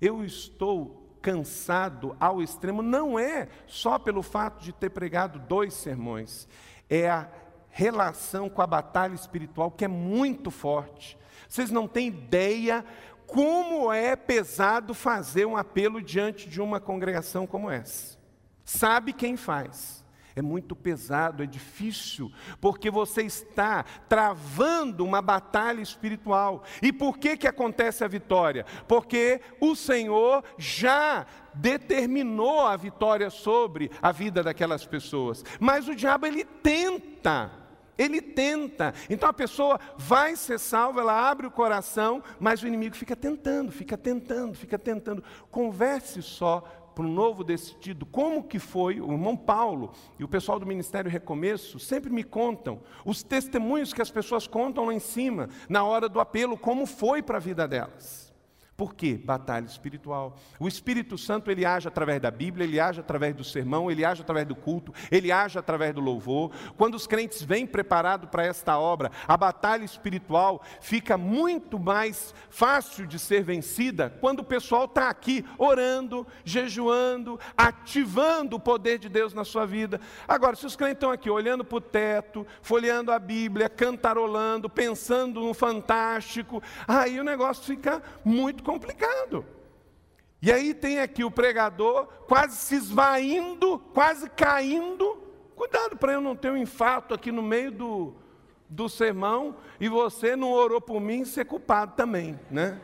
eu 0.01 0.23
estou 0.23 1.02
cansado 1.24 2.15
ao 2.19 2.41
extremo 2.41 2.82
não 2.82 3.17
é 3.17 3.47
só 3.65 3.97
pelo 3.97 4.21
fato 4.21 4.61
de 4.61 4.74
ter 4.74 4.89
pregado 4.89 5.39
dois 5.39 5.74
sermões, 5.74 6.47
é 6.89 7.09
a 7.09 7.30
relação 7.69 8.49
com 8.49 8.61
a 8.61 8.67
batalha 8.67 9.15
espiritual 9.15 9.71
que 9.71 9.86
é 9.86 9.88
muito 9.88 10.51
forte. 10.51 11.17
Vocês 11.47 11.71
não 11.71 11.88
têm 11.88 12.09
ideia 12.09 12.86
como 13.26 13.91
é 13.91 14.15
pesado 14.15 14.93
fazer 14.93 15.45
um 15.45 15.55
apelo 15.55 16.01
diante 16.01 16.47
de 16.47 16.61
uma 16.61 16.80
congregação 16.80 17.47
como 17.47 17.71
essa. 17.71 18.17
Sabe 18.65 19.13
quem 19.13 19.38
faz? 19.38 20.02
É 20.36 20.41
muito 20.41 20.75
pesado, 20.75 21.43
é 21.43 21.45
difícil, 21.45 22.31
porque 22.59 22.89
você 22.89 23.21
está 23.21 23.84
travando 24.09 25.05
uma 25.05 25.21
batalha 25.21 25.81
espiritual. 25.81 26.63
E 26.81 26.91
por 26.91 27.19
que, 27.19 27.38
que 27.38 27.47
acontece 27.47 28.03
a 28.03 28.07
vitória? 28.07 28.65
Porque 28.88 29.41
o 29.59 29.75
Senhor 29.75 30.43
já 30.57 31.25
determinou 31.53 32.61
a 32.61 32.75
vitória 32.75 33.29
sobre 33.29 33.91
a 34.01 34.11
vida 34.11 34.41
daquelas 34.41 34.86
pessoas. 34.86 35.45
Mas 35.59 35.88
o 35.88 35.95
diabo, 35.95 36.25
ele 36.25 36.43
tenta. 36.43 37.51
Ele 37.95 38.21
tenta. 38.21 38.93
Então 39.09 39.29
a 39.29 39.34
pessoa 39.34 39.79
vai 39.97 40.36
ser 40.36 40.59
salva, 40.59 41.01
ela 41.01 41.29
abre 41.29 41.45
o 41.45 41.51
coração, 41.51 42.23
mas 42.39 42.63
o 42.63 42.67
inimigo 42.67 42.95
fica 42.95 43.15
tentando, 43.15 43.71
fica 43.71 43.95
tentando, 43.95 44.55
fica 44.55 44.79
tentando. 44.79 45.23
Converse 45.51 46.23
só 46.23 46.63
para 46.93 47.05
um 47.05 47.11
novo 47.11 47.43
decidido, 47.43 48.05
como 48.05 48.43
que 48.43 48.59
foi, 48.59 49.01
o 49.01 49.11
irmão 49.11 49.35
Paulo 49.35 49.91
e 50.19 50.23
o 50.23 50.27
pessoal 50.27 50.59
do 50.59 50.65
Ministério 50.65 51.09
Recomeço 51.09 51.79
sempre 51.79 52.09
me 52.09 52.23
contam 52.23 52.79
os 53.03 53.23
testemunhos 53.23 53.93
que 53.93 54.01
as 54.01 54.11
pessoas 54.11 54.47
contam 54.47 54.85
lá 54.85 54.93
em 54.93 54.99
cima, 54.99 55.49
na 55.67 55.83
hora 55.83 56.07
do 56.07 56.19
apelo, 56.19 56.57
como 56.57 56.85
foi 56.85 57.21
para 57.21 57.37
a 57.37 57.41
vida 57.41 57.67
delas. 57.67 58.22
Por 58.76 58.95
quê? 58.95 59.21
Batalha 59.24 59.65
espiritual. 59.65 60.36
O 60.59 60.67
Espírito 60.67 61.15
Santo 61.15 61.51
ele 61.51 61.63
age 61.63 61.88
através 61.88 62.19
da 62.19 62.32
Bíblia, 62.32 62.65
ele 62.65 62.80
age 62.80 62.99
através 62.99 63.36
do 63.36 63.43
sermão, 63.43 63.91
ele 63.91 64.03
age 64.03 64.24
através 64.24 64.47
do 64.47 64.55
culto, 64.55 64.91
ele 65.11 65.32
age 65.32 65.59
através 65.59 65.93
do 65.93 66.01
louvor. 66.01 66.51
Quando 66.76 66.95
os 66.95 67.05
crentes 67.05 67.43
vêm 67.43 67.67
preparados 67.67 68.28
para 68.30 68.43
esta 68.43 68.80
obra, 68.80 69.11
a 69.28 69.38
batalha 69.38 69.84
espiritual 69.84 70.63
fica 70.82 71.15
muito 71.19 71.78
mais 71.78 72.34
fácil 72.49 73.05
de 73.05 73.19
ser 73.19 73.43
vencida 73.43 74.09
quando 74.19 74.39
o 74.39 74.43
pessoal 74.43 74.86
está 74.86 75.07
aqui 75.07 75.45
orando, 75.59 76.26
jejuando, 76.43 77.39
ativando 77.55 78.55
o 78.55 78.59
poder 78.59 78.97
de 78.97 79.07
Deus 79.07 79.36
na 79.36 79.45
sua 79.45 79.67
vida. 79.67 80.01
Agora, 80.28 80.55
se 80.55 80.65
os 80.65 80.76
crentes 80.76 80.95
estão 80.95 81.11
aqui 81.11 81.30
olhando 81.30 81.63
para 81.63 81.78
o 81.78 81.82
teto, 81.82 82.45
folheando 82.63 83.11
a 83.11 83.19
Bíblia, 83.19 83.69
cantarolando, 83.69 84.67
pensando 84.67 85.41
no 85.41 85.53
fantástico, 85.53 86.61
aí 86.88 87.19
o 87.19 87.24
negócio 87.24 87.63
fica 87.63 88.01
muito 88.26 88.62
complicado. 88.64 89.45
E 90.41 90.51
aí 90.51 90.74
tem 90.74 90.99
aqui 90.99 91.24
o 91.24 91.32
pregador 91.32 92.07
quase 92.28 92.57
se 92.57 92.76
esvaindo, 92.76 93.80
quase 93.93 94.30
caindo, 94.30 95.24
Cuidado 95.55 95.95
para 95.95 96.14
eu 96.14 96.22
não 96.22 96.36
ter 96.36 96.51
um 96.51 96.57
infarto 96.57 97.14
aqui 97.14 97.32
no 97.32 97.41
meio 97.41 97.72
do, 97.72 98.14
do 98.68 98.89
sermão 98.89 99.55
e 99.80 99.88
você 99.88 100.36
não 100.36 100.51
orou 100.51 100.82
por 100.82 100.99
mim 100.99 101.24
ser 101.26 101.45
culpado 101.45 101.93
também, 101.95 102.39
né? 102.49 102.80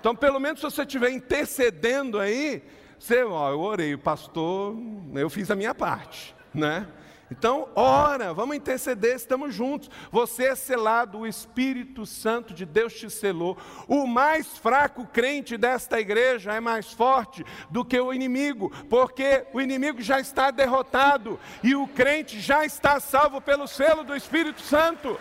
Então, 0.00 0.14
pelo 0.14 0.40
menos 0.40 0.60
se 0.60 0.64
você 0.64 0.82
estiver 0.82 1.10
intercedendo 1.10 2.18
aí, 2.18 2.62
você, 2.98 3.22
ó, 3.22 3.50
eu 3.50 3.60
orei, 3.60 3.94
o 3.94 3.98
pastor, 3.98 4.76
eu 5.14 5.30
fiz 5.30 5.50
a 5.50 5.56
minha 5.56 5.74
parte, 5.74 6.34
né? 6.52 6.88
Então, 7.30 7.68
ora, 7.74 8.32
vamos 8.32 8.56
interceder, 8.56 9.16
estamos 9.16 9.54
juntos. 9.54 9.90
Você 10.10 10.44
é 10.44 10.54
selado, 10.54 11.18
o 11.18 11.26
Espírito 11.26 12.06
Santo 12.06 12.54
de 12.54 12.64
Deus 12.64 12.94
te 12.94 13.10
selou. 13.10 13.56
O 13.86 14.06
mais 14.06 14.56
fraco 14.56 15.06
crente 15.06 15.56
desta 15.56 16.00
igreja 16.00 16.54
é 16.54 16.60
mais 16.60 16.92
forte 16.92 17.44
do 17.70 17.84
que 17.84 18.00
o 18.00 18.12
inimigo, 18.12 18.70
porque 18.88 19.46
o 19.52 19.60
inimigo 19.60 20.00
já 20.00 20.18
está 20.18 20.50
derrotado 20.50 21.38
e 21.62 21.74
o 21.74 21.86
crente 21.86 22.40
já 22.40 22.64
está 22.64 22.98
salvo 22.98 23.40
pelo 23.40 23.66
selo 23.66 24.04
do 24.04 24.16
Espírito 24.16 24.62
Santo. 24.62 25.18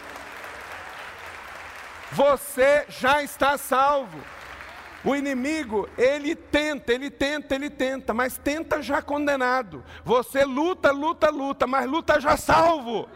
Você 2.14 2.86
já 2.88 3.22
está 3.22 3.58
salvo. 3.58 4.37
O 5.06 5.16
inimigo, 5.16 5.88
ele 5.98 6.36
tenta, 6.36 6.92
ele 6.94 7.10
tenta, 7.10 7.56
ele 7.56 7.70
tenta, 7.70 8.14
mas 8.14 8.38
tenta 8.38 8.82
já 8.82 9.02
condenado. 9.02 9.84
Você 10.04 10.44
luta, 10.44 10.92
luta, 10.92 11.30
luta, 11.30 11.68
mas 11.68 11.90
luta 11.90 12.20
já 12.20 12.36
salvo. 12.36 13.08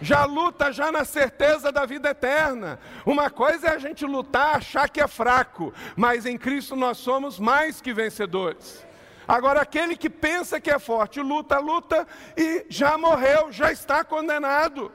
Já 0.00 0.24
luta 0.24 0.72
já 0.72 0.90
na 0.90 1.04
certeza 1.04 1.70
da 1.70 1.86
vida 1.86 2.10
eterna. 2.10 2.78
Uma 3.06 3.30
coisa 3.30 3.68
é 3.68 3.74
a 3.74 3.78
gente 3.78 4.04
lutar, 4.04 4.56
achar 4.56 4.88
que 4.88 5.00
é 5.00 5.06
fraco, 5.06 5.72
mas 5.96 6.26
em 6.26 6.36
Cristo 6.36 6.74
nós 6.74 6.98
somos 6.98 7.38
mais 7.38 7.80
que 7.80 7.92
vencedores. 7.92 8.84
Agora, 9.26 9.60
aquele 9.60 9.96
que 9.96 10.10
pensa 10.10 10.60
que 10.60 10.70
é 10.70 10.78
forte, 10.78 11.20
luta, 11.20 11.58
luta 11.58 12.06
e 12.36 12.66
já 12.68 12.98
morreu, 12.98 13.52
já 13.52 13.70
está 13.70 14.02
condenado. 14.02 14.90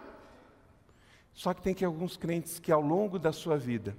Só 1.34 1.54
que 1.54 1.62
tem 1.62 1.74
que 1.74 1.86
alguns 1.86 2.18
crentes 2.18 2.60
que 2.60 2.72
ao 2.72 2.82
longo 2.82 3.18
da 3.18 3.32
sua 3.32 3.58
vida, 3.58 3.96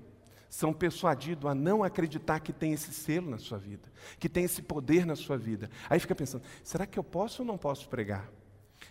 são 0.48 0.72
persuadidos 0.72 1.50
a 1.50 1.54
não 1.54 1.84
acreditar 1.84 2.40
que 2.40 2.52
tem 2.52 2.72
esse 2.72 2.92
selo 2.92 3.30
na 3.30 3.38
sua 3.38 3.58
vida, 3.58 3.88
que 4.18 4.28
tem 4.28 4.44
esse 4.44 4.62
poder 4.62 5.04
na 5.04 5.14
sua 5.14 5.36
vida. 5.36 5.70
Aí 5.88 6.00
fica 6.00 6.14
pensando: 6.14 6.42
será 6.62 6.86
que 6.86 6.98
eu 6.98 7.04
posso 7.04 7.42
ou 7.42 7.46
não 7.46 7.58
posso 7.58 7.88
pregar? 7.88 8.30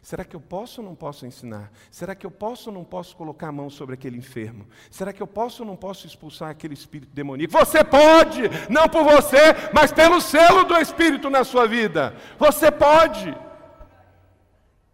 Será 0.02 0.24
que 0.24 0.36
eu 0.36 0.40
posso 0.40 0.82
ou 0.82 0.88
não 0.88 0.96
posso 0.96 1.26
ensinar? 1.26 1.72
Será 1.92 2.16
que 2.16 2.26
eu 2.26 2.32
posso 2.32 2.70
ou 2.70 2.74
não 2.74 2.84
posso 2.84 3.16
colocar 3.16 3.48
a 3.48 3.52
mão 3.52 3.70
sobre 3.70 3.94
aquele 3.96 4.18
enfermo? 4.18 4.68
Será 4.90 5.12
que 5.12 5.22
eu 5.22 5.28
posso 5.28 5.64
ou 5.64 5.68
não 5.68 5.76
posso 5.76 6.06
expulsar 6.06 6.50
aquele 6.50 6.74
espírito 6.74 7.14
demoníaco? 7.14 7.52
Você 7.52 7.84
pode, 7.84 8.44
não 8.70 8.88
por 8.88 9.04
você, 9.04 9.54
mas 9.74 9.92
pelo 9.92 10.22
selo 10.22 10.64
do 10.64 10.78
Espírito 10.78 11.30
na 11.30 11.44
sua 11.44 11.68
vida. 11.68 12.16
Você 12.38 12.72
pode. 12.72 13.36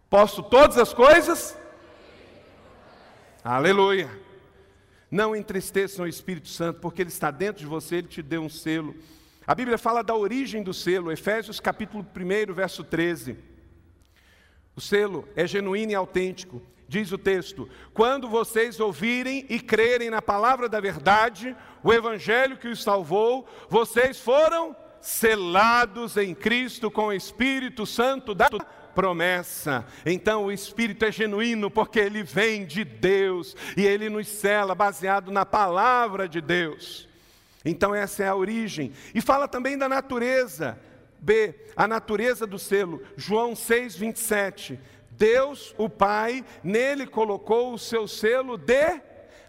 Posso 0.08 0.42
todas 0.42 0.78
as 0.78 0.92
coisas? 0.92 1.56
Aleluia. 3.42 4.23
Não 5.14 5.36
entristeçam 5.36 6.04
o 6.04 6.08
Espírito 6.08 6.48
Santo, 6.48 6.80
porque 6.80 7.00
ele 7.00 7.08
está 7.08 7.30
dentro 7.30 7.60
de 7.60 7.68
você, 7.68 7.98
ele 7.98 8.08
te 8.08 8.20
deu 8.20 8.42
um 8.42 8.48
selo. 8.48 8.96
A 9.46 9.54
Bíblia 9.54 9.78
fala 9.78 10.02
da 10.02 10.12
origem 10.12 10.60
do 10.60 10.74
selo, 10.74 11.12
Efésios 11.12 11.60
capítulo 11.60 12.04
1, 12.04 12.52
verso 12.52 12.82
13. 12.82 13.38
O 14.74 14.80
selo 14.80 15.28
é 15.36 15.46
genuíno 15.46 15.92
e 15.92 15.94
autêntico. 15.94 16.60
Diz 16.88 17.12
o 17.12 17.16
texto: 17.16 17.70
Quando 17.92 18.28
vocês 18.28 18.80
ouvirem 18.80 19.46
e 19.48 19.60
crerem 19.60 20.10
na 20.10 20.20
palavra 20.20 20.68
da 20.68 20.80
verdade, 20.80 21.54
o 21.84 21.92
evangelho 21.92 22.56
que 22.56 22.66
os 22.66 22.82
salvou, 22.82 23.48
vocês 23.68 24.18
foram 24.18 24.74
selados 25.00 26.16
em 26.16 26.34
Cristo 26.34 26.90
com 26.90 27.04
o 27.04 27.12
Espírito 27.12 27.86
Santo 27.86 28.34
da 28.34 28.48
promessa. 28.94 29.84
Então 30.06 30.46
o 30.46 30.52
Espírito 30.52 31.04
é 31.04 31.12
genuíno 31.12 31.70
porque 31.70 31.98
ele 31.98 32.22
vem 32.22 32.64
de 32.64 32.84
Deus 32.84 33.56
e 33.76 33.84
ele 33.86 34.08
nos 34.08 34.28
cela 34.28 34.74
baseado 34.74 35.30
na 35.30 35.44
palavra 35.44 36.28
de 36.28 36.40
Deus. 36.40 37.08
Então 37.64 37.94
essa 37.94 38.22
é 38.22 38.28
a 38.28 38.34
origem. 38.34 38.92
E 39.14 39.20
fala 39.20 39.48
também 39.48 39.76
da 39.76 39.88
natureza. 39.88 40.78
B, 41.18 41.54
a 41.74 41.88
natureza 41.88 42.46
do 42.46 42.58
selo. 42.58 43.02
João 43.16 43.56
6, 43.56 43.96
27. 43.96 44.78
Deus, 45.10 45.74
o 45.78 45.88
Pai, 45.88 46.44
nele 46.62 47.06
colocou 47.06 47.72
o 47.72 47.78
seu 47.78 48.06
selo 48.06 48.58
de 48.58 49.00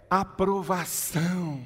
aprovação. 0.09 1.63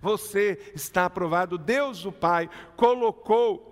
Você 0.00 0.58
está 0.74 1.04
aprovado. 1.04 1.56
Deus, 1.56 2.04
o 2.04 2.10
Pai, 2.10 2.50
colocou 2.76 3.71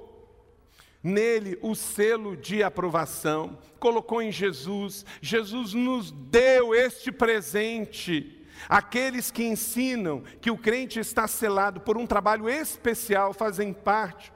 nele 1.02 1.58
o 1.62 1.74
selo 1.74 2.36
de 2.36 2.62
aprovação, 2.62 3.58
colocou 3.78 4.20
em 4.20 4.30
Jesus. 4.30 5.04
Jesus 5.20 5.74
nos 5.74 6.10
deu 6.10 6.74
este 6.74 7.10
presente. 7.10 8.46
Aqueles 8.68 9.30
que 9.30 9.44
ensinam 9.44 10.22
que 10.40 10.50
o 10.50 10.58
crente 10.58 11.00
está 11.00 11.26
selado 11.26 11.80
por 11.80 11.96
um 11.96 12.06
trabalho 12.06 12.48
especial 12.48 13.32
fazem 13.32 13.72
parte 13.72 14.32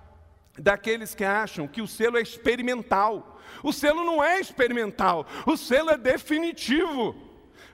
daqueles 0.58 1.14
que 1.14 1.24
acham 1.24 1.66
que 1.66 1.82
o 1.82 1.86
selo 1.86 2.16
é 2.16 2.22
experimental. 2.22 3.40
O 3.62 3.72
selo 3.72 4.04
não 4.04 4.22
é 4.22 4.40
experimental, 4.40 5.26
o 5.46 5.56
selo 5.56 5.90
é 5.90 5.98
definitivo 5.98 7.14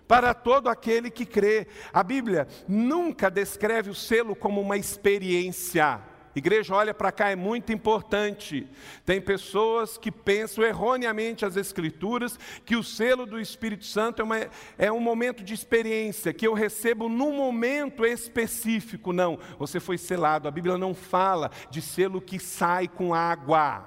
para 0.08 0.34
todo 0.34 0.68
aquele 0.68 1.10
que 1.10 1.24
crê. 1.24 1.68
A 1.92 2.02
Bíblia 2.02 2.48
nunca 2.66 3.30
descreve 3.30 3.90
o 3.90 3.94
selo 3.94 4.34
como 4.34 4.60
uma 4.60 4.76
experiência. 4.76 6.09
Igreja, 6.34 6.74
olha 6.74 6.94
para 6.94 7.10
cá, 7.10 7.30
é 7.30 7.36
muito 7.36 7.72
importante. 7.72 8.66
Tem 9.04 9.20
pessoas 9.20 9.98
que 9.98 10.12
pensam 10.12 10.62
erroneamente 10.62 11.44
as 11.44 11.56
Escrituras 11.56 12.38
que 12.64 12.76
o 12.76 12.84
selo 12.84 13.26
do 13.26 13.40
Espírito 13.40 13.84
Santo 13.84 14.22
é, 14.22 14.24
uma, 14.24 14.50
é 14.78 14.92
um 14.92 15.00
momento 15.00 15.42
de 15.42 15.52
experiência, 15.52 16.32
que 16.32 16.46
eu 16.46 16.54
recebo 16.54 17.08
num 17.08 17.32
momento 17.32 18.06
específico. 18.06 19.12
Não, 19.12 19.38
você 19.58 19.80
foi 19.80 19.98
selado. 19.98 20.46
A 20.46 20.52
Bíblia 20.52 20.78
não 20.78 20.94
fala 20.94 21.50
de 21.68 21.82
selo 21.82 22.20
que 22.20 22.38
sai 22.38 22.86
com 22.86 23.12
água. 23.12 23.84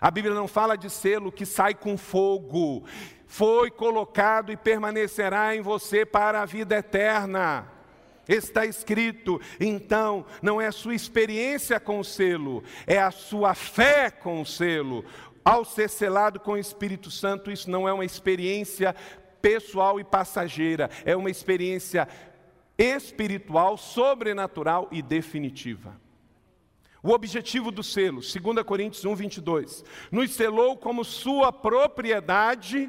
A 0.00 0.10
Bíblia 0.10 0.34
não 0.34 0.46
fala 0.46 0.76
de 0.76 0.90
selo 0.90 1.32
que 1.32 1.46
sai 1.46 1.74
com 1.74 1.96
fogo. 1.96 2.84
Foi 3.26 3.70
colocado 3.70 4.52
e 4.52 4.56
permanecerá 4.56 5.56
em 5.56 5.62
você 5.62 6.04
para 6.04 6.42
a 6.42 6.44
vida 6.44 6.76
eterna. 6.76 7.79
Está 8.30 8.64
escrito, 8.64 9.40
então, 9.58 10.24
não 10.40 10.60
é 10.60 10.68
a 10.68 10.72
sua 10.72 10.94
experiência 10.94 11.80
com 11.80 11.98
o 11.98 12.04
selo, 12.04 12.62
é 12.86 12.96
a 12.96 13.10
sua 13.10 13.56
fé 13.56 14.08
com 14.08 14.40
o 14.40 14.46
selo. 14.46 15.04
Ao 15.44 15.64
ser 15.64 15.90
selado 15.90 16.38
com 16.38 16.52
o 16.52 16.56
Espírito 16.56 17.10
Santo, 17.10 17.50
isso 17.50 17.68
não 17.68 17.88
é 17.88 17.92
uma 17.92 18.04
experiência 18.04 18.94
pessoal 19.42 19.98
e 19.98 20.04
passageira, 20.04 20.88
é 21.04 21.16
uma 21.16 21.28
experiência 21.28 22.06
espiritual, 22.78 23.76
sobrenatural 23.76 24.86
e 24.92 25.02
definitiva. 25.02 26.00
O 27.02 27.10
objetivo 27.10 27.72
do 27.72 27.82
selo, 27.82 28.20
2 28.20 28.62
Coríntios 28.64 29.04
1, 29.04 29.12
22, 29.14 29.84
nos 30.12 30.30
selou 30.34 30.76
como 30.76 31.02
sua 31.02 31.50
propriedade 31.50 32.88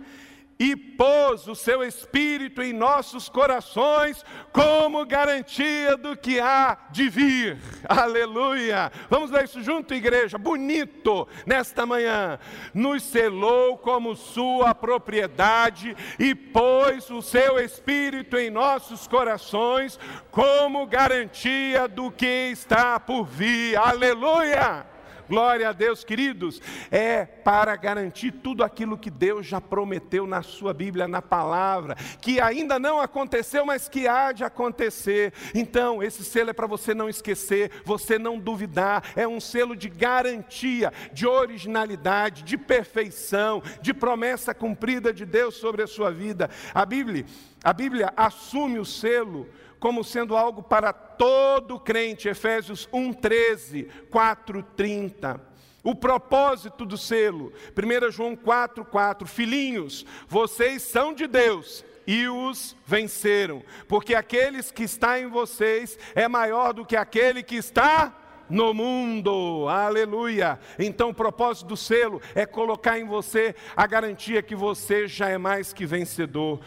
e 0.62 0.76
pôs 0.76 1.48
o 1.48 1.56
seu 1.56 1.82
espírito 1.82 2.62
em 2.62 2.72
nossos 2.72 3.28
corações 3.28 4.24
como 4.54 5.04
garantia 5.08 5.98
do 5.98 6.16
que 6.16 6.40
há 6.40 6.78
de 6.92 7.10
vir. 7.10 7.58
Aleluia! 7.90 8.92
Vamos 9.10 9.32
ler 9.32 9.46
isso 9.46 9.64
junto, 9.64 9.96
igreja. 9.96 10.38
Bonito 10.38 11.28
nesta 11.48 11.84
manhã. 11.84 12.38
Nos 12.76 13.02
selou 13.02 13.76
como 13.76 14.16
sua 14.16 14.76
propriedade 14.76 15.98
e 16.20 16.36
pôs 16.36 17.10
o 17.10 17.24
seu 17.24 17.58
espírito 17.58 18.38
em 18.38 18.52
nossos 18.52 19.08
corações 19.08 20.00
como 20.30 20.86
garantia 20.86 21.88
do 21.88 22.12
que 22.12 22.52
está 22.52 23.00
por 23.00 23.26
vir. 23.26 23.76
Aleluia! 23.78 24.86
Glória 25.28 25.70
a 25.70 25.72
Deus, 25.72 26.04
queridos, 26.04 26.62
é 26.90 27.26
para 27.26 27.76
garantir 27.76 28.32
tudo 28.32 28.64
aquilo 28.64 28.98
que 28.98 29.10
Deus 29.10 29.46
já 29.46 29.62
prometeu 29.62 30.28
na 30.28 30.42
sua 30.42 30.74
Bíblia, 30.74 31.08
na 31.08 31.22
palavra, 31.22 31.96
que 32.22 32.40
ainda 32.40 32.78
não 32.80 33.00
aconteceu, 33.00 33.66
mas 33.66 33.88
que 33.88 34.08
há 34.08 34.32
de 34.32 34.44
acontecer. 34.44 35.34
Então, 35.54 36.02
esse 36.02 36.24
selo 36.24 36.50
é 36.50 36.54
para 36.54 36.68
você 36.68 36.94
não 36.94 37.10
esquecer, 37.10 37.72
você 37.86 38.18
não 38.18 38.38
duvidar, 38.38 39.12
é 39.16 39.28
um 39.28 39.40
selo 39.40 39.76
de 39.76 39.90
garantia, 39.90 40.92
de 41.14 41.28
originalidade, 41.28 42.44
de 42.44 42.58
perfeição, 42.58 43.62
de 43.82 43.94
promessa 43.94 44.54
cumprida 44.54 45.14
de 45.14 45.26
Deus 45.26 45.56
sobre 45.56 45.84
a 45.84 45.88
sua 45.88 46.12
vida. 46.12 46.50
A 46.74 46.86
Bíblia, 46.86 47.26
a 47.64 47.74
Bíblia 47.74 48.14
assume 48.16 48.80
o 48.80 48.86
selo 48.86 49.48
como 49.82 50.04
sendo 50.04 50.38
algo 50.38 50.62
para 50.62 50.94
todo 50.94 51.80
crente, 51.80 52.30
Efésios 52.30 52.88
1:13, 52.94 53.90
4:30. 54.12 55.42
O 55.84 55.96
propósito 55.96 56.86
do 56.86 56.96
selo, 56.96 57.52
1 57.76 58.12
João 58.12 58.36
4,4: 58.36 59.26
Filhinhos, 59.26 60.06
vocês 60.28 60.84
são 60.84 61.12
de 61.12 61.26
Deus 61.26 61.84
e 62.06 62.28
os 62.28 62.78
venceram, 62.86 63.64
porque 63.88 64.14
aqueles 64.14 64.72
que 64.72 64.84
está 64.84 65.20
em 65.20 65.28
vocês 65.28 65.98
é 66.14 66.28
maior 66.28 66.74
do 66.74 66.86
que 66.86 66.96
aquele 66.96 67.42
que 67.42 67.56
está 67.56 68.16
no 68.52 68.74
mundo. 68.74 69.68
Aleluia. 69.70 70.60
Então 70.78 71.10
o 71.10 71.14
propósito 71.14 71.68
do 71.68 71.78
selo 71.78 72.22
é 72.36 72.46
colocar 72.46 73.00
em 73.00 73.06
você 73.06 73.56
a 73.76 73.88
garantia 73.88 74.44
que 74.44 74.56
você 74.56 75.08
já 75.08 75.30
é 75.30 75.38
mais 75.38 75.74
que 75.74 75.86
vencedor. 75.86 76.60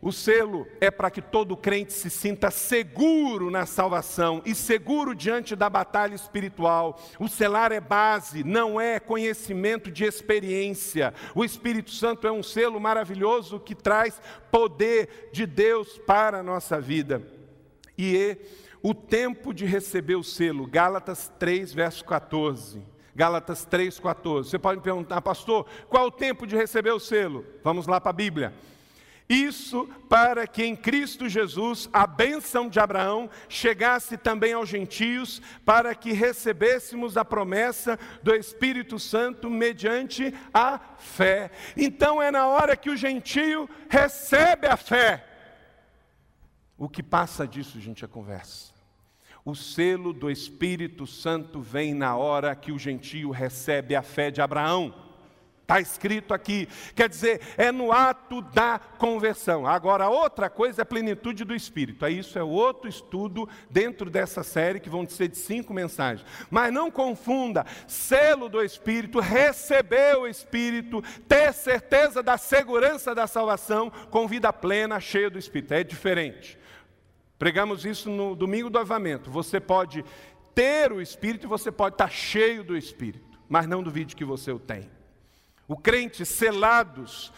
O 0.00 0.12
selo 0.12 0.66
é 0.80 0.90
para 0.90 1.10
que 1.10 1.22
todo 1.22 1.56
crente 1.56 1.92
se 1.92 2.10
sinta 2.10 2.50
seguro 2.50 3.50
na 3.50 3.64
salvação 3.64 4.42
e 4.44 4.54
seguro 4.54 5.14
diante 5.14 5.56
da 5.56 5.70
batalha 5.70 6.14
espiritual. 6.14 7.00
O 7.18 7.28
selar 7.28 7.72
é 7.72 7.80
base, 7.80 8.44
não 8.44 8.80
é 8.80 9.00
conhecimento 9.00 9.90
de 9.90 10.04
experiência. 10.04 11.14
O 11.34 11.44
Espírito 11.44 11.90
Santo 11.90 12.26
é 12.26 12.32
um 12.32 12.42
selo 12.42 12.78
maravilhoso 12.78 13.58
que 13.58 13.74
traz 13.74 14.20
poder 14.50 15.30
de 15.32 15.46
Deus 15.46 15.98
para 15.98 16.38
a 16.38 16.42
nossa 16.42 16.80
vida. 16.80 17.22
E 17.96 18.16
é 18.16 18.38
o 18.82 18.94
tempo 18.94 19.52
de 19.52 19.64
receber 19.64 20.16
o 20.16 20.22
selo, 20.22 20.66
Gálatas 20.66 21.32
3, 21.38 21.72
verso 21.72 22.04
14. 22.04 22.80
Gálatas 23.14 23.64
3, 23.64 23.98
14. 23.98 24.50
Você 24.50 24.58
pode 24.58 24.76
me 24.76 24.84
perguntar, 24.84 25.22
pastor, 25.22 25.66
qual 25.88 26.04
é 26.04 26.06
o 26.06 26.10
tempo 26.10 26.46
de 26.46 26.54
receber 26.54 26.90
o 26.90 27.00
selo? 27.00 27.46
Vamos 27.64 27.86
lá 27.86 27.98
para 27.98 28.10
a 28.10 28.12
Bíblia. 28.12 28.52
Isso 29.28 29.88
para 30.08 30.46
que 30.46 30.64
em 30.64 30.76
Cristo 30.76 31.28
Jesus 31.28 31.88
a 31.92 32.06
bênção 32.06 32.68
de 32.68 32.78
Abraão 32.78 33.28
chegasse 33.48 34.16
também 34.16 34.52
aos 34.52 34.68
gentios, 34.68 35.42
para 35.64 35.94
que 35.94 36.12
recebêssemos 36.12 37.16
a 37.16 37.24
promessa 37.24 37.98
do 38.22 38.32
Espírito 38.34 38.98
Santo 39.00 39.50
mediante 39.50 40.32
a 40.54 40.78
fé. 40.98 41.50
Então 41.76 42.22
é 42.22 42.30
na 42.30 42.46
hora 42.46 42.76
que 42.76 42.90
o 42.90 42.96
gentio 42.96 43.68
recebe 43.88 44.68
a 44.68 44.76
fé. 44.76 45.26
O 46.78 46.88
que 46.88 47.02
passa 47.02 47.48
disso, 47.48 47.80
gente, 47.80 48.04
é 48.04 48.08
conversa. 48.08 48.76
O 49.44 49.54
selo 49.54 50.12
do 50.12 50.30
Espírito 50.30 51.06
Santo 51.06 51.60
vem 51.60 51.94
na 51.94 52.16
hora 52.16 52.54
que 52.54 52.70
o 52.70 52.78
gentio 52.78 53.30
recebe 53.30 53.96
a 53.96 54.02
fé 54.02 54.30
de 54.30 54.40
Abraão. 54.40 55.05
Está 55.66 55.80
escrito 55.80 56.32
aqui, 56.32 56.68
quer 56.94 57.08
dizer, 57.08 57.40
é 57.56 57.72
no 57.72 57.90
ato 57.90 58.40
da 58.40 58.78
conversão. 58.78 59.66
Agora, 59.66 60.08
outra 60.08 60.48
coisa 60.48 60.80
é 60.80 60.84
a 60.84 60.86
plenitude 60.86 61.44
do 61.44 61.56
Espírito. 61.56 62.04
Aí 62.04 62.20
isso 62.20 62.38
é 62.38 62.42
outro 62.44 62.88
estudo 62.88 63.48
dentro 63.68 64.08
dessa 64.08 64.44
série, 64.44 64.78
que 64.78 64.88
vão 64.88 65.04
ser 65.08 65.26
de 65.26 65.36
cinco 65.36 65.74
mensagens. 65.74 66.24
Mas 66.48 66.72
não 66.72 66.88
confunda 66.88 67.66
selo 67.88 68.48
do 68.48 68.62
Espírito, 68.62 69.18
receber 69.18 70.16
o 70.16 70.28
Espírito, 70.28 71.02
ter 71.26 71.52
certeza 71.52 72.22
da 72.22 72.38
segurança 72.38 73.12
da 73.12 73.26
salvação 73.26 73.90
com 74.08 74.28
vida 74.28 74.52
plena, 74.52 75.00
cheia 75.00 75.28
do 75.28 75.36
Espírito. 75.36 75.74
É 75.74 75.82
diferente. 75.82 76.56
Pregamos 77.36 77.84
isso 77.84 78.08
no 78.08 78.36
domingo 78.36 78.70
do 78.70 78.78
avamento. 78.78 79.32
Você 79.32 79.58
pode 79.58 80.04
ter 80.54 80.92
o 80.92 81.02
Espírito 81.02 81.44
e 81.44 81.48
você 81.48 81.72
pode 81.72 81.96
estar 81.96 82.08
cheio 82.08 82.62
do 82.62 82.76
Espírito, 82.76 83.36
mas 83.48 83.66
não 83.66 83.82
duvide 83.82 84.14
que 84.14 84.24
você 84.24 84.52
o 84.52 84.60
tem. 84.60 84.94
O 85.68 85.76
crente 85.76 86.24
selados 86.24 87.32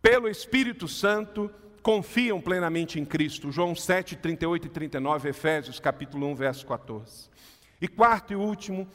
pelo 0.00 0.28
Espírito 0.28 0.88
Santo 0.88 1.50
confiam 1.82 2.40
plenamente 2.40 2.98
em 2.98 3.04
Cristo. 3.04 3.52
João 3.52 3.74
7, 3.74 4.16
38 4.16 4.66
e 4.66 4.70
39, 4.70 5.28
Efésios 5.28 5.78
capítulo 5.78 6.26
1, 6.28 6.34
verso 6.34 6.66
14. 6.66 7.28
E 7.80 7.88
quarto 7.88 8.32
e 8.32 8.36
último, 8.36 8.88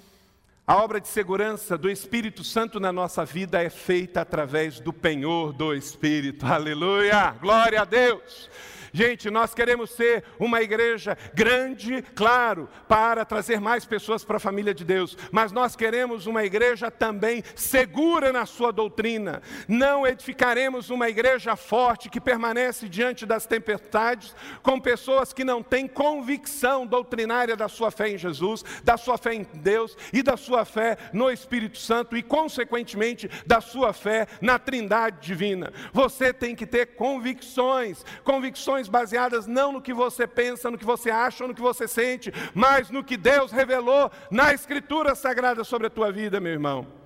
a 0.67 0.75
obra 0.75 0.99
de 0.99 1.07
segurança 1.07 1.77
do 1.77 1.89
Espírito 1.89 2.43
Santo 2.43 2.77
na 2.77 2.91
nossa 2.91 3.23
vida 3.23 3.63
é 3.63 3.69
feita 3.69 4.19
através 4.19 4.81
do 4.81 4.91
penhor 4.91 5.53
do 5.53 5.73
Espírito. 5.73 6.45
Aleluia! 6.45 7.33
Glória 7.39 7.83
a 7.83 7.85
Deus! 7.85 8.49
Gente, 8.97 9.29
nós 9.29 9.53
queremos 9.53 9.91
ser 9.91 10.23
uma 10.39 10.61
igreja 10.61 11.17
grande, 11.33 12.01
claro, 12.15 12.69
para 12.87 13.23
trazer 13.25 13.59
mais 13.59 13.85
pessoas 13.85 14.23
para 14.23 14.37
a 14.37 14.39
família 14.39 14.73
de 14.73 14.83
Deus, 14.83 15.17
mas 15.31 15.51
nós 15.51 15.75
queremos 15.75 16.25
uma 16.25 16.43
igreja 16.43 16.89
também 16.89 17.43
segura 17.55 18.33
na 18.33 18.45
sua 18.47 18.71
doutrina. 18.71 19.41
Não 19.67 20.07
edificaremos 20.07 20.89
uma 20.89 21.09
igreja 21.09 21.55
forte 21.55 22.09
que 22.09 22.21
permanece 22.21 22.89
diante 22.89 23.23
das 23.23 23.45
tempestades 23.45 24.35
com 24.63 24.79
pessoas 24.79 25.31
que 25.31 25.43
não 25.43 25.61
têm 25.61 25.87
convicção 25.87 26.85
doutrinária 26.85 27.55
da 27.55 27.67
sua 27.67 27.91
fé 27.91 28.09
em 28.09 28.17
Jesus, 28.17 28.63
da 28.83 28.97
sua 28.97 29.17
fé 29.17 29.35
em 29.35 29.45
Deus 29.53 29.95
e 30.11 30.23
da 30.23 30.35
sua 30.35 30.56
fé 30.65 30.97
no 31.13 31.29
Espírito 31.29 31.77
Santo 31.77 32.15
e, 32.15 32.23
consequentemente, 32.23 33.29
da 33.45 33.61
sua 33.61 33.93
fé 33.93 34.27
na 34.41 34.59
Trindade 34.59 35.19
divina. 35.21 35.71
Você 35.93 36.33
tem 36.33 36.55
que 36.55 36.65
ter 36.65 36.95
convicções, 36.95 38.05
convicções 38.23 38.87
baseadas 38.87 39.47
não 39.47 39.71
no 39.71 39.81
que 39.81 39.93
você 39.93 40.27
pensa, 40.27 40.71
no 40.71 40.77
que 40.77 40.85
você 40.85 41.09
acha 41.09 41.43
ou 41.43 41.47
no 41.47 41.55
que 41.55 41.61
você 41.61 41.87
sente, 41.87 42.31
mas 42.53 42.89
no 42.89 43.03
que 43.03 43.17
Deus 43.17 43.51
revelou 43.51 44.11
na 44.31 44.53
Escritura 44.53 45.15
Sagrada 45.15 45.63
sobre 45.63 45.87
a 45.87 45.89
tua 45.91 46.11
vida, 46.11 46.39
meu 46.39 46.51
irmão. 46.51 46.96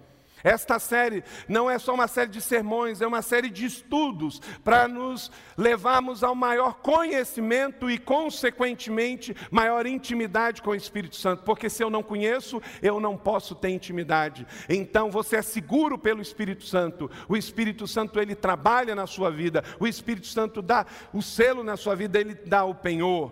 Esta 0.43 0.79
série 0.79 1.23
não 1.47 1.69
é 1.69 1.77
só 1.77 1.93
uma 1.93 2.07
série 2.07 2.29
de 2.29 2.41
sermões, 2.41 3.01
é 3.01 3.07
uma 3.07 3.21
série 3.21 3.49
de 3.49 3.65
estudos 3.65 4.41
para 4.63 4.87
nos 4.87 5.31
levarmos 5.57 6.23
ao 6.23 6.35
maior 6.35 6.75
conhecimento 6.75 7.89
e, 7.89 7.97
consequentemente, 7.97 9.35
maior 9.49 9.85
intimidade 9.85 10.61
com 10.61 10.71
o 10.71 10.75
Espírito 10.75 11.15
Santo. 11.15 11.43
Porque 11.43 11.69
se 11.69 11.83
eu 11.83 11.89
não 11.89 12.03
conheço, 12.03 12.61
eu 12.81 12.99
não 12.99 13.17
posso 13.17 13.55
ter 13.55 13.69
intimidade. 13.69 14.45
Então 14.67 15.11
você 15.11 15.37
é 15.37 15.41
seguro 15.41 15.97
pelo 15.97 16.21
Espírito 16.21 16.65
Santo. 16.65 17.09
O 17.27 17.37
Espírito 17.37 17.87
Santo 17.87 18.19
ele 18.19 18.35
trabalha 18.35 18.95
na 18.95 19.07
sua 19.07 19.29
vida. 19.29 19.63
O 19.79 19.87
Espírito 19.87 20.27
Santo 20.27 20.61
dá 20.61 20.85
o 21.13 21.21
selo 21.21 21.63
na 21.63 21.77
sua 21.77 21.95
vida, 21.95 22.19
ele 22.19 22.33
dá 22.33 22.63
o 22.63 22.75
penhor. 22.75 23.31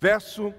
Verso 0.00 0.52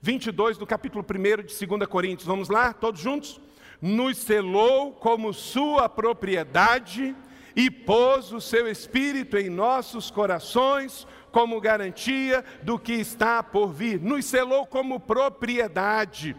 22 0.00 0.58
do 0.58 0.66
capítulo 0.66 1.02
1 1.02 1.44
de 1.44 1.66
2 1.66 1.86
Coríntios. 1.88 2.26
Vamos 2.26 2.48
lá, 2.48 2.72
todos 2.72 3.00
juntos? 3.00 3.40
Nos 3.84 4.16
selou 4.16 4.92
como 4.92 5.34
sua 5.34 5.90
propriedade 5.90 7.14
e 7.54 7.70
pôs 7.70 8.32
o 8.32 8.40
seu 8.40 8.66
espírito 8.66 9.36
em 9.36 9.50
nossos 9.50 10.10
corações 10.10 11.06
como 11.30 11.60
garantia 11.60 12.42
do 12.62 12.78
que 12.78 12.94
está 12.94 13.42
por 13.42 13.74
vir. 13.74 14.00
Nos 14.00 14.24
selou 14.24 14.64
como 14.64 14.98
propriedade. 14.98 16.34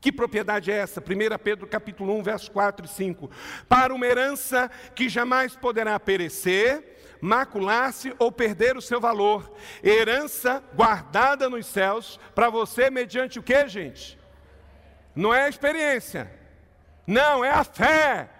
Que 0.00 0.10
propriedade 0.10 0.72
é 0.72 0.78
essa? 0.78 1.00
1 1.00 1.38
Pedro 1.38 1.68
capítulo 1.68 2.18
1, 2.18 2.22
versos 2.24 2.48
4 2.48 2.84
e 2.84 2.88
5. 2.88 3.30
Para 3.68 3.94
uma 3.94 4.04
herança 4.04 4.68
que 4.92 5.08
jamais 5.08 5.54
poderá 5.54 6.00
perecer, 6.00 6.96
macular-se 7.20 8.12
ou 8.18 8.32
perder 8.32 8.76
o 8.76 8.82
seu 8.82 9.00
valor. 9.00 9.54
Herança 9.84 10.60
guardada 10.74 11.48
nos 11.48 11.64
céus 11.64 12.18
para 12.34 12.50
você 12.50 12.90
mediante 12.90 13.38
o 13.38 13.42
que, 13.42 13.68
gente? 13.68 14.18
Não 15.14 15.32
é 15.32 15.48
experiência 15.48 16.41
não, 17.06 17.44
é 17.44 17.50
a 17.50 17.64
fé. 17.64 18.30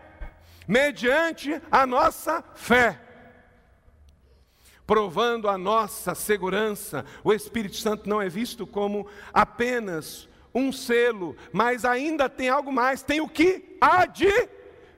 Mediante 0.66 1.60
a 1.70 1.86
nossa 1.86 2.42
fé. 2.54 3.00
Provando 4.86 5.48
a 5.48 5.56
nossa 5.56 6.14
segurança, 6.14 7.04
o 7.24 7.32
Espírito 7.32 7.76
Santo 7.76 8.08
não 8.08 8.20
é 8.20 8.28
visto 8.28 8.66
como 8.66 9.06
apenas 9.32 10.28
um 10.54 10.70
selo, 10.72 11.36
mas 11.52 11.84
ainda 11.84 12.28
tem 12.28 12.48
algo 12.48 12.72
mais, 12.72 13.02
tem 13.02 13.20
o 13.20 13.28
que 13.28 13.76
há 13.80 14.04
de 14.06 14.30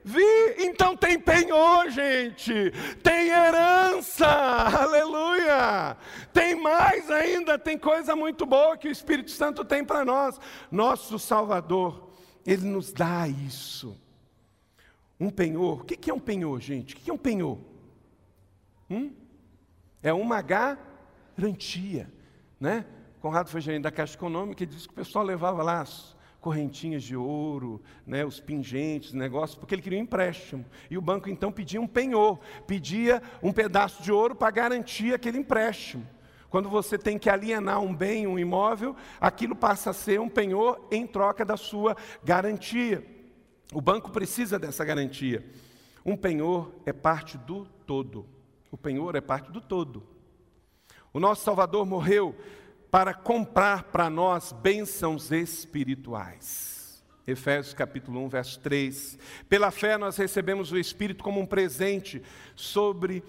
vir. 0.03 0.55
Então 0.59 0.95
tem 0.95 1.19
penhor, 1.19 1.89
gente, 1.89 2.71
tem 3.01 3.29
herança, 3.29 4.27
aleluia. 4.27 5.97
Tem 6.33 6.55
mais 6.55 7.09
ainda, 7.09 7.57
tem 7.57 7.77
coisa 7.77 8.15
muito 8.15 8.45
boa 8.45 8.77
que 8.77 8.87
o 8.87 8.91
Espírito 8.91 9.31
Santo 9.31 9.63
tem 9.63 9.83
para 9.83 10.03
nós. 10.03 10.39
Nosso 10.69 11.17
Salvador 11.17 12.04
ele 12.45 12.65
nos 12.65 12.93
dá 12.93 13.27
isso. 13.27 13.99
Um 15.19 15.29
penhor. 15.29 15.81
O 15.81 15.83
que 15.83 16.09
é 16.09 16.13
um 16.13 16.19
penhor, 16.19 16.59
gente? 16.61 16.93
O 16.93 16.97
que 16.97 17.09
é 17.09 17.13
um 17.13 17.17
penhor? 17.17 17.57
Hum? 18.89 19.11
É 20.03 20.13
uma 20.13 20.41
garantia. 20.41 22.11
Né? 22.59 22.85
Conrado 23.19 23.49
foi 23.49 23.61
gerente 23.61 23.83
da 23.83 23.91
Caixa 23.91 24.15
Econômica 24.15 24.63
e 24.63 24.67
disse 24.67 24.87
que 24.87 24.93
o 24.93 24.97
pessoal 24.97 25.25
levava 25.25 25.63
lá 25.63 25.81
as 25.81 26.15
correntinhas 26.45 27.01
de 27.01 27.15
ouro, 27.15 27.81
né, 28.05 28.23
os 28.23 28.39
pingentes, 28.39 29.13
negócios, 29.13 29.57
porque 29.57 29.73
ele 29.73 29.81
queria 29.81 29.97
um 29.97 30.03
empréstimo. 30.03 30.63
E 30.91 30.95
o 30.95 31.01
banco 31.01 31.27
então 31.27 31.51
pedia 31.51 31.81
um 31.81 31.87
penhor, 31.87 32.39
pedia 32.67 33.19
um 33.41 33.51
pedaço 33.51 34.03
de 34.03 34.11
ouro 34.11 34.35
para 34.35 34.51
garantir 34.51 35.11
aquele 35.11 35.39
empréstimo. 35.39 36.07
Quando 36.55 36.69
você 36.69 36.97
tem 36.97 37.19
que 37.19 37.29
alienar 37.29 37.81
um 37.81 37.93
bem, 37.93 38.25
um 38.25 38.39
imóvel, 38.39 38.95
aquilo 39.19 39.53
passa 39.53 39.89
a 39.89 39.93
ser 39.93 40.21
um 40.21 40.29
penhor 40.29 40.87
em 40.89 41.05
troca 41.05 41.43
da 41.43 41.57
sua 41.57 41.97
garantia. 42.23 43.05
O 43.73 43.81
banco 43.81 44.09
precisa 44.09 44.57
dessa 44.57 44.85
garantia. 44.85 45.45
Um 46.05 46.15
penhor 46.15 46.71
é 46.85 46.93
parte 46.93 47.37
do 47.37 47.65
todo. 47.85 48.25
O 48.71 48.77
penhor 48.77 49.17
é 49.17 49.19
parte 49.19 49.51
do 49.51 49.59
todo. 49.59 50.07
O 51.11 51.19
nosso 51.19 51.43
Salvador 51.43 51.85
morreu 51.85 52.33
para 52.89 53.13
comprar 53.13 53.91
para 53.91 54.09
nós 54.09 54.53
bênçãos 54.53 55.33
espirituais. 55.33 57.03
Efésios 57.27 57.73
capítulo 57.73 58.23
1, 58.23 58.29
verso 58.29 58.59
3. 58.61 59.19
Pela 59.49 59.71
fé 59.71 59.97
nós 59.97 60.15
recebemos 60.15 60.71
o 60.71 60.77
Espírito 60.77 61.21
como 61.21 61.41
um 61.41 61.45
presente 61.45 62.23
sobre 62.55 63.21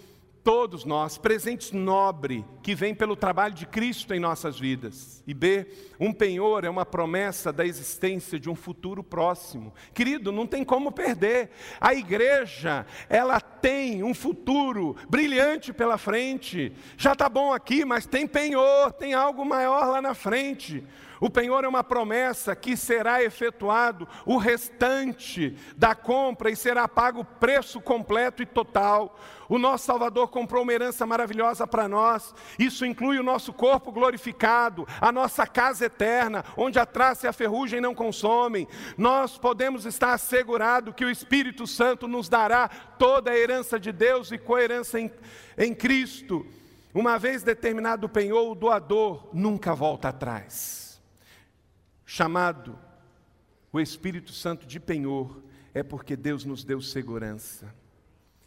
todos 0.47 0.85
nós, 0.85 1.19
presentes 1.19 1.73
nobre 1.73 2.45
que 2.63 2.73
vem 2.73 2.95
pelo 2.95 3.17
trabalho 3.17 3.53
de 3.53 3.67
Cristo 3.67 4.15
em 4.15 4.21
nossas 4.21 4.57
vidas. 4.57 5.21
E 5.27 5.35
B, 5.35 5.67
um 5.99 6.13
penhor 6.13 6.65
é 6.65 6.71
uma 6.71 6.87
promessa 6.87 7.53
da 7.53 7.67
existência 7.67 8.39
de 8.39 8.49
um 8.49 8.55
futuro 8.55 9.03
próximo. 9.03 9.75
Querido, 9.93 10.31
não 10.31 10.47
tem 10.47 10.63
como 10.63 10.93
perder. 10.93 11.51
A 11.81 11.95
igreja, 11.95 12.87
ela 13.09 13.41
tem 13.41 14.05
um 14.05 14.15
futuro 14.15 14.95
brilhante 15.09 15.73
pela 15.73 15.99
frente. 15.99 16.73
Já 16.97 17.15
está 17.15 17.29
bom 17.29 17.53
aqui, 17.53 17.85
mas 17.85 18.07
tem 18.07 18.25
penhor, 18.25 18.93
tem 18.93 19.15
algo 19.15 19.45
maior 19.45 19.89
lá 19.89 20.01
na 20.01 20.15
frente. 20.15 20.85
O 21.21 21.31
penhor 21.31 21.65
é 21.65 21.69
uma 21.69 21.83
promessa 21.83 22.55
que 22.55 22.77
será 22.77 23.23
efetuado 23.23 24.07
o 24.25 24.37
restante 24.37 25.57
da 25.77 25.95
compra 25.95 26.51
e 26.51 26.57
será 26.57 26.87
pago 26.87 27.21
o 27.21 27.25
preço 27.25 27.81
completo 27.81 28.43
e 28.43 28.47
total. 28.47 29.19
O 29.49 29.59
nosso 29.59 29.87
Salvador 29.87 30.29
comprou 30.29 30.63
uma 30.63 30.73
herança 30.73 31.07
maravilhosa 31.07 31.67
para 31.67 31.89
nós. 31.89 32.35
Isso 32.59 32.85
inclui 32.85 33.19
o 33.19 33.23
nosso 33.23 33.53
corpo 33.53 33.93
glorificado, 33.93 34.87
a 35.01 35.11
nossa 35.11 35.47
casa 35.47 35.87
eterna, 35.87 36.45
onde 36.57 36.79
a 36.79 36.85
traça 36.85 37.27
e 37.27 37.29
a 37.29 37.33
ferrugem 37.33 37.81
não 37.81 37.95
consomem. 37.95 38.69
Nós 38.99 39.39
podemos 39.39 39.87
estar 39.87 40.13
assegurados 40.13 40.95
que 40.95 41.05
o 41.05 41.11
Espírito 41.11 41.67
Santo 41.67 42.07
nos 42.07 42.29
dará 42.29 42.69
toda 42.99 43.31
a 43.31 43.39
herança 43.39 43.79
de 43.79 43.93
Deus 43.93 44.33
e 44.33 44.39
coerência 44.39 44.99
em, 44.99 45.11
em 45.57 45.75
Cristo. 45.75 46.45
Uma 46.93 47.19
vez 47.19 47.43
determinado 47.43 48.07
o 48.07 48.11
penhor, 48.11 48.51
o 48.51 48.55
doador 48.55 49.29
nunca 49.33 49.75
volta 49.75 50.09
atrás 50.09 50.86
chamado 52.07 52.79
o 53.73 53.81
Espírito 53.81 54.33
Santo 54.33 54.67
de 54.67 54.81
penhor, 54.81 55.43
é 55.75 55.83
porque 55.83 56.17
Deus 56.17 56.45
nos 56.45 56.65
deu 56.65 56.81
segurança. 56.81 57.75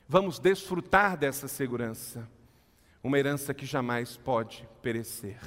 Vamos 0.07 0.39
desfrutar 0.39 1.15
dessa 1.15 1.47
segurança, 1.47 2.27
uma 3.03 3.19
herança 3.19 3.53
que 3.53 3.65
jamais 3.65 4.17
pode 4.17 4.67
perecer. 4.81 5.37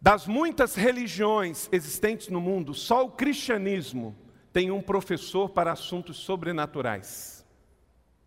Das 0.00 0.26
muitas 0.26 0.74
religiões 0.74 1.68
existentes 1.72 2.28
no 2.28 2.40
mundo, 2.40 2.72
só 2.72 3.04
o 3.04 3.10
cristianismo 3.10 4.16
tem 4.52 4.70
um 4.70 4.80
professor 4.80 5.50
para 5.50 5.72
assuntos 5.72 6.16
sobrenaturais. 6.16 7.44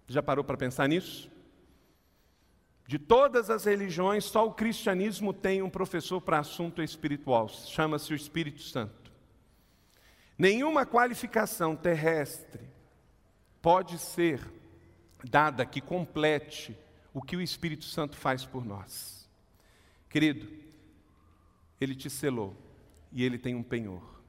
Já 0.07 0.21
parou 0.21 0.43
para 0.43 0.57
pensar 0.57 0.87
nisso? 0.87 1.31
De 2.87 2.97
todas 2.97 3.49
as 3.49 3.65
religiões, 3.65 4.23
só 4.23 4.47
o 4.47 4.53
cristianismo 4.53 5.33
tem 5.33 5.61
um 5.61 5.69
professor 5.69 6.21
para 6.21 6.39
assunto 6.39 6.81
espiritual, 6.81 7.49
chama-se 7.49 8.13
o 8.13 8.15
Espírito 8.15 8.61
Santo. 8.61 9.11
Nenhuma 10.37 10.85
qualificação 10.85 11.75
terrestre 11.75 12.61
pode 13.61 13.97
ser 13.97 14.39
dada 15.29 15.65
que 15.65 15.81
complete 15.81 16.77
o 17.13 17.21
que 17.21 17.35
o 17.35 17.41
Espírito 17.41 17.83
Santo 17.83 18.15
faz 18.15 18.45
por 18.45 18.63
nós. 18.63 19.27
Querido, 20.07 20.47
ele 21.81 21.93
te 21.93 22.09
selou 22.09 22.55
e 23.11 23.21
ele 23.21 23.37
tem 23.37 23.53
um 23.53 23.63
penhor 23.63 24.21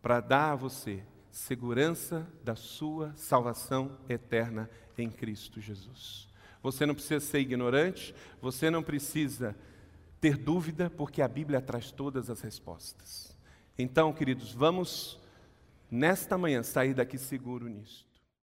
para 0.00 0.20
dar 0.20 0.52
a 0.52 0.56
você 0.56 1.02
segurança 1.30 2.30
da 2.44 2.54
sua 2.54 3.12
salvação 3.16 3.98
eterna 4.08 4.70
em 4.96 5.10
Cristo 5.10 5.60
Jesus. 5.60 6.27
Você 6.62 6.84
não 6.86 6.94
precisa 6.94 7.20
ser 7.20 7.40
ignorante, 7.40 8.14
você 8.40 8.70
não 8.70 8.82
precisa 8.82 9.54
ter 10.20 10.36
dúvida, 10.36 10.90
porque 10.90 11.22
a 11.22 11.28
Bíblia 11.28 11.60
traz 11.60 11.90
todas 11.90 12.28
as 12.28 12.40
respostas. 12.40 13.36
Então, 13.78 14.12
queridos, 14.12 14.52
vamos 14.52 15.20
nesta 15.90 16.36
manhã 16.36 16.62
sair 16.62 16.94
daqui 16.94 17.16
seguro 17.16 17.68
nisto. 17.68 18.07